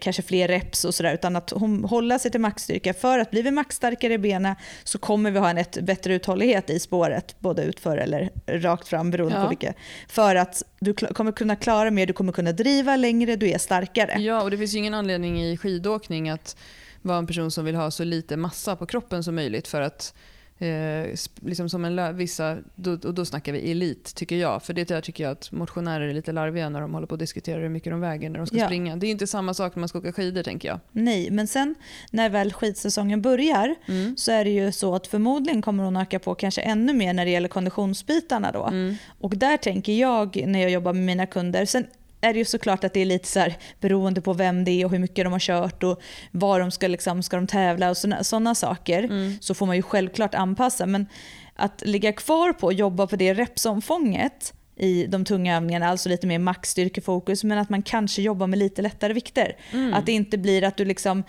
kanske 0.00 0.22
fler 0.22 0.48
reps 0.48 0.84
och 0.84 0.94
sådär. 0.94 1.14
Utan 1.14 1.36
att 1.36 1.50
hålla 1.84 2.18
sig 2.18 2.30
till 2.30 2.40
maxstyrka. 2.40 2.94
För 2.94 3.18
att 3.18 3.30
blir 3.30 3.42
vi 3.42 3.50
maxstarkare 3.50 4.12
i 4.12 4.18
benen 4.18 4.54
så 4.84 4.98
kommer 4.98 5.30
vi 5.30 5.38
ha 5.38 5.50
en 5.50 5.58
ett 5.58 5.78
bättre 5.82 6.14
uthållighet 6.14 6.70
i 6.70 6.80
spåret. 6.80 7.36
Både 7.38 7.62
utför 7.62 7.96
eller 7.96 8.30
rakt 8.46 8.88
fram 8.88 9.10
beroende 9.10 9.36
ja. 9.36 9.42
på 9.42 9.48
vilket. 9.48 9.76
För 10.08 10.36
att 10.36 10.62
du 10.80 10.94
kommer 10.94 11.32
kunna 11.32 11.56
klara 11.56 11.90
mer, 11.90 12.06
du 12.06 12.12
kommer 12.12 12.32
kunna 12.32 12.52
driva 12.52 12.96
längre, 12.96 13.36
du 13.36 13.50
är 13.50 13.58
starkare. 13.58 14.20
Ja, 14.20 14.42
och 14.42 14.50
det 14.50 14.58
finns 14.58 14.74
ju 14.74 14.78
ingen 14.78 14.94
anledning 14.94 15.44
i 15.44 15.56
skidåkning 15.56 16.30
att 16.30 16.56
vara 17.02 17.18
en 17.18 17.26
person 17.26 17.50
som 17.50 17.64
vill 17.64 17.74
ha 17.74 17.90
så 17.90 18.04
lite 18.04 18.36
massa 18.36 18.76
på 18.76 18.86
kroppen 18.86 19.24
som 19.24 19.34
möjligt. 19.34 19.68
För 19.68 19.80
att 19.80 20.14
Eh, 20.58 21.16
liksom 21.40 21.68
som 21.68 21.84
en 21.84 22.16
vissa, 22.16 22.58
då, 22.74 22.92
och 22.92 23.14
då 23.14 23.24
snackar 23.24 23.52
vi 23.52 23.70
elit 23.70 24.14
tycker 24.14 24.36
jag. 24.36 24.62
För 24.62 24.74
det 24.74 24.88
där 24.88 25.00
tycker 25.00 25.24
jag 25.24 25.30
att 25.30 25.52
motionärer 25.52 26.08
är 26.08 26.14
lite 26.14 26.32
larviga 26.32 26.68
när 26.68 26.80
de 26.80 26.94
håller 26.94 27.06
på 27.06 27.14
att 27.14 27.20
diskutera 27.20 27.60
hur 27.60 27.68
mycket 27.68 27.92
de 27.92 28.00
väger 28.00 28.30
när 28.30 28.38
de 28.38 28.46
ska 28.46 28.56
ja. 28.56 28.64
springa. 28.64 28.96
Det 28.96 29.06
är 29.06 29.10
inte 29.10 29.26
samma 29.26 29.54
sak 29.54 29.74
när 29.74 29.80
man 29.80 29.88
ska 29.88 29.98
åka 29.98 30.12
skidor 30.12 30.42
tänker 30.42 30.68
jag. 30.68 30.80
Nej, 30.92 31.30
men 31.30 31.46
sen 31.46 31.74
när 32.10 32.28
väl 32.28 32.52
skidsäsongen 32.52 33.22
börjar 33.22 33.74
mm. 33.88 34.16
så 34.16 34.32
är 34.32 34.44
det 34.44 34.50
ju 34.50 34.72
så 34.72 34.94
att 34.94 35.06
förmodligen 35.06 35.62
kommer 35.62 35.84
hon 35.84 35.96
öka 35.96 36.18
på 36.18 36.34
kanske 36.34 36.60
ännu 36.60 36.92
mer 36.92 37.12
när 37.12 37.24
det 37.24 37.30
gäller 37.30 37.48
konditionsbitarna 37.48 38.52
då. 38.52 38.66
Mm. 38.66 38.94
Och 39.20 39.36
där 39.36 39.56
tänker 39.56 39.92
jag 39.92 40.42
när 40.46 40.60
jag 40.60 40.70
jobbar 40.70 40.92
med 40.92 41.02
mina 41.02 41.26
kunder, 41.26 41.64
sen 41.64 41.86
är 42.24 42.32
det 42.32 42.38
ju 42.38 42.44
såklart 42.44 42.84
att 42.84 42.94
det 42.94 43.00
är 43.00 43.06
lite 43.06 43.28
så 43.28 43.40
här, 43.40 43.56
beroende 43.80 44.20
på 44.20 44.32
vem 44.32 44.64
det 44.64 44.70
är 44.70 44.84
och 44.84 44.90
hur 44.90 44.98
mycket 44.98 45.24
de 45.24 45.32
har 45.32 45.40
kört 45.40 45.82
och 45.82 46.00
var 46.30 46.60
de 46.60 46.70
ska, 46.70 46.88
liksom, 46.88 47.22
ska 47.22 47.36
de 47.36 47.46
tävla 47.46 47.90
och 47.90 47.96
sådana 47.96 48.54
saker. 48.54 49.02
Mm. 49.02 49.36
Så 49.40 49.54
får 49.54 49.66
man 49.66 49.76
ju 49.76 49.82
självklart 49.82 50.34
anpassa. 50.34 50.86
Men 50.86 51.06
att 51.56 51.82
ligga 51.86 52.12
kvar 52.12 52.52
på 52.52 52.66
och 52.66 52.72
jobba 52.72 53.06
på 53.06 53.16
det 53.16 53.34
repsomfånget 53.34 54.54
i 54.76 55.06
de 55.06 55.24
tunga 55.24 55.56
övningarna, 55.56 55.88
alltså 55.88 56.08
lite 56.08 56.26
mer 56.26 56.38
maxstyrkefokus, 56.38 57.44
men 57.44 57.58
att 57.58 57.70
man 57.70 57.82
kanske 57.82 58.22
jobbar 58.22 58.46
med 58.46 58.58
lite 58.58 58.82
lättare 58.82 59.12
vikter. 59.12 59.56
Mm. 59.72 59.94
Att 59.94 60.06
det 60.06 60.12
inte 60.12 60.38
blir 60.38 60.64
att 60.64 60.76
du 60.76 60.84
liksom 60.84 61.22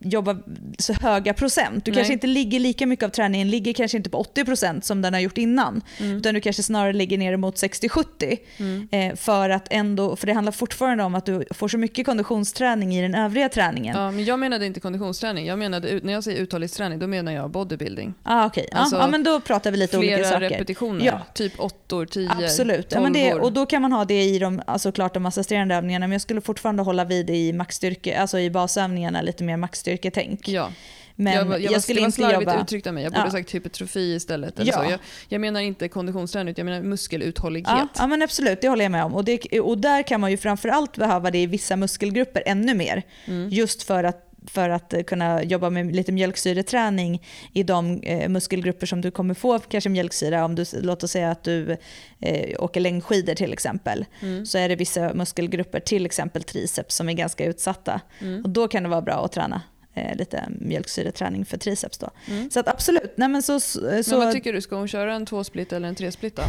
jobba 0.00 0.38
så 0.78 0.92
höga 0.92 1.34
procent. 1.34 1.84
Du 1.84 1.90
Nej. 1.90 1.96
kanske 1.96 2.12
inte 2.12 2.26
ligger 2.26 2.60
lika 2.60 2.86
mycket 2.86 3.04
av 3.04 3.08
träningen, 3.08 3.50
ligger 3.50 3.72
kanske 3.72 3.96
inte 3.96 4.10
på 4.10 4.22
80% 4.22 4.80
som 4.80 5.02
den 5.02 5.14
har 5.14 5.20
gjort 5.20 5.38
innan. 5.38 5.82
Mm. 5.98 6.16
Utan 6.16 6.34
du 6.34 6.40
kanske 6.40 6.62
snarare 6.62 6.92
ligger 6.92 7.18
ner 7.18 7.36
mot 7.36 7.56
60-70. 7.56 8.38
Mm. 8.56 8.88
Eh, 8.90 9.16
för, 9.16 9.50
att 9.50 9.66
ändå, 9.70 10.16
för 10.16 10.26
det 10.26 10.32
handlar 10.32 10.52
fortfarande 10.52 11.04
om 11.04 11.14
att 11.14 11.26
du 11.26 11.44
får 11.50 11.68
så 11.68 11.78
mycket 11.78 12.06
konditionsträning 12.06 12.94
i 12.96 13.02
den 13.02 13.14
övriga 13.14 13.48
träningen. 13.48 13.96
Ja, 13.96 14.10
men 14.10 14.24
jag 14.24 14.38
menade 14.38 14.66
inte 14.66 14.80
konditionsträning. 14.80 15.46
Jag 15.46 15.58
menade, 15.58 16.00
när 16.02 16.12
jag 16.12 16.24
säger 16.24 16.42
uthållighetsträning 16.42 16.98
då 16.98 17.06
menar 17.06 17.32
jag 17.32 17.50
bodybuilding. 17.50 18.14
Ah, 18.22 18.46
okay. 18.46 18.66
Alltså, 18.72 18.96
ja, 18.96 19.08
men 19.08 19.24
då 19.24 19.40
pratar 19.40 19.70
vi 19.70 19.76
lite 19.76 19.98
olika 19.98 20.16
Flera 20.16 20.30
saker. 20.30 20.50
repetitioner. 20.50 21.06
Ja. 21.06 21.20
Typ 21.34 21.60
åttor, 21.60 22.06
tio, 22.06 22.30
Absolut. 22.30 22.92
Ja, 22.92 23.00
men 23.00 23.12
det, 23.12 23.34
och 23.34 23.52
då 23.52 23.66
kan 23.66 23.82
man 23.82 23.92
ha 23.92 24.04
det 24.04 24.22
i 24.22 24.38
de 24.38 24.62
alltså, 24.66 24.92
klart 24.92 25.14
de 25.14 25.26
assisterande 25.26 25.74
övningarna 25.74 26.06
men 26.06 26.12
jag 26.12 26.20
skulle 26.20 26.40
fortfarande 26.40 26.82
hålla 26.82 27.04
vid 27.04 27.26
det 27.26 27.36
i 27.36 27.52
maxstyrke, 27.52 28.18
alltså 28.20 28.38
i 28.38 28.50
basövningarna 28.50 29.22
lite 29.22 29.44
mer 29.44 29.56
maxstyrketänk. 29.88 30.48
Ja. 30.48 30.72
Men 31.20 31.32
jag, 31.32 31.46
jag, 31.46 31.60
jag, 31.60 31.72
var- 31.72 31.78
skulle 31.78 32.00
inte 32.00 32.22
jobba... 32.22 32.62
uttryckt 32.62 32.86
av 32.86 32.94
mig. 32.94 33.02
Jag 33.02 33.12
borde 33.12 33.24
Ja. 33.24 33.30
sagt 33.30 33.54
hypertrofi 33.54 34.14
istället. 34.14 34.58
Eller 34.58 34.72
Ja. 34.72 34.84
så. 34.84 34.90
Jag, 34.90 35.00
jag 35.28 35.40
menar 35.40 35.60
inte 35.60 35.88
konditionsträning, 35.88 36.50
utan 36.50 36.66
jag 36.66 36.72
menar 36.74 36.88
muskeluthållighet. 36.88 37.68
Ja, 37.70 37.88
ja 37.98 38.06
men 38.06 38.22
absolut, 38.22 38.60
det 38.60 38.68
håller 38.68 38.84
jag 38.84 38.92
med 38.92 39.04
om. 39.04 39.14
Och, 39.14 39.24
det, 39.24 39.60
och 39.60 39.78
där 39.78 40.02
kan 40.02 40.20
man 40.20 40.30
ju 40.30 40.36
framförallt 40.36 40.96
behöva 40.96 41.30
det 41.30 41.38
i 41.38 41.46
vissa 41.46 41.76
muskelgrupper 41.76 42.42
ännu 42.46 42.74
mer. 42.74 43.02
Mm. 43.26 43.48
Just 43.48 43.82
för 43.82 44.04
att 44.04 44.24
för 44.46 44.68
att 44.68 44.92
eh, 44.92 45.02
kunna 45.02 45.42
jobba 45.42 45.70
med 45.70 45.96
lite 45.96 46.12
mjölksyreträning 46.12 47.22
i 47.52 47.62
de 47.62 48.00
eh, 48.02 48.28
muskelgrupper 48.28 48.86
som 48.86 49.00
du 49.00 49.10
kommer 49.10 49.34
få 49.34 49.58
kanske 49.58 49.90
mjölksyra 49.90 50.44
om 50.44 50.54
du, 50.54 50.64
låt 50.82 51.02
oss 51.02 51.10
säga 51.10 51.30
att 51.30 51.44
du 51.44 51.76
eh, 52.20 52.62
åker 52.62 52.80
längdskidor 52.80 53.34
till 53.34 53.52
exempel. 53.52 54.04
Mm. 54.22 54.46
Så 54.46 54.58
är 54.58 54.68
det 54.68 54.76
vissa 54.76 55.14
muskelgrupper, 55.14 55.80
till 55.80 56.06
exempel 56.06 56.42
triceps, 56.42 56.94
som 56.96 57.08
är 57.08 57.12
ganska 57.12 57.44
utsatta. 57.44 58.00
Mm. 58.20 58.44
Och 58.44 58.50
då 58.50 58.68
kan 58.68 58.82
det 58.82 58.88
vara 58.88 59.02
bra 59.02 59.24
att 59.24 59.32
träna 59.32 59.62
eh, 59.94 60.16
lite 60.16 60.44
mjölksyreträning 60.60 61.44
för 61.44 61.56
triceps. 61.58 61.98
Då. 61.98 62.10
Mm. 62.30 62.50
Så 62.50 62.60
att 62.60 62.68
absolut, 62.68 63.12
nej 63.16 63.28
men 63.28 63.42
så, 63.42 63.60
så, 63.60 63.80
Men 63.80 64.18
vad 64.18 64.32
tycker 64.32 64.52
du? 64.52 64.60
Ska 64.60 64.76
hon 64.76 64.88
köra 64.88 65.14
en 65.14 65.26
tvåsplit 65.26 65.72
eller 65.72 65.88
en 65.88 65.94
tresplit 65.94 66.36
då? 66.36 66.42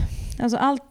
Alltså 0.44 0.58
allt, 0.58 0.84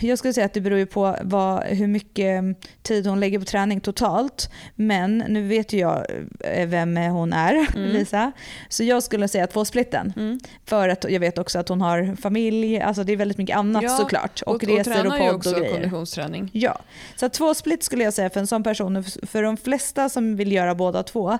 jag 0.00 0.18
skulle 0.18 0.32
säga 0.34 0.46
att 0.46 0.52
det 0.54 0.60
beror 0.60 0.78
ju 0.78 0.86
på 0.86 1.16
vad, 1.22 1.62
hur 1.64 1.86
mycket 1.86 2.44
tid 2.82 3.06
hon 3.06 3.20
lägger 3.20 3.38
på 3.38 3.44
träning 3.44 3.80
totalt. 3.80 4.50
Men 4.74 5.18
nu 5.18 5.48
vet 5.48 5.72
ju 5.72 5.78
jag 5.78 6.06
eh, 6.40 6.68
vem 6.68 6.96
hon 6.96 7.32
är, 7.32 7.66
Mm. 7.76 7.90
Lisa. 7.90 8.32
Så 8.68 8.84
jag 8.84 9.02
skulle 9.02 9.28
säga 9.28 9.46
tvåsplitten. 9.46 10.12
Mm. 10.16 10.40
För 10.66 10.88
att 10.88 11.04
jag 11.08 11.20
vet 11.20 11.38
också 11.38 11.58
att 11.58 11.68
hon 11.68 11.80
har 11.80 12.16
familj, 12.16 12.80
alltså 12.80 13.04
det 13.04 13.12
är 13.12 13.16
väldigt 13.16 13.38
mycket 13.38 13.56
annat 13.56 13.82
Ja, 13.82 13.88
såklart. 13.88 14.42
Och, 14.42 14.54
och 14.54 14.64
resor 14.64 15.06
och 15.06 15.18
ju 15.18 15.18
podd 15.18 15.34
också 15.34 15.50
och 15.50 15.56
grejer. 15.56 15.72
konditionsträning. 15.72 16.50
Ja, 16.52 16.78
så 17.16 17.26
att 17.26 17.32
två 17.32 17.54
split 17.54 17.82
skulle 17.82 18.04
jag 18.04 18.14
säga 18.14 18.30
för 18.30 18.40
en 18.40 18.46
sån 18.46 18.62
person. 18.62 19.04
För 19.22 19.42
de 19.42 19.56
flesta 19.56 20.08
som 20.08 20.36
vill 20.36 20.52
göra 20.52 20.74
båda 20.74 21.02
två. 21.02 21.38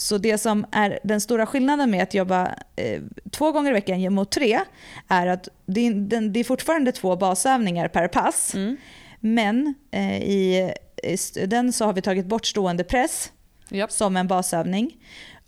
Så 0.00 0.18
det 0.18 0.38
som 0.38 0.66
är 0.72 0.98
den 1.02 1.20
stora 1.20 1.46
skillnaden 1.46 1.90
med 1.90 2.02
att 2.02 2.14
jobba 2.14 2.54
eh, 2.76 3.02
två 3.30 3.52
gånger 3.52 3.70
i 3.70 3.74
veckan 3.74 4.14
mot 4.14 4.30
tre 4.30 4.60
är 5.08 5.26
att 5.26 5.48
det 5.66 5.86
är, 5.86 5.94
den, 5.94 6.32
det 6.32 6.40
är 6.40 6.44
fortfarande 6.44 6.92
två 6.92 7.16
basövningar 7.16 7.88
per 7.88 8.08
pass. 8.08 8.54
Mm. 8.54 8.76
Men 9.20 9.74
eh, 9.90 10.22
i, 10.22 10.72
i 11.02 11.46
den 11.46 11.72
så 11.72 11.84
har 11.84 11.92
vi 11.92 12.02
tagit 12.02 12.26
bort 12.26 12.46
stående 12.46 12.84
press 12.84 13.32
Japp. 13.68 13.92
som 13.92 14.16
en 14.16 14.28
basövning. 14.28 14.96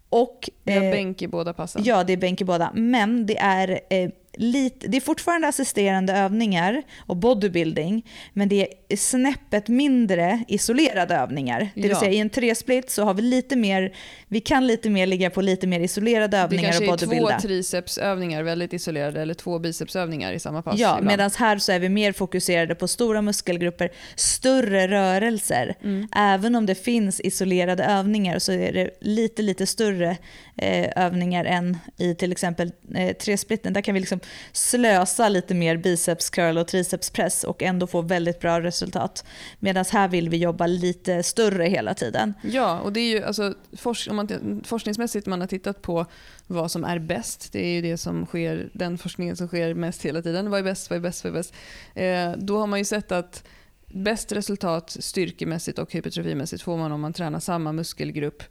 Och, 0.09 0.51
Vi 0.65 0.73
har 0.73 0.85
eh, 0.85 0.91
bänk 0.91 1.23
i 1.23 1.29
båda 1.29 1.53
passen. 1.53 1.83
Ja, 1.85 2.05
det 2.05 2.13
är 2.13 2.17
bänk 2.17 2.41
i 2.41 2.45
båda. 2.45 2.71
Men 2.75 3.27
det 3.27 3.39
är, 3.39 3.81
eh, 3.91 4.11
lite, 4.39 4.89
det 4.89 4.97
är 4.97 5.01
fortfarande 5.01 5.49
assisterande 5.49 6.13
övningar 6.13 6.83
och 7.07 7.17
bodybuilding. 7.17 8.07
Men 8.33 8.49
det 8.49 8.69
är 8.89 8.97
snäppet 8.97 9.69
mindre 9.69 10.45
isolerade 10.49 11.15
övningar. 11.15 11.69
Det 11.75 11.83
vill 11.83 11.91
Ja. 11.91 12.01
säga 12.01 12.13
i 12.13 12.19
en 12.19 12.31
tresplit 12.31 12.91
så 12.91 13.05
har 13.05 13.15
vi 13.15 13.23
lite 13.23 13.57
mer, 13.57 13.93
vi 14.29 14.41
kan 14.41 14.67
lite 14.67 14.91
mer 14.91 15.07
ligga 15.07 15.31
på 15.31 15.41
lite 15.41 15.67
mer 15.67 15.81
isolerade 15.81 16.37
det 16.37 16.43
övningar 16.43 16.63
kanske 16.73 16.87
och 16.87 16.93
är 16.95 16.97
två 16.97 17.07
bodybuilda. 17.07 17.41
tricepsövningar 17.41 18.43
väldigt 18.43 18.73
isolerade 18.73 19.23
eller 19.23 19.35
två 19.35 19.59
bicepsövningar 19.59 20.33
i 20.33 20.39
samma 20.39 20.63
pass. 20.63 20.79
Ja, 20.79 20.99
medan 21.03 21.31
här 21.39 21.59
så 21.59 21.73
är 21.73 21.79
vi 21.79 21.89
mer 21.89 22.13
fokuserade 22.13 22.75
på 22.75 22.89
stora 22.89 23.23
muskelgrupper, 23.23 23.91
större 24.17 24.89
rörelser. 24.89 25.75
Mm. 25.83 26.09
Även 26.17 26.55
om 26.55 26.67
det 26.67 26.75
finns 26.75 27.21
isolerade 27.21 27.85
övningar 27.85 28.39
så 28.39 28.53
är 28.53 28.73
det 28.73 28.91
lite, 29.01 29.43
lite 29.43 29.67
större 29.67 30.17
Eh, 30.63 31.05
övningar 31.05 31.45
än 31.45 31.79
i 31.97 32.15
till 32.15 32.33
exempel 32.33 32.73
eh, 32.95 33.17
tresplitten. 33.17 33.73
Där 33.73 33.81
kan 33.81 33.95
vi 33.95 34.01
liksom 34.01 34.21
slösa 34.53 35.29
lite 35.29 35.55
mer 35.55 35.77
biceps 35.77 36.31
curl 36.31 36.59
och 36.59 36.69
tricepspress 36.69 37.45
och 37.45 37.63
ändå 37.63 37.87
få 37.87 38.03
väldigt 38.03 38.41
bra 38.41 38.61
resultat. 38.61 39.25
Medan 39.59 39.85
här 39.93 40.09
vill 40.09 40.29
vi 40.29 40.37
jobba 40.37 40.67
lite 40.67 41.23
större 41.23 41.65
hela 41.65 41.95
tiden. 41.95 42.35
Ja, 42.43 42.81
och 42.81 42.93
det 42.93 43.01
är 43.01 43.19
ju 43.19 43.25
alltså, 43.25 43.55
forsk 43.77 44.11
om 44.11 44.17
man, 44.17 44.63
forskningsmässigt 44.65 45.27
man 45.27 45.41
har 45.41 45.49
tittat 45.49 45.83
på 45.83 46.07
vad 46.47 46.71
som 46.71 46.85
är 46.85 46.99
bäst. 46.99 47.53
Det 47.53 47.67
är 47.67 47.73
ju 47.73 47.83
det 47.83 47.99
som 47.99 48.27
sker, 48.27 48.71
den 48.73 48.99
forskningen 48.99 49.37
som 49.37 49.49
sker 49.49 49.75
mest 49.75 50.03
hela 50.03 50.23
tiden. 50.23 50.51
Vad 50.51 50.61
är 50.61 50.65
bäst, 50.65 50.91
vad 50.91 50.97
är 50.97 51.01
bäst, 51.01 51.25
vad 51.25 51.33
är 51.33 51.37
bäst? 51.37 51.55
Eh, 51.95 52.33
då 52.37 52.59
har 52.59 52.67
man 52.67 52.79
ju 52.79 52.85
sett 52.85 53.13
att 53.13 53.45
bäst 53.87 54.33
resultat 54.33 54.97
styrkemässigt 55.01 55.79
och 55.79 55.93
hypertrofimässigt 55.93 56.63
får 56.63 56.77
man 56.77 56.93
om 56.93 57.01
man 57.01 57.13
tränar 57.13 57.41
samma 57.41 57.73
muskelgrupp 57.73 58.43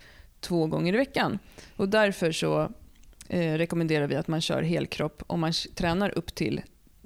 två 0.42 0.68
gånger 0.68 0.94
i 0.94 0.98
veckan. 0.98 1.40
Och 1.76 1.90
därför 1.90 2.32
så 2.32 2.72
eh, 3.30 3.54
rekommenderar 3.54 4.08
vi 4.08 4.16
att 4.16 4.28
man 4.28 4.42
kör 4.42 4.62
helkropp 4.62 5.24
om 5.28 5.40
man 5.40 5.52
tränar 5.76 6.18
upp 6.18 6.36
till 6.36 6.62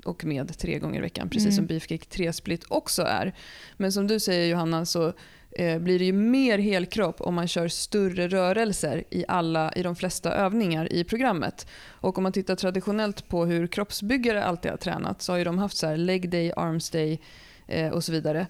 och 0.05 0.25
med 0.25 0.57
tre 0.57 0.79
gånger 0.79 0.97
i 0.99 1.01
veckan, 1.01 1.29
precis 1.29 1.45
Mm. 1.45 1.55
som 1.55 1.65
Beefcake 1.65 2.05
3-split 2.05 2.63
också 2.67 3.01
är. 3.03 3.35
Men 3.77 3.91
som 3.91 4.07
du 4.07 4.19
säger 4.19 4.47
Johanna 4.47 4.85
så 4.85 5.13
eh, 5.51 5.79
blir 5.79 5.99
det 5.99 6.05
ju 6.05 6.13
mer 6.13 6.57
helkropp 6.57 7.21
om 7.21 7.35
man 7.35 7.47
kör 7.47 7.67
större 7.67 8.27
rörelser 8.27 9.03
i, 9.09 9.25
alla, 9.27 9.73
i 9.73 9.83
de 9.83 9.95
flesta 9.95 10.33
övningar 10.33 10.93
i 10.93 11.03
programmet. 11.03 11.67
Och 11.87 12.17
om 12.17 12.23
man 12.23 12.31
tittar 12.31 12.55
traditionellt 12.55 13.27
på 13.27 13.45
hur 13.45 13.67
kroppsbyggare 13.67 14.43
alltid 14.43 14.71
har 14.71 14.77
tränat 14.77 15.21
så 15.21 15.33
har 15.33 15.37
ju 15.37 15.43
de 15.43 15.57
haft 15.57 15.77
så 15.77 15.87
här 15.87 15.97
leg 15.97 16.29
day, 16.29 16.51
arms 16.57 16.89
day 16.89 17.21
eh, 17.67 17.89
och 17.91 18.03
så 18.03 18.11
vidare. 18.11 18.47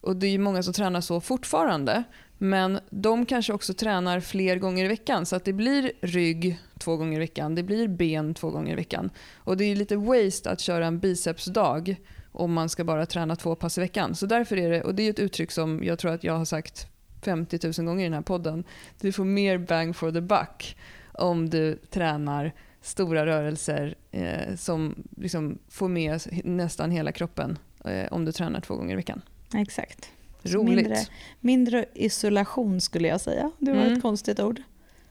Och 0.00 0.16
det 0.16 0.26
är 0.26 0.30
ju 0.30 0.38
många 0.38 0.62
som 0.62 0.72
tränar 0.72 1.00
så 1.00 1.20
fortfarande. 1.20 2.04
Men 2.38 2.80
de 2.90 3.26
kanske 3.26 3.52
också 3.52 3.74
tränar 3.74 4.20
fler 4.20 4.56
gånger 4.56 4.84
i 4.84 4.88
veckan 4.88 5.26
så 5.26 5.36
att 5.36 5.44
det 5.44 5.52
blir 5.52 5.92
rygg 6.00 6.58
två 6.78 6.96
gånger 6.96 7.16
i 7.16 7.18
veckan, 7.18 7.54
det 7.54 7.62
blir 7.62 7.88
ben 7.88 8.34
två 8.34 8.50
gånger 8.50 8.72
i 8.72 8.76
veckan. 8.76 9.10
Och 9.36 9.56
det 9.56 9.64
är 9.64 9.76
lite 9.76 9.96
waste 9.96 10.50
att 10.50 10.60
köra 10.60 10.86
en 10.86 10.98
bicepsdag 10.98 11.96
om 12.32 12.52
man 12.52 12.68
ska 12.68 12.84
bara 12.84 13.06
träna 13.06 13.36
två 13.36 13.54
pass 13.54 13.78
i 13.78 13.80
veckan. 13.80 14.14
Så 14.14 14.26
därför 14.26 14.56
är 14.56 14.70
det, 14.70 14.82
och 14.82 14.94
det 14.94 15.02
är 15.02 15.10
ett 15.10 15.18
uttryck 15.18 15.50
som 15.50 15.84
jag 15.84 15.98
tror 15.98 16.12
att 16.12 16.24
jag 16.24 16.32
har 16.32 16.44
sagt 16.44 16.86
50 17.22 17.58
000 17.78 17.86
gånger 17.86 18.04
i 18.04 18.08
den 18.08 18.14
här 18.14 18.22
podden. 18.22 18.64
Du 19.00 19.12
får 19.12 19.24
mer 19.24 19.58
bang 19.58 19.96
for 19.96 20.12
the 20.12 20.20
buck 20.20 20.76
om 21.12 21.50
du 21.50 21.76
tränar 21.90 22.52
stora 22.80 23.26
rörelser 23.26 23.94
eh, 24.10 24.56
som 24.56 24.94
liksom 25.16 25.58
får 25.68 25.88
med 25.88 26.20
nästan 26.44 26.90
hela 26.90 27.12
kroppen 27.12 27.58
eh, 27.84 28.12
om 28.12 28.24
du 28.24 28.32
tränar 28.32 28.60
två 28.60 28.74
gånger 28.74 28.92
i 28.92 28.96
veckan. 28.96 29.22
Exakt. 29.54 30.10
Roligt. 30.46 30.76
Mindre, 30.76 30.96
mindre 31.40 31.84
isolation 31.94 32.80
skulle 32.80 33.08
jag 33.08 33.20
säga. 33.20 33.50
Det 33.58 33.72
var 33.72 33.80
Mm. 33.82 33.92
ett 33.92 34.02
konstigt 34.02 34.40
ord. 34.40 34.62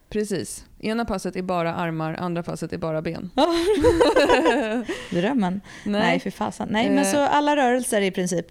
Precis. 0.10 0.66
Ena 0.80 1.06
passet 1.06 1.36
är 1.36 1.42
bara 1.42 1.76
armar, 1.76 2.14
andra 2.14 2.44
passet 2.44 2.74
är 2.74 2.78
bara 2.78 3.02
ben. 3.02 3.32
Drömmen. 5.12 5.62
Nej, 5.84 6.02
Nej. 6.02 6.20
för 6.20 6.30
fasen. 6.32 6.68
Nej, 6.72 6.90
men 6.90 6.98
Eh. 7.06 7.12
så 7.12 7.20
alla 7.20 7.56
rörelser 7.56 8.02
i 8.02 8.12
princip. 8.12 8.46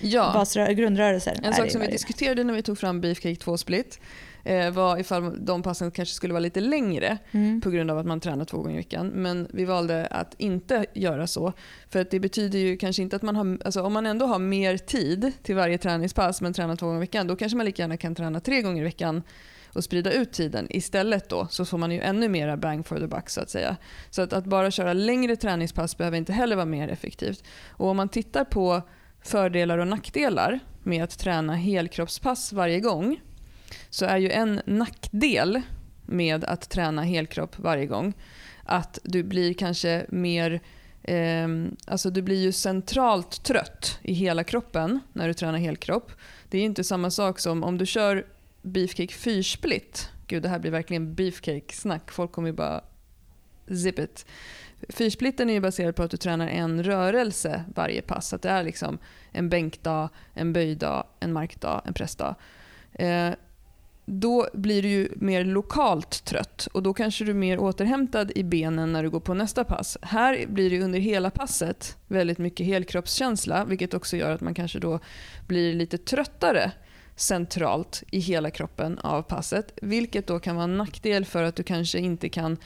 Ja. 0.00 0.32
Basrö- 0.36 0.72
grundrörelser. 0.72 1.40
En 1.44 1.54
sak 1.54 1.70
som 1.70 1.80
vi 1.80 1.86
diskuterade 1.86 2.44
när 2.44 2.54
vi 2.54 2.62
tog 2.62 2.78
fram 2.78 3.00
Beefcake 3.00 3.36
2 3.36 3.56
Split 3.56 4.00
eh, 4.44 4.70
var 4.70 4.98
ifall 4.98 5.44
de 5.44 5.62
passen 5.62 5.90
kanske 5.90 6.14
skulle 6.14 6.32
vara 6.32 6.40
lite 6.40 6.60
längre 6.60 7.18
Mm. 7.32 7.60
på 7.60 7.70
grund 7.70 7.90
av 7.90 7.98
att 7.98 8.06
man 8.06 8.20
tränar 8.20 8.44
två 8.44 8.56
gånger 8.56 8.74
i 8.74 8.76
veckan. 8.76 9.06
Men 9.06 9.48
vi 9.50 9.64
valde 9.64 10.06
att 10.06 10.34
inte 10.38 10.86
göra 10.94 11.26
så. 11.26 11.52
För 11.90 12.00
att 12.00 12.10
det 12.10 12.20
betyder 12.20 12.58
ju 12.58 12.76
kanske 12.76 13.02
inte 13.02 13.16
att 13.16 13.22
man 13.22 13.36
har, 13.36 13.58
alltså 13.64 13.82
om 13.82 13.92
man 13.92 14.06
ändå 14.06 14.26
har 14.26 14.38
mer 14.38 14.76
tid 14.76 15.32
till 15.42 15.54
varje 15.54 15.78
träningspass 15.78 16.40
men 16.40 16.52
tränar 16.52 16.76
två 16.76 16.86
gånger 16.86 16.98
i 16.98 17.00
veckan, 17.00 17.26
då 17.26 17.36
kanske 17.36 17.56
man 17.56 17.66
lika 17.66 17.82
gärna 17.82 17.96
kan 17.96 18.14
träna 18.14 18.40
tre 18.40 18.62
gånger 18.62 18.80
i 18.82 18.84
veckan 18.84 19.22
och 19.74 19.84
sprida 19.84 20.12
ut 20.12 20.32
tiden 20.32 20.66
istället 20.70 21.28
då 21.28 21.46
så 21.50 21.64
får 21.64 21.78
man 21.78 21.90
ju 21.90 22.00
ännu 22.00 22.28
mera 22.28 22.56
bang 22.56 22.86
for 22.86 22.98
the 22.98 23.06
buck 23.06 23.30
så 23.30 23.40
att 23.40 23.50
säga. 23.50 23.76
Så 24.10 24.22
att, 24.22 24.32
att 24.32 24.44
bara 24.44 24.70
köra 24.70 24.92
längre 24.92 25.36
träningspass 25.36 25.96
behöver 25.96 26.18
inte 26.18 26.32
heller 26.32 26.56
vara 26.56 26.66
mer 26.66 26.88
effektivt. 26.88 27.44
Och 27.68 27.88
om 27.88 27.96
man 27.96 28.08
tittar 28.08 28.44
på 28.44 28.82
fördelar 29.24 29.78
och 29.78 29.88
nackdelar 29.88 30.60
med 30.82 31.04
att 31.04 31.18
träna 31.18 31.54
helkroppspass 31.54 32.52
varje 32.52 32.80
gång 32.80 33.20
så 33.90 34.06
är 34.06 34.18
ju 34.18 34.30
en 34.30 34.60
nackdel 34.66 35.62
med 36.06 36.44
att 36.44 36.70
träna 36.70 37.02
helkropp 37.02 37.58
varje 37.58 37.86
gång 37.86 38.14
att 38.64 38.98
du 39.02 39.22
blir 39.22 39.54
kanske 39.54 40.06
mer 40.08 40.60
eh, 41.02 41.48
alltså 41.86 42.10
du 42.10 42.22
blir 42.22 42.42
ju 42.42 42.52
centralt 42.52 43.44
trött 43.44 43.98
i 44.02 44.12
hela 44.12 44.44
kroppen 44.44 45.00
när 45.12 45.28
du 45.28 45.34
tränar 45.34 45.58
helkropp. 45.58 46.12
Det 46.48 46.58
är 46.58 46.62
inte 46.62 46.84
samma 46.84 47.10
sak 47.10 47.38
som 47.38 47.64
om 47.64 47.78
du 47.78 47.86
kör 47.86 48.26
beefcake 48.62 49.14
fyrsplit. 49.14 50.10
Gud, 50.26 50.42
det 50.42 50.48
här 50.48 50.58
blir 50.58 50.70
verkligen 50.70 51.14
beefcake-snack. 51.14 52.10
Folk 52.10 52.32
kommer 52.32 52.48
ju 52.48 52.54
bara 52.54 52.84
zip 53.66 53.98
it. 53.98 54.26
Fyrsplitten 54.88 55.50
är 55.50 55.54
ju 55.54 55.60
baserad 55.60 55.96
på 55.96 56.02
att 56.02 56.10
du 56.10 56.16
tränar 56.16 56.48
en 56.48 56.84
rörelse 56.84 57.64
varje 57.74 58.02
pass. 58.02 58.28
Så 58.28 58.36
att 58.36 58.42
det 58.42 58.50
är 58.50 58.64
liksom 58.64 58.98
en 59.32 59.48
bänkdag, 59.48 60.08
en 60.34 60.52
böjdag, 60.52 61.06
en 61.20 61.32
markdag, 61.32 61.82
en 61.84 61.94
pressdag. 61.94 62.34
Eh, 62.92 63.30
då 64.04 64.48
blir 64.52 64.82
du 64.82 64.88
ju 64.88 65.08
mer 65.16 65.44
lokalt 65.44 66.24
trött 66.24 66.68
och 66.72 66.82
då 66.82 66.94
kanske 66.94 67.24
du 67.24 67.30
är 67.30 67.34
mer 67.34 67.58
återhämtad 67.58 68.32
i 68.34 68.44
benen 68.44 68.92
när 68.92 69.02
du 69.02 69.10
går 69.10 69.20
på 69.20 69.34
nästa 69.34 69.64
pass. 69.64 69.98
Här 70.02 70.46
blir 70.46 70.70
det 70.70 70.82
under 70.82 70.98
hela 70.98 71.30
passet 71.30 71.96
väldigt 72.08 72.38
mycket 72.38 72.66
helkroppskänsla 72.66 73.64
vilket 73.64 73.94
också 73.94 74.16
gör 74.16 74.30
att 74.30 74.40
man 74.40 74.54
kanske 74.54 74.78
då 74.78 75.00
blir 75.46 75.74
lite 75.74 75.98
tröttare 75.98 76.72
centralt 77.16 78.02
i 78.10 78.18
hela 78.18 78.50
kroppen 78.50 78.98
av 78.98 79.22
passet. 79.22 79.72
Vilket 79.82 80.26
då 80.26 80.38
kan 80.38 80.56
vara 80.56 80.64
en 80.64 80.78
nackdel 80.78 81.24
för 81.24 81.42
att 81.42 81.56
du 81.56 81.62
kanske 81.62 81.98
inte 81.98 82.28
kan 82.28 82.56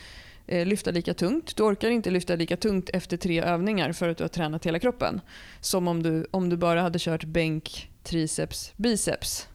eh, 0.47 0.66
lyfta 0.66 0.91
lika 0.91 1.14
tungt. 1.14 1.57
Du 1.57 1.62
orkar 1.62 1.91
inte 1.91 2.11
lyfta 2.11 2.37
lika 2.37 2.57
tungt 2.57 2.91
efter 2.93 3.16
tre 3.16 3.43
övningar 3.43 3.93
för 3.93 4.09
att 4.09 4.18
du 4.18 4.24
har 4.24 4.28
tränat 4.28 4.66
hela 4.66 4.78
kroppen. 4.78 5.20
Som 5.61 5.89
om 5.89 6.03
du, 6.03 6.26
om 6.30 6.49
du 6.49 6.57
bara 6.57 6.80
hade 6.82 6.99
kört 6.99 7.24
bänk, 7.24 7.91
triceps, 8.03 8.72
biceps. 8.76 9.49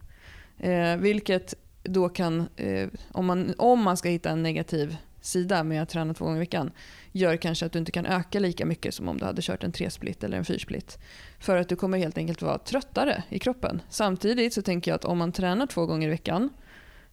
Eh, 0.60 0.98
vilket 0.98 1.54
då 1.84 2.10
kan, 2.10 2.48
eh, 2.56 2.90
om, 3.12 3.26
man, 3.26 3.54
om 3.58 3.84
man 3.84 3.98
ska 3.98 4.10
hitta 4.10 4.30
en 4.30 4.44
negativ 4.44 4.98
sida 5.22 5.64
med 5.64 5.82
att 5.82 5.90
träna 5.90 6.14
två 6.14 6.26
gånger 6.26 6.38
i 6.38 6.40
veckan 6.40 6.72
gör 7.12 7.38
kanske 7.38 7.66
att 7.66 7.72
du 7.72 7.80
inte 7.80 7.92
kan 7.92 8.06
öka 8.06 8.40
lika 8.40 8.66
mycket 8.66 8.94
som 8.94 9.10
om 9.10 9.18
du 9.18 9.26
hade 9.26 9.42
kört 9.42 9.64
en 9.64 9.72
tresplit 9.72 10.24
eller 10.24 10.38
en 10.38 10.46
fyrsplit. 10.46 11.00
För 11.40 11.58
att 11.58 11.70
du 11.70 11.76
kommer 11.76 11.98
helt 11.98 12.18
enkelt 12.18 12.42
vara 12.42 12.58
tröttare 12.58 13.24
i 13.30 13.40
kroppen. 13.40 13.82
Samtidigt 13.90 14.54
så 14.54 14.62
tänker 14.62 14.92
jag 14.92 14.96
att 14.96 15.06
om 15.06 15.18
man 15.18 15.32
tränar 15.32 15.68
två 15.68 15.86
gånger 15.86 16.08
i 16.08 16.12
veckan 16.12 16.50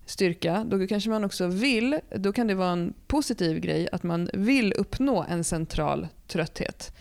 styrka, 0.06 0.64
då 0.64 0.86
kanske 0.86 1.10
man 1.10 1.24
också 1.24 1.46
vill, 1.46 2.00
då 2.16 2.32
kan 2.32 2.46
det 2.46 2.54
vara 2.54 2.70
en 2.70 2.94
positiv 3.06 3.60
grej 3.60 3.88
att 3.92 4.02
man 4.02 4.30
vill 4.32 4.72
uppnå 4.72 5.26
en 5.28 5.44
central 5.44 6.08
trötthet. 6.26 6.92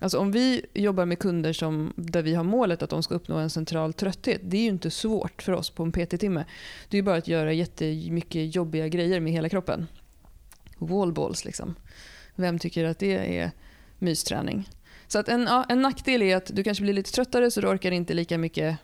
Alltså 0.00 0.18
om 0.18 0.32
vi 0.32 0.66
jobbar 0.74 1.06
med 1.06 1.18
kunder 1.18 1.52
som, 1.52 1.92
där 1.96 2.22
vi 2.22 2.34
har 2.34 2.44
målet 2.44 2.82
att 2.82 2.90
de 2.90 3.02
ska 3.02 3.14
uppnå 3.14 3.36
en 3.36 3.50
central 3.50 3.92
trötthet, 3.92 4.40
det 4.44 4.56
är 4.56 4.62
ju 4.62 4.68
inte 4.68 4.90
svårt 4.90 5.42
för 5.42 5.52
oss 5.52 5.70
på 5.70 5.82
en 5.82 5.92
PT-timme. 5.92 6.44
Det 6.88 6.98
är 6.98 7.02
bara 7.02 7.16
att 7.16 7.28
göra 7.28 7.52
jättemycket 7.52 8.54
jobbiga 8.54 8.88
grejer 8.88 9.20
med 9.20 9.32
hela 9.32 9.48
kroppen. 9.48 9.86
Wallballs 10.78 11.44
liksom. 11.44 11.74
Vem 12.34 12.58
tycker 12.58 12.84
att 12.84 12.98
det 12.98 13.38
är 13.38 13.50
mysträning? 13.98 14.68
Så 15.06 15.18
att 15.18 15.28
en, 15.28 15.42
ja, 15.42 15.66
en 15.68 15.82
nackdel 15.82 16.22
är 16.22 16.36
att 16.36 16.50
du 16.54 16.64
kanske 16.64 16.82
blir 16.82 16.94
lite 16.94 17.12
tröttare 17.12 17.50
så 17.50 17.60
du 17.60 17.66
orkar 17.66 17.90
inte 17.90 18.14
lika 18.14 18.38
mycket 18.38 18.78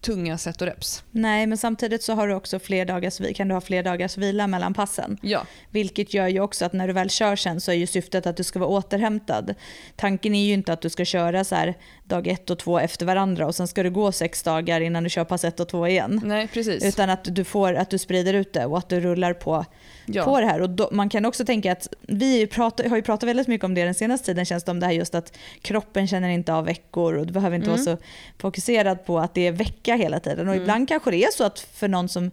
tunga 0.00 0.38
set 0.38 0.62
och 0.62 0.66
reps. 0.66 1.04
Nej, 1.10 1.46
men 1.46 1.58
samtidigt 1.58 2.02
så 2.02 2.14
har 2.14 2.28
du 2.28 2.34
också 2.34 2.58
fler 2.58 2.84
dagars, 2.84 3.20
kan 3.36 3.48
du 3.48 3.54
ha 3.54 3.60
fler 3.60 3.82
dagars 3.82 4.16
vila 4.16 4.46
mellan 4.46 4.74
passen. 4.74 5.18
Ja. 5.22 5.46
Vilket 5.70 6.14
gör 6.14 6.28
ju 6.28 6.40
också 6.40 6.64
att 6.64 6.72
när 6.72 6.86
du 6.86 6.92
väl 6.92 7.10
kör 7.10 7.36
sen 7.36 7.60
så 7.60 7.70
är 7.70 7.76
ju 7.76 7.86
syftet 7.86 8.26
att 8.26 8.36
du 8.36 8.44
ska 8.44 8.58
vara 8.58 8.70
återhämtad. 8.70 9.54
Tanken 9.96 10.34
är 10.34 10.44
ju 10.44 10.52
inte 10.52 10.72
att 10.72 10.80
du 10.80 10.90
ska 10.90 11.04
köra 11.04 11.44
så 11.44 11.54
här 11.54 11.74
dag 12.08 12.26
ett 12.26 12.50
och 12.50 12.58
två 12.58 12.78
efter 12.78 13.06
varandra 13.06 13.46
och 13.46 13.54
sen 13.54 13.68
ska 13.68 13.82
du 13.82 13.90
gå 13.90 14.12
sex 14.12 14.42
dagar 14.42 14.80
innan 14.80 15.04
du 15.04 15.10
kör 15.10 15.24
pass 15.24 15.44
ett 15.44 15.60
och 15.60 15.68
två 15.68 15.86
igen. 15.88 16.20
Nej, 16.24 16.48
precis. 16.48 16.84
Utan 16.84 17.10
att 17.10 17.34
du, 17.34 17.44
får, 17.44 17.74
att 17.74 17.90
du 17.90 17.98
sprider 17.98 18.34
ut 18.34 18.52
det 18.52 18.66
och 18.66 18.78
att 18.78 18.88
du 18.88 19.00
rullar 19.00 19.32
på, 19.32 19.64
Ja. 20.06 20.24
på 20.24 20.40
det 20.40 20.46
här. 20.46 20.62
Och 20.62 20.70
då, 20.70 20.88
man 20.92 21.08
kan 21.08 21.24
också 21.24 21.44
tänka 21.44 21.72
att 21.72 21.88
vi 22.00 22.46
pratar, 22.46 22.88
har 22.88 22.96
ju 22.96 23.02
pratat 23.02 23.28
väldigt 23.28 23.48
mycket 23.48 23.64
om 23.64 23.74
det 23.74 23.84
den 23.84 23.94
senaste 23.94 24.26
tiden 24.26 24.44
känns 24.44 24.64
det 24.64 24.70
om 24.70 24.80
det 24.80 24.86
här 24.86 24.92
just 24.92 25.14
att 25.14 25.36
kroppen 25.62 26.06
känner 26.08 26.28
inte 26.28 26.52
av 26.54 26.64
veckor 26.64 27.14
och 27.16 27.26
du 27.26 27.32
behöver 27.32 27.56
inte 27.56 27.70
Mm. 27.70 27.84
vara 27.84 27.96
så 27.96 28.02
fokuserad 28.38 29.04
på 29.06 29.18
att 29.18 29.34
det 29.34 29.46
är 29.46 29.52
vecka 29.52 29.94
hela 29.96 30.20
tiden. 30.20 30.48
Och 30.48 30.54
Mm. 30.54 30.62
ibland 30.62 30.88
kanske 30.88 31.10
det 31.10 31.24
är 31.24 31.30
så 31.30 31.44
att 31.44 31.58
för 31.60 31.88
någon 31.88 32.08
som 32.08 32.30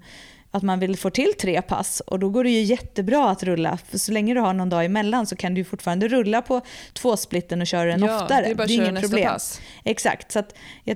att 0.54 0.64
man 0.64 0.80
vill 0.80 0.98
få 0.98 1.10
till 1.10 1.34
tre 1.34 1.62
pass 1.62 2.00
och 2.00 2.20
då 2.20 2.30
går 2.30 2.44
det 2.44 2.50
ju 2.50 2.62
jättebra 2.62 3.30
att 3.30 3.44
rulla. 3.44 3.78
För 3.90 3.98
så 3.98 4.12
länge 4.12 4.34
du 4.34 4.40
har 4.40 4.54
någon 4.54 4.70
dag 4.70 4.86
emellan 4.86 5.28
så 5.28 5.36
kan 5.36 5.54
du 5.54 5.64
fortfarande 5.64 6.08
rulla 6.08 6.42
på 6.42 6.62
tvåsplitten 6.94 7.62
och 7.62 7.68
köra 7.68 7.86
den 7.86 8.04
ja, 8.04 8.24
oftare. 8.24 8.46
Det 8.46 8.52
är 8.52 8.56
bara 8.56 8.64
att 8.64 8.70
är 8.70 8.76
köra 8.76 8.84
inget 8.84 8.94
nästa 8.94 9.10
problem. 9.10 9.32
pass. 9.32 9.62
Exakt, 9.84 10.32
så 10.32 10.40
att 10.40 10.56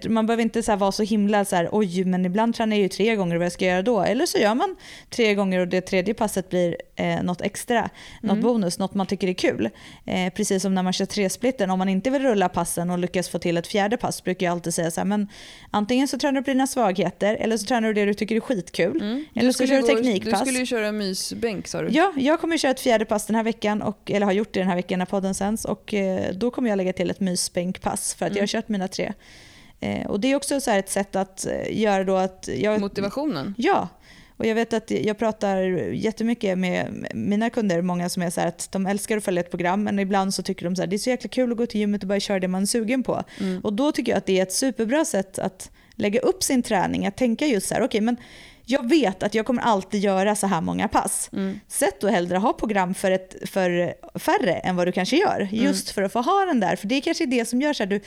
man 0.10 0.26
behöver 0.26 0.43
inte 0.43 0.64
så 0.64 0.76
vara 0.76 0.91
så 0.91 1.03
himla 1.03 1.45
så 1.45 1.55
här, 1.55 1.70
oj 1.72 2.03
men 2.03 2.26
ibland 2.26 2.55
tränar 2.55 2.76
jag 2.76 2.84
ju 2.84 2.89
tre 2.89 3.16
gånger 3.16 3.36
vad 3.36 3.45
jag 3.45 3.51
ska 3.51 3.66
göra 3.66 3.82
då. 3.82 4.01
Eller 4.01 4.26
så 4.26 4.38
gör 4.38 4.55
man 4.55 4.76
tre 5.10 5.36
gånger 5.36 5.60
och 5.60 5.68
det 5.68 5.82
tredje 5.82 6.14
passet 6.14 6.49
blir 6.49 6.76
eh, 6.98 7.24
något 7.24 7.41
extra, 7.41 7.89
något 8.22 8.32
Mm. 8.32 8.41
bonus, 8.43 8.80
något 8.80 8.93
man 8.93 9.08
tycker 9.08 9.28
är 9.28 9.34
splitten. 9.34 9.70
Eh, 10.06 10.34
precis 10.34 10.62
som 10.62 10.76
när 10.76 10.84
man 10.84 10.93
kör 10.93 11.06
tresplitten, 11.06 11.70
om 11.72 11.80
man 11.80 11.89
inte 11.89 12.10
vill 12.10 12.22
rulla 12.22 12.50
passen 12.50 12.89
och 12.89 12.98
lyckas 13.00 13.30
få 13.30 13.39
till 13.39 13.58
ett 13.58 13.68
fjärde 13.68 13.98
pass 13.98 14.24
brukar 14.24 14.45
jag 14.45 14.52
alltid 14.52 14.74
säga 14.74 14.91
så 14.91 15.00
här, 15.02 15.06
men 15.06 15.28
antingen 15.72 16.08
så 16.08 16.18
tränar 16.18 16.41
du 16.41 16.45
på 16.45 16.52
dina 16.52 16.68
svagheter 16.68 17.36
eller 17.36 17.58
så 17.58 17.66
tränar 17.66 17.88
du 17.88 17.93
det 17.93 18.06
du 18.06 18.14
tycker 18.14 18.36
är 18.36 18.39
skitkul. 18.39 19.02
Mm. 19.02 19.26
Eller 19.36 19.52
så 19.52 19.68
kör 19.68 19.76
du 19.76 19.82
teknikpass. 19.82 20.39
Du 20.39 20.45
skulle 20.45 20.60
ju 20.60 20.66
köra 20.66 20.91
mysbänk 20.91 21.68
sa 21.68 21.82
du. 21.82 21.89
Ja, 21.91 22.14
jag 22.18 22.41
kommer 22.41 22.58
köra 22.58 22.72
ett 22.72 22.80
fjärde 22.80 23.06
pass 23.06 23.26
den 23.26 23.36
här 23.36 23.43
veckan, 23.43 23.82
och, 23.82 24.12
eller 24.12 24.26
har 24.26 24.34
gjort 24.34 24.54
det 24.54 24.60
den 24.60 24.70
här 24.70 24.76
veckan 24.76 25.00
när 25.00 25.06
podden 25.06 25.36
sänds. 25.36 25.66
Och 25.66 25.93
eh, 25.93 26.34
då 26.34 26.52
kommer 26.52 26.70
jag 26.70 26.78
lägga 26.78 26.93
till 26.93 27.10
ett 27.10 27.20
mysbänkpass 27.20 28.14
för 28.14 28.26
att 28.26 28.36
jag 28.36 28.41
har 28.41 28.48
kört 28.48 28.70
mina 28.70 28.88
tre. 28.88 29.14
Eh, 29.80 30.08
och 30.08 30.20
det 30.20 30.32
är 30.32 30.36
också 30.36 30.62
så 30.62 30.72
ett 30.72 30.89
sätt 30.89 31.16
att 31.16 31.45
eh, 31.45 31.80
göra 31.82 32.04
då 32.04 32.16
att... 32.16 32.50
Jag, 32.58 32.82
Motivationen. 32.82 33.54
Ja, 33.58 33.88
och 34.38 34.46
jag 34.46 34.56
vet 34.56 34.74
att 34.74 34.92
jag 34.92 35.18
pratar 35.18 35.58
jättemycket 35.94 36.58
med 36.58 37.08
mina 37.14 37.50
kunder, 37.50 37.82
många 37.82 38.10
som 38.10 38.24
är 38.24 38.30
så 38.30 38.42
att 38.42 38.72
de 38.72 38.86
älskar 38.86 39.18
att 39.18 39.24
följa 39.24 39.42
ett 39.42 39.50
program 39.50 39.84
men 39.84 40.00
ibland 40.00 40.34
så 40.34 40.44
tycker 40.44 40.66
de 40.66 40.76
så 40.76 40.82
här, 40.82 40.88
det 40.88 40.96
är 40.96 40.98
så 40.98 41.10
jäkla 41.10 41.30
kul 41.30 41.52
att 41.52 41.58
gå 41.58 41.66
till 41.66 41.80
gymmet 41.80 42.04
och 42.04 42.08
bara 42.08 42.20
köra 42.20 42.40
det 42.40 42.48
man 42.48 42.62
är 42.62 42.66
sugen 42.66 43.04
på. 43.04 43.24
Mm. 43.40 43.62
Och 43.62 43.74
då 43.74 43.92
tycker 43.92 44.12
jag 44.12 44.18
att 44.18 44.26
det 44.26 44.40
är 44.40 44.44
ett 44.44 44.54
superbra 44.54 45.06
sätt 45.06 45.40
att 45.40 45.72
lägga 45.96 46.20
upp 46.20 46.44
sin 46.44 46.64
träning, 46.64 47.08
att 47.08 47.18
tänka 47.18 47.46
just 47.46 47.68
så 47.68 47.74
här, 47.74 47.84
okej 47.84 48.02
men 48.02 48.18
jag 48.70 48.89
vet 48.89 49.24
att 49.24 49.36
jag 49.36 49.45
kommer 49.45 49.61
alltid 49.61 50.01
göra 50.01 50.36
så 50.36 50.47
här 50.47 50.61
många 50.61 50.88
pass. 50.88 51.30
Mm. 51.34 51.59
Sätt 51.68 52.01
då 52.01 52.07
hellre 52.07 52.38
ha 52.38 52.53
program 52.53 52.93
för, 52.93 53.11
ett, 53.11 53.36
för 53.45 53.93
färre 54.20 54.53
än 54.53 54.76
vad 54.76 54.88
du 54.88 54.91
kanske 54.91 55.18
gör. 55.18 55.47
Just 55.51 55.89
för 55.89 56.01
att 56.01 56.13
få 56.13 56.22
ha 56.22 56.45
den 56.45 56.59
där. 56.59 56.76
För 56.76 56.88
det 56.88 56.95
är 56.95 57.01
kanske 57.01 57.24
är 57.24 57.28
det 57.28 57.45
som 57.45 57.61
gör 57.61 57.74
så 57.74 57.84
här, 57.84 57.89
du, 57.89 58.01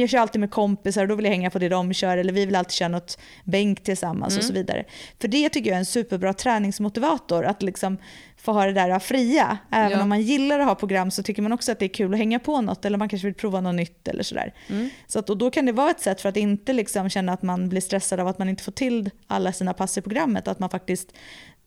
jag 0.00 0.10
kör 0.10 0.18
alltid 0.18 0.40
med 0.40 0.50
kompisar 0.50 1.02
och 1.02 1.08
då 1.08 1.14
vill 1.14 1.24
jag 1.24 1.32
hänga 1.32 1.50
på 1.50 1.58
det 1.58 1.68
de 1.68 1.92
kör. 1.92 2.18
Eller 2.18 2.32
vi 2.32 2.46
vill 2.46 2.56
alltid 2.56 2.72
köra 2.72 2.88
något 2.88 3.18
bänk 3.44 3.82
tillsammans 3.82 4.38
och 4.38 4.44
så 4.44 4.52
vidare. 4.52 4.84
För 5.20 5.28
det 5.28 5.48
tycker 5.48 5.70
jag 5.70 5.74
är 5.74 5.80
en 5.80 5.86
superbra 5.86 6.32
träningsmotivator. 6.32 7.44
Att 7.44 7.62
liksom 7.62 7.98
få 8.46 8.52
ha 8.52 8.66
det 8.66 8.72
där 8.72 8.98
fria. 8.98 9.58
Även 9.70 9.90
Ja. 9.90 10.02
om 10.02 10.08
man 10.08 10.20
gillar 10.22 10.58
att 10.58 10.66
ha 10.66 10.74
program 10.74 11.10
så 11.10 11.22
tycker 11.22 11.42
man 11.42 11.52
också 11.52 11.72
att 11.72 11.78
det 11.78 11.84
är 11.84 11.88
kul 11.88 12.12
att 12.12 12.18
hänga 12.18 12.38
på 12.38 12.60
något. 12.60 12.84
Eller 12.84 12.98
man 12.98 13.08
kanske 13.08 13.26
vill 13.28 13.34
prova 13.34 13.60
något 13.60 13.74
nytt 13.74 14.08
eller 14.08 14.22
sådär. 14.22 14.54
Mm. 14.68 14.88
Så 15.06 15.18
att, 15.18 15.30
och 15.30 15.36
då 15.36 15.50
kan 15.50 15.66
det 15.66 15.72
vara 15.72 15.90
ett 15.90 16.00
sätt 16.00 16.20
för 16.20 16.28
att 16.28 16.36
inte 16.36 16.72
liksom 16.72 17.08
känna 17.10 17.32
att 17.32 17.42
man 17.42 17.68
blir 17.68 17.80
stressad 17.80 18.20
av 18.20 18.28
att 18.28 18.38
man 18.38 18.48
inte 18.48 18.62
får 18.62 18.72
till 18.72 19.10
alla 19.26 19.52
sina 19.52 19.72
pass 19.72 19.98
i 19.98 20.02
programmet. 20.02 20.48
Att 20.48 20.58
man 20.58 20.70
faktiskt 20.70 21.12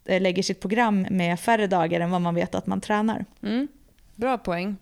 eh, 0.06 0.22
lägger 0.22 0.44
sitt 0.44 0.60
program 0.60 1.08
med 1.10 1.40
färre 1.40 1.68
dagar 1.68 2.00
än 2.00 2.12
vad 2.12 2.22
man 2.22 2.36
vet 2.36 2.56
att 2.56 2.68
man 2.68 2.82
tränar. 2.82 3.26
Mm. 3.44 3.68
Bra 4.16 4.38
poäng. 4.38 4.76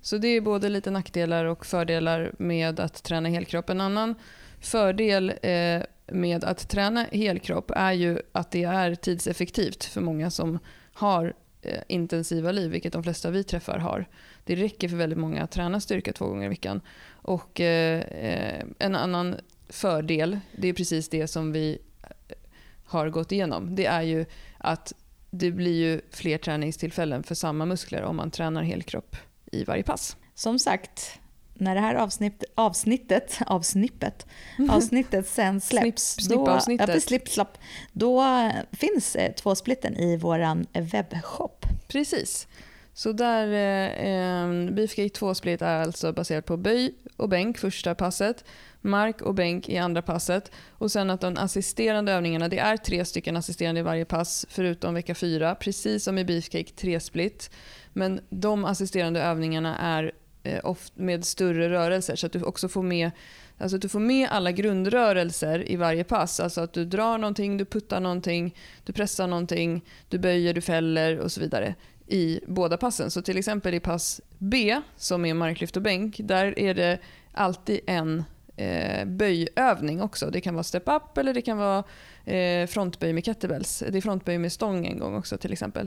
Så 0.00 0.18
det 0.18 0.28
är 0.28 0.40
både 0.40 0.68
lite 0.68 0.90
nackdelar 0.90 1.44
och 1.44 1.66
fördelar 1.66 2.32
med 2.38 2.80
att 2.80 3.02
träna 3.02 3.28
helkropp. 3.28 3.70
En 3.70 3.80
annan 3.80 4.14
fördel 4.60 5.32
eh, 5.42 5.82
med 6.12 6.44
att 6.44 6.68
träna 6.68 7.06
helkropp 7.12 7.70
är 7.76 7.92
ju 7.92 8.18
att 8.32 8.50
det 8.50 8.64
är 8.64 8.94
tidseffektivt 8.94 9.84
för 9.84 10.00
många 10.00 10.30
som 10.30 10.58
har 10.94 11.34
eh, 11.62 11.82
intensiva 11.88 12.52
liv, 12.52 12.70
vilket 12.70 12.92
de 12.92 13.02
flesta 13.02 13.30
vi 13.30 13.44
träffar 13.44 13.78
har. 13.78 14.06
Det 14.44 14.54
räcker 14.54 14.88
för 14.88 14.96
väldigt 14.96 15.18
många 15.18 15.42
att 15.42 15.50
träna 15.50 15.80
styrka 15.80 16.12
två 16.12 16.26
gånger 16.26 16.46
i 16.46 16.48
veckan. 16.48 16.80
Och 17.12 17.60
eh, 17.60 18.00
eh 18.00 18.64
en 18.78 18.94
annan 18.94 19.36
fördel, 19.68 20.38
det 20.56 20.68
är 20.68 20.72
precis 20.72 21.08
det 21.08 21.28
som 21.28 21.52
vi 21.52 21.78
eh, 22.02 22.36
har 22.84 23.08
gått 23.08 23.32
igenom, 23.32 23.74
det 23.74 23.86
är 23.86 24.02
ju 24.02 24.26
att 24.58 24.92
det 25.30 25.50
blir 25.50 25.74
ju 25.74 26.00
fler 26.10 26.38
träningstillfällen 26.38 27.22
för 27.22 27.34
samma 27.34 27.66
muskler 27.66 28.02
om 28.02 28.16
man 28.16 28.30
tränar 28.30 28.62
helkropp 28.62 29.16
i 29.52 29.64
varje 29.64 29.82
pass. 29.82 30.16
Som 30.34 30.58
sagt, 30.58 31.20
när 31.54 31.74
det 31.74 31.80
här 31.80 31.94
avsnitt, 31.94 32.44
avsnittet, 32.54 33.38
avsnippet, 33.46 34.26
avsnittet 34.70 35.28
sen 35.28 35.60
släpps, 35.60 36.18
Snipp- 36.18 36.28
då, 36.28 36.60
ja, 36.78 37.00
slipp, 37.00 37.28
slapp, 37.28 37.58
då 37.92 38.24
finns 38.72 39.16
eh, 39.16 39.32
tvåsplitten 39.32 39.96
i 39.96 40.16
våran 40.16 40.66
webbshop. 40.72 41.66
Precis. 41.88 42.48
Så 42.94 43.12
där, 43.12 43.46
eh, 43.46 44.70
Beefcake 44.72 45.08
2 45.08 45.34
split 45.34 45.62
är 45.62 45.82
alltså 45.82 46.12
baserat 46.12 46.46
på 46.46 46.56
böj 46.56 46.94
och 47.16 47.28
bänk 47.28 47.58
första 47.58 47.94
passet, 47.94 48.44
mark 48.80 49.22
och 49.22 49.34
bänk 49.34 49.68
i 49.68 49.78
andra 49.78 50.02
passet 50.02 50.50
och 50.70 50.90
sen 50.92 51.10
att 51.10 51.20
de 51.20 51.36
assisterande 51.36 52.12
övningarna, 52.12 52.48
det 52.48 52.58
är 52.58 52.76
tre 52.76 53.04
stycken 53.04 53.36
assisterande 53.36 53.80
i 53.80 53.82
varje 53.82 54.04
pass 54.04 54.46
förutom 54.48 54.94
vecka 54.94 55.14
fyra, 55.14 55.54
precis 55.54 56.04
som 56.04 56.18
i 56.18 56.24
Beefcake 56.24 56.72
3 56.76 57.00
split. 57.00 57.50
Men 57.92 58.20
de 58.30 58.64
assisterande 58.64 59.22
övningarna 59.22 59.78
är 59.78 60.12
Eh, 60.46 60.60
oft 60.64 60.96
med 60.96 61.24
större 61.24 61.70
rörelser 61.70 62.16
så 62.16 62.26
att 62.26 62.32
du 62.32 62.42
också 62.42 62.68
får 62.68 62.82
med 62.82 63.10
Alltså 63.58 63.76
att 63.76 63.82
du 63.82 63.88
får 63.88 64.00
med 64.00 64.28
alla 64.30 64.52
grundrörelser 64.52 65.70
i 65.70 65.76
varje 65.76 66.04
pass. 66.04 66.40
Alltså 66.40 66.60
att 66.60 66.72
du 66.72 66.84
drar 66.84 67.18
någonting, 67.18 67.56
du 67.56 67.64
puttar 67.64 68.00
någonting, 68.00 68.54
du 68.84 68.92
pressar 68.92 69.26
någonting, 69.26 69.84
du 70.08 70.18
böjer, 70.18 70.54
du 70.54 70.60
fäller 70.60 71.18
och 71.18 71.32
så 71.32 71.40
vidare 71.40 71.74
i 72.06 72.40
båda 72.46 72.76
passen. 72.76 73.10
Så 73.10 73.22
till 73.22 73.38
exempel 73.38 73.74
i 73.74 73.80
pass 73.80 74.20
B, 74.38 74.80
som 74.96 75.24
är 75.24 75.34
marklyft 75.34 75.76
och 75.76 75.82
bänk, 75.82 76.20
där 76.22 76.58
är 76.58 76.74
det 76.74 76.98
alltid 77.32 77.80
en 77.86 78.24
eh, 78.56 79.04
böjövning 79.04 80.02
också. 80.02 80.30
Det 80.30 80.40
kan 80.40 80.54
vara 80.54 80.64
step 80.64 80.88
up 80.88 81.18
eller 81.18 81.34
det 81.34 81.42
kan 81.42 81.58
vara 81.58 81.84
eh, 82.24 82.66
frontböj 82.66 83.12
med 83.12 83.24
kettlebells. 83.24 83.82
Det 83.88 83.98
är 83.98 84.02
frontböj 84.02 84.38
med 84.38 84.52
stång 84.52 84.86
en 84.86 84.98
gång 84.98 85.14
också 85.14 85.36
till 85.36 85.52
exempel. 85.52 85.86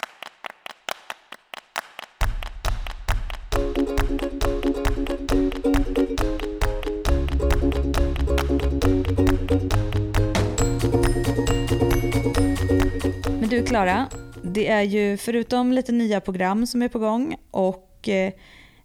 Klara, 13.68 14.07
det 14.43 14.68
är 14.68 14.82
ju 14.82 15.18
förutom 15.18 15.72
lite 15.72 15.91
nya 15.91 16.22
program 16.22 16.68
som 16.68 16.82
är 16.82 16.88
på 16.88 16.99
gång 16.99 17.38
och 17.51 18.09
eh, 18.09 18.34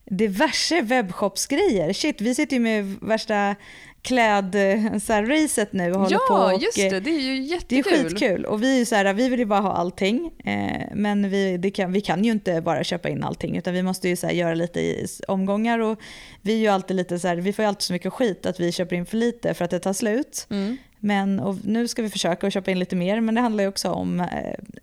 diverse 0.04 0.80
webbshopsgrejer. 0.80 1.92
Shit, 1.92 2.20
vi 2.20 2.34
sitter 2.34 2.56
ju 2.56 2.62
med 2.62 2.96
värsta 3.00 3.54
klädracet 4.02 5.72
nu 5.72 5.92
och 5.92 6.00
håller 6.00 6.12
ja, 6.12 6.20
på. 6.28 6.34
Och, 6.34 6.62
just 6.62 6.76
det. 6.76 7.00
Det 7.00 7.10
är 7.10 7.20
ju 7.20 7.40
det 7.40 7.46
är 7.46 7.52
jättekul. 7.52 8.08
skitkul 8.08 8.44
och 8.44 8.62
vi, 8.62 8.80
är 8.80 8.84
så 8.84 8.94
här, 8.94 9.14
vi 9.14 9.28
vill 9.28 9.38
ju 9.38 9.46
bara 9.46 9.60
ha 9.60 9.72
allting. 9.72 10.30
Eh, 10.44 10.88
men 10.94 11.30
vi, 11.30 11.72
kan, 11.74 11.92
vi 11.92 12.00
kan 12.00 12.24
ju 12.24 12.32
inte 12.32 12.60
bara 12.60 12.84
köpa 12.84 13.08
in 13.08 13.24
allting 13.24 13.56
utan 13.56 13.74
vi 13.74 13.82
måste 13.82 14.08
ju 14.08 14.16
så 14.16 14.26
här, 14.26 14.34
göra 14.34 14.54
lite 14.54 14.80
i 14.80 15.06
omgångar. 15.28 15.78
Och 15.78 16.00
vi, 16.42 16.52
är 16.52 16.58
ju 16.58 16.68
alltid 16.68 16.96
lite 16.96 17.18
så 17.18 17.28
här, 17.28 17.36
vi 17.36 17.52
får 17.52 17.62
ju 17.62 17.68
alltid 17.68 17.82
så 17.82 17.92
mycket 17.92 18.12
skit 18.12 18.46
att 18.46 18.60
vi 18.60 18.72
köper 18.72 18.96
in 18.96 19.06
för 19.06 19.16
lite 19.16 19.54
för 19.54 19.64
att 19.64 19.70
det 19.70 19.80
tar 19.80 19.92
slut. 19.92 20.46
Mm. 20.50 20.76
Men 21.04 21.56
nu 21.64 21.88
ska 21.88 22.02
vi 22.02 22.10
försöka 22.10 22.46
att 22.46 22.52
köpa 22.52 22.70
in 22.70 22.78
lite 22.78 22.96
mer 22.96 23.20
men 23.20 23.34
det 23.34 23.40
handlar 23.40 23.64
ju 23.64 23.68
också 23.68 23.90
om 23.90 24.20
eh, 24.20 24.26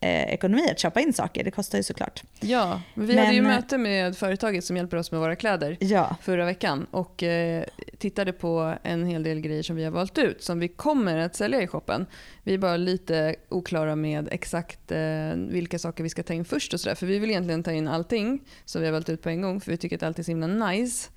eh, 0.01 0.34
ekonomi, 0.34 0.67
att 0.72 0.80
köpa 0.80 0.99
in 1.01 1.13
saker. 1.13 1.43
Det 1.43 1.51
kostar 1.51 1.78
ju 1.78 1.84
såklart. 1.84 2.24
Ja, 2.39 2.82
vi 2.93 3.07
Men- 3.07 3.17
hade 3.17 3.34
ju 3.36 3.41
möte 3.41 3.78
med 3.78 4.17
företaget 4.17 4.63
som 4.65 4.78
hjälper 4.78 4.97
oss 4.97 5.11
med 5.11 5.20
våra 5.20 5.36
kläder 5.36 5.78
Ja, 5.80 6.15
förra 6.22 6.45
veckan 6.45 6.86
och 6.91 7.24
eh, 7.24 7.63
tittade 7.97 8.34
på 8.34 8.76
en 8.84 9.05
hel 9.05 9.24
del 9.24 9.39
grejer 9.39 9.63
som 9.63 9.76
vi 9.76 9.84
har 9.84 9.91
valt 9.91 10.17
ut 10.17 10.43
som 10.43 10.59
vi 10.59 10.67
kommer 10.67 11.17
att 11.17 11.36
sälja 11.36 11.61
i 11.61 11.67
shoppen. 11.67 12.05
Vi 12.43 12.53
är 12.53 12.57
bara 12.57 12.78
lite 12.78 13.36
oklara 13.49 13.95
med 13.95 14.28
exakt 14.32 14.91
eh, 14.91 14.99
vilka 15.36 15.80
saker 15.80 16.03
vi 16.03 16.09
ska 16.09 16.24
ta 16.24 16.34
in 16.34 16.45
först 16.45 16.74
och 16.74 16.80
sådär. 16.80 16.95
För 16.95 17.05
vi 17.05 17.20
vill 17.20 17.30
egentligen 17.30 17.63
ta 17.63 17.72
in 17.72 17.88
allting 17.88 18.39
som 18.65 18.82
vi 18.82 18.88
har 18.88 18.93
valt 18.93 19.09
ut 19.09 19.22
på 19.22 19.30
en 19.30 19.41
gång 19.41 19.61
för 19.61 19.72
vi 19.72 19.78
tycker 19.78 19.95
att 19.95 20.03
allt 20.03 20.20
är 20.20 20.24
så 20.24 20.32
himla 20.32 20.47
nice. 20.47 21.09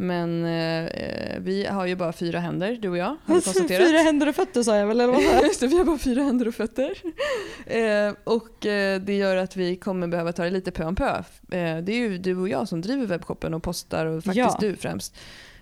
Men 0.00 0.44
eh, 0.44 0.84
eh, 0.86 1.40
vi 1.40 1.66
har 1.66 1.86
ju 1.86 1.96
bara 1.96 2.12
fyra 2.12 2.38
händer, 2.40 2.78
du 2.82 2.88
och 2.88 2.96
jag, 2.96 3.16
fyra 3.68 3.98
händer 3.98 4.28
och 4.28 4.34
fötter 4.34 4.62
sa 4.62 4.76
jag 4.76 4.86
väl 4.86 5.00
eller 5.00 5.12
vad? 5.12 5.22
Just 5.44 5.60
det, 5.60 5.66
vi 5.66 5.78
har 5.78 5.84
bara 5.84 5.98
fyra 5.98 6.22
händer 6.22 6.48
och 6.48 6.54
fötter. 6.54 6.94
Eh, 7.66 8.14
och 8.24 8.66
eh, 8.66 9.00
det 9.00 9.16
gör 9.16 9.36
att 9.36 9.56
vi 9.56 9.76
kommer 9.76 10.06
behöva 10.06 10.32
ta 10.32 10.44
det 10.44 10.50
lite 10.50 10.70
pö 10.70 10.84
om 10.84 10.94
pö. 10.94 11.16
Eh, 11.16 11.78
det 11.82 11.92
är 11.92 11.96
ju 11.96 12.18
du 12.18 12.36
och 12.36 12.48
jag 12.48 12.68
som 12.68 12.80
driver 12.80 13.06
webbshoppen 13.06 13.54
och 13.54 13.62
postar 13.62 14.06
och 14.06 14.24
faktiskt 14.24 14.36
Ja. 14.36 14.56
du 14.60 14.76
främst. 14.76 15.16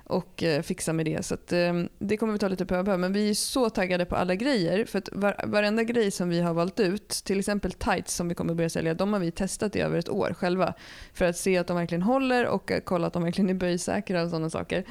Och 0.09 0.43
eh, 0.43 0.63
fixar 0.63 0.93
med 0.93 1.07
det. 1.07 1.25
Så 1.25 1.35
att, 1.35 1.53
eh, 1.53 1.73
det 1.99 2.17
kommer 2.17 2.33
vi 2.33 2.39
ta 2.39 2.49
lite 2.49 2.65
om 2.65 2.85
pö. 2.85 2.97
Men 2.97 3.13
vi 3.13 3.31
är 3.31 3.35
så 3.35 3.71
taggade 3.71 4.05
på 4.05 4.17
alla 4.17 4.35
grejer. 4.35 4.85
För 4.85 4.99
att 4.99 5.09
var, 5.13 5.41
varenda 5.47 5.83
grej 5.83 6.11
som 6.11 6.29
vi 6.29 6.41
har 6.41 6.55
valt 6.55 6.81
ut, 6.81 7.09
till 7.09 7.39
exempel 7.39 7.73
tights 7.73 8.15
som 8.15 8.29
vi 8.29 8.35
kommer 8.35 8.55
börja 8.55 8.71
sälja, 8.71 8.95
de 8.95 9.13
har 9.13 9.21
vi 9.21 9.31
testat 9.31 9.77
i 9.77 9.81
över 9.81 9.99
ett 9.99 10.09
år 10.09 10.35
själva. 10.39 10.75
För 11.15 11.25
att 11.25 11.37
se 11.37 11.59
att 11.59 11.67
de 11.67 11.77
verkligen 11.77 12.03
håller 12.03 12.47
och 12.47 12.71
eh, 12.71 12.81
kolla 12.81 13.07
att 13.07 13.13
de 13.13 13.23
verkligen 13.23 13.51
är 13.51 13.55
böjsäkra 13.55 14.23
och 14.23 14.31
sådana 14.31 14.51
saker. 14.51 14.85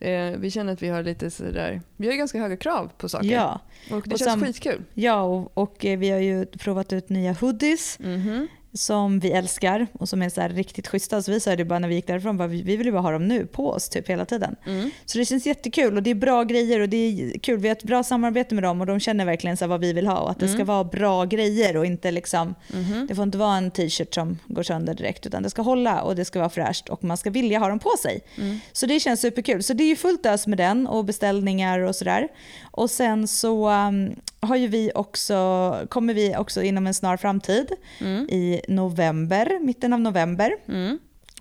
Eh, 0.00 0.30
vi 0.38 0.50
känner 0.50 0.72
att 0.72 0.82
vi 0.82 0.88
har 0.88 1.02
lite 1.02 1.30
sådär, 1.30 1.80
vi 1.96 2.06
har 2.08 2.14
ganska 2.14 2.38
höga 2.38 2.56
krav 2.56 2.90
på 2.98 3.08
saker. 3.08 3.28
Ja, 3.28 3.60
Och 3.90 4.02
det 4.04 4.12
Och 4.14 4.18
känns 4.18 4.30
sam- 4.30 4.40
skitkul. 4.44 4.82
ja 4.94 5.22
och, 5.22 5.58
och 5.58 5.76
vi 5.80 6.10
har 6.10 6.18
ju 6.20 6.46
provat 6.46 6.92
ut 6.92 7.08
nya 7.08 7.32
hoodies 7.32 7.98
Mhm. 7.98 8.48
Som 8.74 9.20
vi 9.20 9.32
älskar 9.32 9.86
och 9.92 10.08
som 10.08 10.22
är 10.22 10.28
så 10.28 10.40
här 10.40 10.48
riktigt 10.48 10.88
schyssta. 10.88 11.22
Så 11.22 11.30
vi 11.32 11.40
sa 11.40 11.56
det 11.56 11.64
bara 11.64 11.78
när 11.78 11.88
vi 11.88 11.94
gick 11.94 12.06
därifrån, 12.06 12.36
bara, 12.36 12.48
vi 12.48 12.62
vi 12.62 12.76
vill 12.76 12.86
ju 12.86 12.92
bara 12.92 13.02
ha 13.02 13.10
dem 13.10 13.28
nu 13.28 13.46
på 13.46 13.70
oss 13.70 13.88
typ 13.88 14.08
hela 14.08 14.24
tiden. 14.24 14.56
Mm. 14.66 14.90
Så 15.04 15.18
det 15.18 15.24
känns 15.24 15.46
jättekul 15.46 15.96
och 15.96 16.02
det 16.02 16.10
är 16.10 16.14
bra 16.14 16.44
grejer 16.44 16.80
och 16.80 16.88
det 16.88 16.96
är 16.96 17.38
kul. 17.38 17.58
Vi 17.58 17.68
har 17.68 17.76
ett 17.76 17.82
bra 17.82 18.02
samarbete 18.02 18.54
med 18.54 18.64
dem 18.64 18.80
och 18.80 18.86
de 18.86 19.00
känner 19.00 19.24
verkligen 19.24 19.56
så 19.56 19.66
vad 19.66 19.80
vi 19.80 19.92
vill 19.92 20.06
ha 20.06 20.18
och 20.18 20.30
att 20.30 20.38
det 20.40 20.48
ska 20.48 20.54
Mm. 20.54 20.66
vara 20.66 20.84
bra 20.84 21.24
grejer 21.24 21.76
och 21.76 21.86
inte 21.86 22.10
liksom, 22.10 22.54
Mhm. 22.72 23.06
det 23.08 23.14
får 23.14 23.22
inte 23.24 23.38
vara 23.38 23.56
en 23.56 23.70
t-shirt 23.70 24.14
som 24.14 24.38
går 24.46 24.62
sönder 24.62 24.94
direkt 24.94 25.26
utan 25.26 25.42
det 25.42 25.50
ska 25.50 25.62
hålla 25.62 26.02
och 26.02 26.16
det 26.16 26.24
ska 26.24 26.38
vara 26.38 26.50
fräscht 26.50 26.88
och 26.88 27.04
man 27.04 27.16
ska 27.16 27.30
vilja 27.30 27.58
ha 27.58 27.68
dem 27.68 27.78
på 27.78 27.90
sig. 28.02 28.20
Mm. 28.38 28.58
Så 28.72 28.86
det 28.86 29.00
känns 29.00 29.20
superkul. 29.20 29.62
Så 29.62 29.72
det 29.72 29.84
är 29.84 29.88
ju 29.88 29.96
fullt 29.96 30.26
ös 30.26 30.46
med 30.46 30.58
den 30.58 30.86
och 30.86 31.04
beställningar 31.04 31.78
och 31.78 31.96
sådär. 31.96 32.28
Och 32.70 32.90
sen 32.90 33.28
så 33.28 33.70
um, 33.70 34.14
har 34.40 34.56
ju 34.56 34.66
vi 34.68 34.90
också, 34.94 35.78
kommer 35.88 36.14
vi 36.14 36.36
också 36.36 36.62
inom 36.62 36.86
en 36.86 36.94
snar 36.94 37.16
framtid 37.16 37.66
Mm. 38.00 38.24
i 38.30 38.60
november, 38.68 39.58
mitten 39.62 39.92
av 39.92 40.00
november, 40.00 40.52
Mm. 40.68 40.98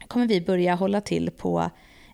kommer 0.08 0.28
vi 0.28 0.42
börja 0.42 0.76
hålla 0.76 1.02
till 1.02 1.32
på 1.32 1.70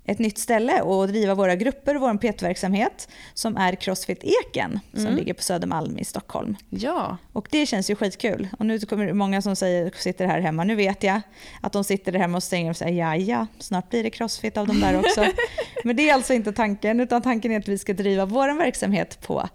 ett 0.05 0.20
nytt 0.20 0.38
ställe 0.38 0.82
och 0.82 1.07
driva 1.07 1.36
våra 1.36 1.55
grupper 1.55 1.95
och 1.95 2.01
vår 2.01 2.18
PT-verksamhet 2.18 3.07
som 3.34 3.57
är 3.57 3.76
Crossfit 3.76 4.24
Eken 4.24 4.80
som 4.93 5.01
Mm. 5.05 5.16
ligger 5.16 5.34
på 5.34 5.41
Södermalm 5.43 5.97
i 5.97 6.05
Stockholm. 6.05 6.55
Ja, 6.70 7.18
Och 7.34 7.47
det 7.51 7.66
känns 7.66 7.89
ju 7.89 7.95
skitkul. 7.95 8.47
Och 8.60 8.66
nu 8.66 8.80
kommer 8.80 9.05
det 9.05 9.14
många 9.14 9.41
som 9.41 9.55
säger, 9.55 9.91
sitter 9.95 10.26
här 10.28 10.39
hemma, 10.41 10.64
nu 10.64 10.76
vet 10.76 11.03
jag 11.03 11.22
att 11.62 11.74
de 11.74 11.84
sitter 11.84 12.12
där 12.12 12.20
hemma 12.20 12.38
och 12.38 12.43
stänger 12.43 12.70
och 12.70 12.78
säger 12.78 12.99
ja, 13.05 13.16
ja, 13.16 13.47
snart 13.60 13.89
blir 13.89 14.03
det 14.03 14.10
crossfit 14.10 14.57
av 14.57 14.68
dem 14.68 14.80
där 14.80 14.99
också. 14.99 15.26
Men 15.84 15.95
det 15.95 16.10
är 16.10 16.14
alltså 16.14 16.34
inte 16.34 16.51
tanken, 16.53 16.99
utan 16.99 17.22
tanken 17.22 17.51
är 17.51 17.60
att 17.60 17.68
vi 17.68 17.78
ska 17.78 17.93
driva 17.93 18.26
vår 18.26 18.57
verksamhet 18.57 19.22
på 19.22 19.49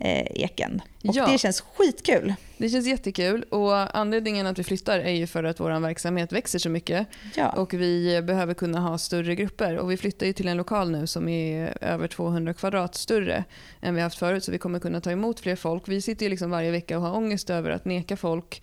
eh, 0.00 0.26
Eken. 0.34 0.82
Och 1.08 1.14
Ja. 1.14 1.26
det 1.26 1.38
känns 1.38 1.60
skitkul. 1.60 2.34
det 2.58 2.68
känns 2.68 2.86
jättekul 2.86 3.42
och 3.42 3.96
anledningen 3.98 4.46
att 4.46 4.58
vi 4.58 4.64
flyttar 4.64 4.98
är 4.98 5.10
ju 5.10 5.26
för 5.26 5.44
att 5.44 5.60
vår 5.60 5.80
verksamhet 5.80 6.32
växer 6.32 6.58
så 6.58 6.68
mycket 6.68 7.06
Ja. 7.36 7.48
och 7.48 7.74
vi 7.74 8.22
behöver 8.22 8.54
kunna 8.54 8.80
ha 8.80 8.98
större 8.98 9.34
grupper 9.34 9.76
och 9.76 9.90
vi 9.90 9.96
flyttar 9.96 10.26
ju 10.26 10.32
till 10.32 10.48
en 10.48 10.56
lokal 10.56 10.90
nu 10.90 11.06
som 11.06 11.28
är 11.28 11.78
över 11.80 12.08
200 12.08 12.54
kvadrat 12.54 12.94
större 12.94 13.44
än 13.80 13.94
vi 13.94 14.00
haft 14.00 14.18
förut 14.18 14.44
så 14.44 14.52
vi 14.52 14.58
kommer 14.58 14.78
kunna 14.80 15.00
ta 15.00 15.10
emot 15.10 15.40
fler 15.40 15.56
folk. 15.56 15.88
Vi 15.88 16.02
sitter 16.02 16.26
ju 16.26 16.30
liksom 16.30 16.50
varje 16.50 16.70
vecka 16.70 16.98
och 16.98 17.04
har 17.04 17.16
ångest 17.16 17.50
över 17.50 17.70
att 17.70 17.84
neka 17.84 18.16
folk 18.16 18.62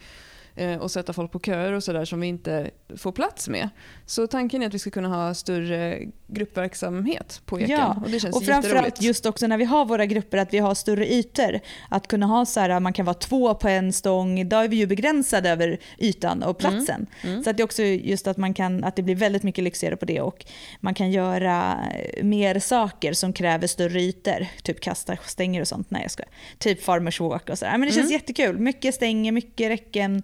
och 0.79 0.91
sätta 0.91 1.13
folk 1.13 1.31
på 1.31 1.39
köer 1.39 1.73
och 1.73 1.83
sådär 1.83 2.05
som 2.05 2.19
vi 2.19 2.27
inte 2.27 2.71
får 2.97 3.11
plats 3.11 3.49
med. 3.49 3.69
Så 4.05 4.27
tanken 4.27 4.61
är 4.61 4.67
att 4.67 4.73
vi 4.73 4.79
ska 4.79 4.89
kunna 4.89 5.07
ha 5.07 5.33
större 5.33 5.99
gruppverksamhet 6.27 7.41
på 7.45 7.59
Eken 7.59 7.71
Ja, 7.71 8.01
och 8.05 8.09
det 8.11 8.19
känns 8.19 8.35
Och 8.35 8.43
framförallt 8.43 9.01
just 9.01 9.25
också 9.25 9.47
när 9.47 9.57
vi 9.57 9.65
har 9.65 9.85
våra 9.85 10.05
grupper 10.05 10.37
att 10.37 10.53
vi 10.53 10.57
har 10.57 10.75
större 10.75 11.13
ytor. 11.13 11.59
Att 11.89 12.07
kunna 12.07 12.25
ha 12.25 12.45
så 12.45 12.59
här, 12.59 12.79
man 12.79 12.93
kan 12.93 13.05
vara 13.05 13.13
två 13.13 13.55
på 13.55 13.67
en 13.67 13.93
stång, 13.93 14.49
då 14.49 14.57
är 14.57 14.67
vi 14.67 14.75
ju 14.75 14.87
begränsade 14.87 15.49
över 15.49 15.77
ytan 15.97 16.43
och 16.43 16.57
platsen. 16.57 17.07
Mm. 17.23 17.43
Så 17.43 17.49
att 17.49 17.57
det 17.57 17.61
är 17.61 17.65
också 17.65 17.83
just 17.83 18.27
att, 18.27 18.37
man 18.37 18.53
kan, 18.53 18.83
att 18.83 18.95
det 18.95 19.01
blir 19.03 19.15
väldigt 19.15 19.43
mycket 19.43 19.63
lyxigare 19.63 19.95
på 19.95 20.05
det 20.05 20.21
och 20.21 20.45
man 20.79 20.93
kan 20.93 21.11
göra 21.11 21.77
eh, 21.95 22.23
mer 22.23 22.59
saker 22.59 23.13
som 23.13 23.33
kräver 23.33 23.67
större 23.67 24.01
ytor. 24.01 24.45
Typ 24.63 24.79
kasta 24.81 25.17
stänger 25.25 25.61
och 25.61 25.67
sånt. 25.67 25.91
Nej 25.91 26.01
jag 26.01 26.11
skojar. 26.11 26.29
Typ 26.57 26.83
farmers 26.83 27.19
walk 27.19 27.49
och 27.49 27.57
sådär. 27.57 27.77
Men 27.77 27.81
det 27.81 27.93
känns 27.93 28.07
Mm. 28.07 28.11
jättekul. 28.13 28.59
Mycket 28.59 28.95
stänger, 28.95 29.31
mycket 29.31 29.69
räcken. 29.69 30.23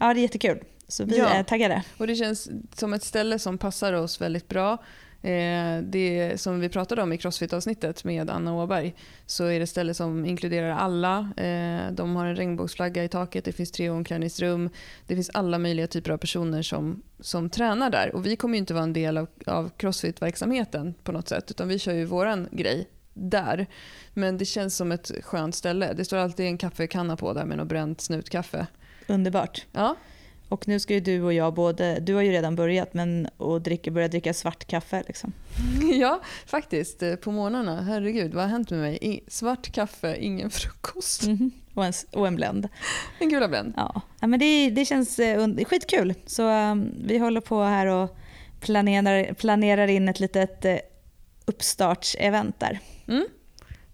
Ja 0.00 0.14
det 0.14 0.20
är 0.20 0.22
jättekul. 0.22 0.58
Så 0.88 1.04
vi 1.04 1.18
Ja. 1.18 1.28
är 1.28 1.42
taggade. 1.42 1.82
Och 1.98 2.06
det 2.06 2.14
känns 2.14 2.50
som 2.74 2.92
ett 2.92 3.02
ställe 3.02 3.38
som 3.38 3.58
passar 3.58 3.92
oss 3.92 4.20
väldigt 4.20 4.48
bra. 4.48 4.78
Eh, 5.22 5.78
det 5.82 6.40
som 6.40 6.60
vi 6.60 6.68
pratade 6.68 7.02
om 7.02 7.12
i 7.12 7.16
Crossfit-avsnittet 7.18 8.04
med 8.04 8.30
Anna 8.30 8.54
Åberg 8.54 8.94
så 9.26 9.44
är 9.44 9.58
det 9.58 9.62
ett 9.62 9.68
ställe 9.68 9.94
som 9.94 10.24
inkluderar 10.24 10.70
alla. 10.70 11.18
Eh, 11.36 11.92
de 11.92 12.16
har 12.16 12.26
en 12.26 12.36
regnbågsflagga 12.36 13.04
i 13.04 13.08
taket, 13.08 13.44
det 13.44 13.52
finns 13.52 13.70
tre 13.70 13.90
omklädningsrum. 13.90 14.70
Det 15.06 15.14
finns 15.14 15.30
alla 15.34 15.58
möjliga 15.58 15.86
typer 15.86 16.10
av 16.10 16.16
personer 16.18 16.62
som, 16.62 17.02
som 17.20 17.50
tränar 17.50 17.90
där. 17.90 18.14
Och 18.14 18.26
vi 18.26 18.36
kommer 18.36 18.58
inte 18.58 18.74
vara 18.74 18.84
en 18.84 18.92
del 18.92 19.18
av, 19.18 19.26
av 19.46 19.70
Crossfit-verksamheten 19.76 20.94
på 21.02 21.12
något 21.12 21.28
sätt 21.28 21.50
utan 21.50 21.68
vi 21.68 21.78
kör 21.78 21.92
ju 21.92 22.04
våran 22.04 22.48
grej 22.52 22.88
där. 23.14 23.66
Men 24.14 24.38
det 24.38 24.44
känns 24.44 24.76
som 24.76 24.92
ett 24.92 25.10
skönt 25.24 25.54
ställe. 25.54 25.92
Det 25.92 26.04
står 26.04 26.16
alltid 26.16 26.46
en 26.46 26.58
kaffekanna 26.58 27.16
på 27.16 27.32
där 27.32 27.44
med 27.44 27.58
något 27.58 27.68
bränt 27.68 28.00
snutkaffe. 28.00 28.66
Underbart. 29.10 29.66
Ja, 29.72 29.96
Och 30.48 30.68
nu 30.68 30.80
ska 30.80 30.94
ju 30.94 31.00
du 31.00 31.22
och 31.22 31.32
jag 31.32 31.54
både, 31.54 32.00
du 32.00 32.14
har 32.14 32.22
ju 32.22 32.30
redan 32.30 32.56
börjat 32.56 32.94
men 32.94 33.28
och 33.36 33.60
dricka, 33.62 33.90
börja 33.90 34.08
dricka 34.08 34.34
svart 34.34 34.64
kaffe 34.64 35.02
liksom. 35.06 35.32
Ja, 36.00 36.20
faktiskt. 36.46 37.02
Eh, 37.02 37.14
På 37.14 37.32
morgnarna. 37.32 37.82
Herregud, 37.82 38.34
vad 38.34 38.44
har 38.44 38.50
hänt 38.50 38.70
med 38.70 38.80
mig? 38.80 38.98
I, 39.02 39.20
svart 39.28 39.72
kaffe, 39.72 40.16
ingen 40.20 40.50
frukost. 40.50 41.26
Mhm. 41.26 41.50
Och, 41.74 41.84
en, 41.84 41.92
och 42.12 42.26
en 42.26 42.36
blend. 42.36 42.68
En 43.18 43.28
gula 43.28 43.48
Blend. 43.48 43.72
Ja, 43.76 44.00
ja 44.20 44.26
men 44.26 44.40
det, 44.40 44.70
det 44.70 44.84
känns 44.84 45.18
eh, 45.18 45.48
skitkul. 45.64 46.14
Så 46.26 46.48
um, 46.48 46.94
vi 47.04 47.18
håller 47.18 47.40
på 47.40 47.62
här 47.62 47.86
och 47.86 48.16
planerar, 48.60 49.34
planerar 49.34 49.88
in 49.88 50.08
ett 50.08 50.20
litet 50.20 50.64
eh, 50.64 50.76
uppstartsevent 51.44 52.60
där. 52.60 52.78
Mm. 53.08 53.26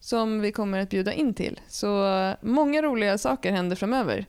Som 0.01 0.41
vi 0.41 0.53
kommer 0.53 0.79
att 0.79 0.91
bjuda 0.91 1.13
in 1.13 1.35
till. 1.35 1.61
Så 1.69 2.35
många 2.41 2.83
roliga 2.83 3.19
saker 3.19 3.53
händer 3.53 3.77
framöver. 3.77 4.27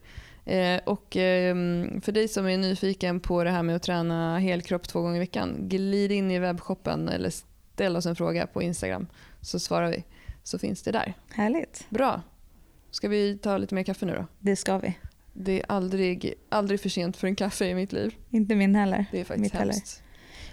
Eh, 0.47 0.79
och 0.83 1.15
ehm, 1.15 2.01
för 2.01 2.11
dig 2.11 2.27
som 2.27 2.47
är 2.47 2.57
nyfiken 2.57 3.19
på 3.19 3.43
det 3.43 3.49
här 3.49 3.63
med 3.63 3.75
att 3.75 3.83
träna 3.83 4.39
helkropp 4.39 4.87
två 4.87 5.01
gånger 5.01 5.15
i 5.15 5.19
veckan, 5.19 5.55
glid 5.59 6.11
in 6.11 6.31
i 6.31 6.39
webbshoppen 6.39 7.09
eller 7.09 7.29
ställ 7.73 7.95
oss 7.95 8.05
en 8.05 8.15
fråga 8.15 8.47
på 8.47 8.61
Instagram 8.61 9.07
så 9.41 9.59
svarar 9.59 9.91
vi. 9.91 10.03
Så 10.43 10.59
finns 10.59 10.83
det 10.83 10.91
där. 10.91 11.13
Härligt. 11.33 11.85
Bra. 11.89 12.21
Ska 12.91 13.07
vi 13.07 13.37
ta 13.37 13.57
lite 13.57 13.75
mer 13.75 13.83
kaffe 13.83 14.05
nu 14.05 14.13
då? 14.15 14.25
Det 14.39 14.55
ska 14.55 14.77
vi. 14.77 14.97
Det 15.33 15.59
är 15.59 15.65
aldrig, 15.69 16.33
aldrig 16.49 16.81
för 16.81 16.89
sent 16.89 17.17
för 17.17 17.27
en 17.27 17.35
kaffe 17.35 17.65
i 17.65 17.75
mitt 17.75 17.91
liv. 17.91 18.15
Inte 18.29 18.55
min 18.55 18.75
heller. 18.75 19.05
Det 19.11 19.19
är 19.19 19.25
faktiskt 19.25 19.53
Mitt 19.53 19.53
heller. 19.53 19.75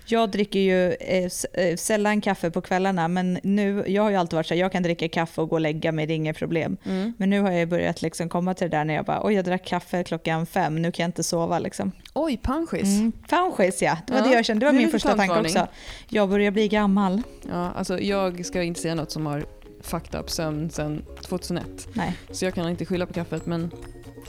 Jag 0.06 0.30
dricker 0.30 0.58
ju 0.58 0.92
eh, 0.92 1.30
eh, 1.52 1.76
sällan 1.76 2.20
kaffe 2.20 2.50
på 2.50 2.60
kvällarna 2.60 3.08
men 3.08 3.38
nu, 3.42 3.84
jag 3.86 4.02
har 4.02 4.10
ju 4.10 4.16
alltid 4.16 4.34
varit 4.36 4.46
så 4.46 4.54
här, 4.54 4.60
jag 4.60 4.72
kan 4.72 4.82
dricka 4.82 5.08
kaffe 5.08 5.40
och 5.40 5.48
gå 5.48 5.56
och 5.56 5.60
lägga 5.60 5.92
mig, 5.92 6.06
det 6.06 6.12
är 6.12 6.16
inget 6.16 6.38
problem. 6.38 6.76
Mm. 6.84 7.12
Men 7.18 7.30
nu 7.30 7.40
har 7.40 7.50
jag 7.50 7.68
börjat 7.68 8.02
liksom 8.02 8.28
komma 8.28 8.54
till 8.54 8.70
det 8.70 8.76
där 8.76 8.84
när 8.84 8.94
jag 8.94 9.04
bara, 9.04 9.26
oj 9.26 9.34
jag 9.34 9.44
drack 9.44 9.64
kaffe 9.64 10.04
klockan 10.04 10.46
fem, 10.46 10.82
nu 10.82 10.92
kan 10.92 11.04
jag 11.04 11.08
inte 11.08 11.22
sova 11.22 11.58
liksom. 11.58 11.92
Oj, 12.14 12.36
panschis. 12.42 12.98
Mm. 12.98 13.12
Fanskis 13.28 13.82
ja, 13.82 13.98
det 14.06 14.12
var 14.12 14.20
Ja, 14.20 14.26
det 14.26 14.32
jag 14.32 14.44
kände, 14.44 14.66
det 14.66 14.72
var 14.72 14.78
min 14.78 14.90
första 14.90 15.16
tanke 15.16 15.40
också. 15.40 15.66
Jag 16.08 16.28
börjar 16.28 16.50
bli 16.50 16.68
gammal. 16.68 17.22
Ja, 17.50 17.72
alltså 17.72 18.00
jag 18.00 18.46
ska 18.46 18.62
inte 18.62 18.80
säga 18.80 18.94
något 18.94 19.10
som 19.10 19.26
har 19.26 19.44
fucked 19.80 20.20
up 20.20 20.30
sömn 20.30 20.70
sedan 20.70 21.04
2001. 21.22 21.88
Nej. 21.92 22.16
Så 22.30 22.44
jag 22.44 22.54
kan 22.54 22.68
inte 22.68 22.84
skylla 22.84 23.06
på 23.06 23.12
kaffet 23.12 23.46
men 23.46 23.70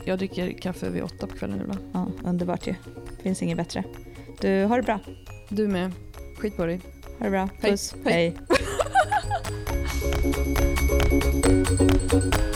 Jag 0.05 0.17
dricker 0.17 0.51
kaffe 0.51 0.89
vid 0.89 1.03
åtta 1.03 1.27
på 1.27 1.37
kvällen 1.37 1.61
ibland. 1.61 1.79
Ja, 1.93 2.07
underbart 2.29 2.67
ju. 2.67 2.75
Finns 3.23 3.43
inget 3.43 3.57
bättre. 3.57 3.83
Du, 4.41 4.63
har 4.63 4.77
det 4.77 4.83
bra. 4.83 4.99
Du 5.49 5.67
med. 5.67 5.91
Skit 6.37 6.57
på 6.57 6.65
dig. 6.65 6.81
Ha 7.19 7.25
det 7.25 7.31
bra. 7.31 7.49
Puss. 7.61 7.95
Hej. 8.03 8.13
Hej. 8.13 8.37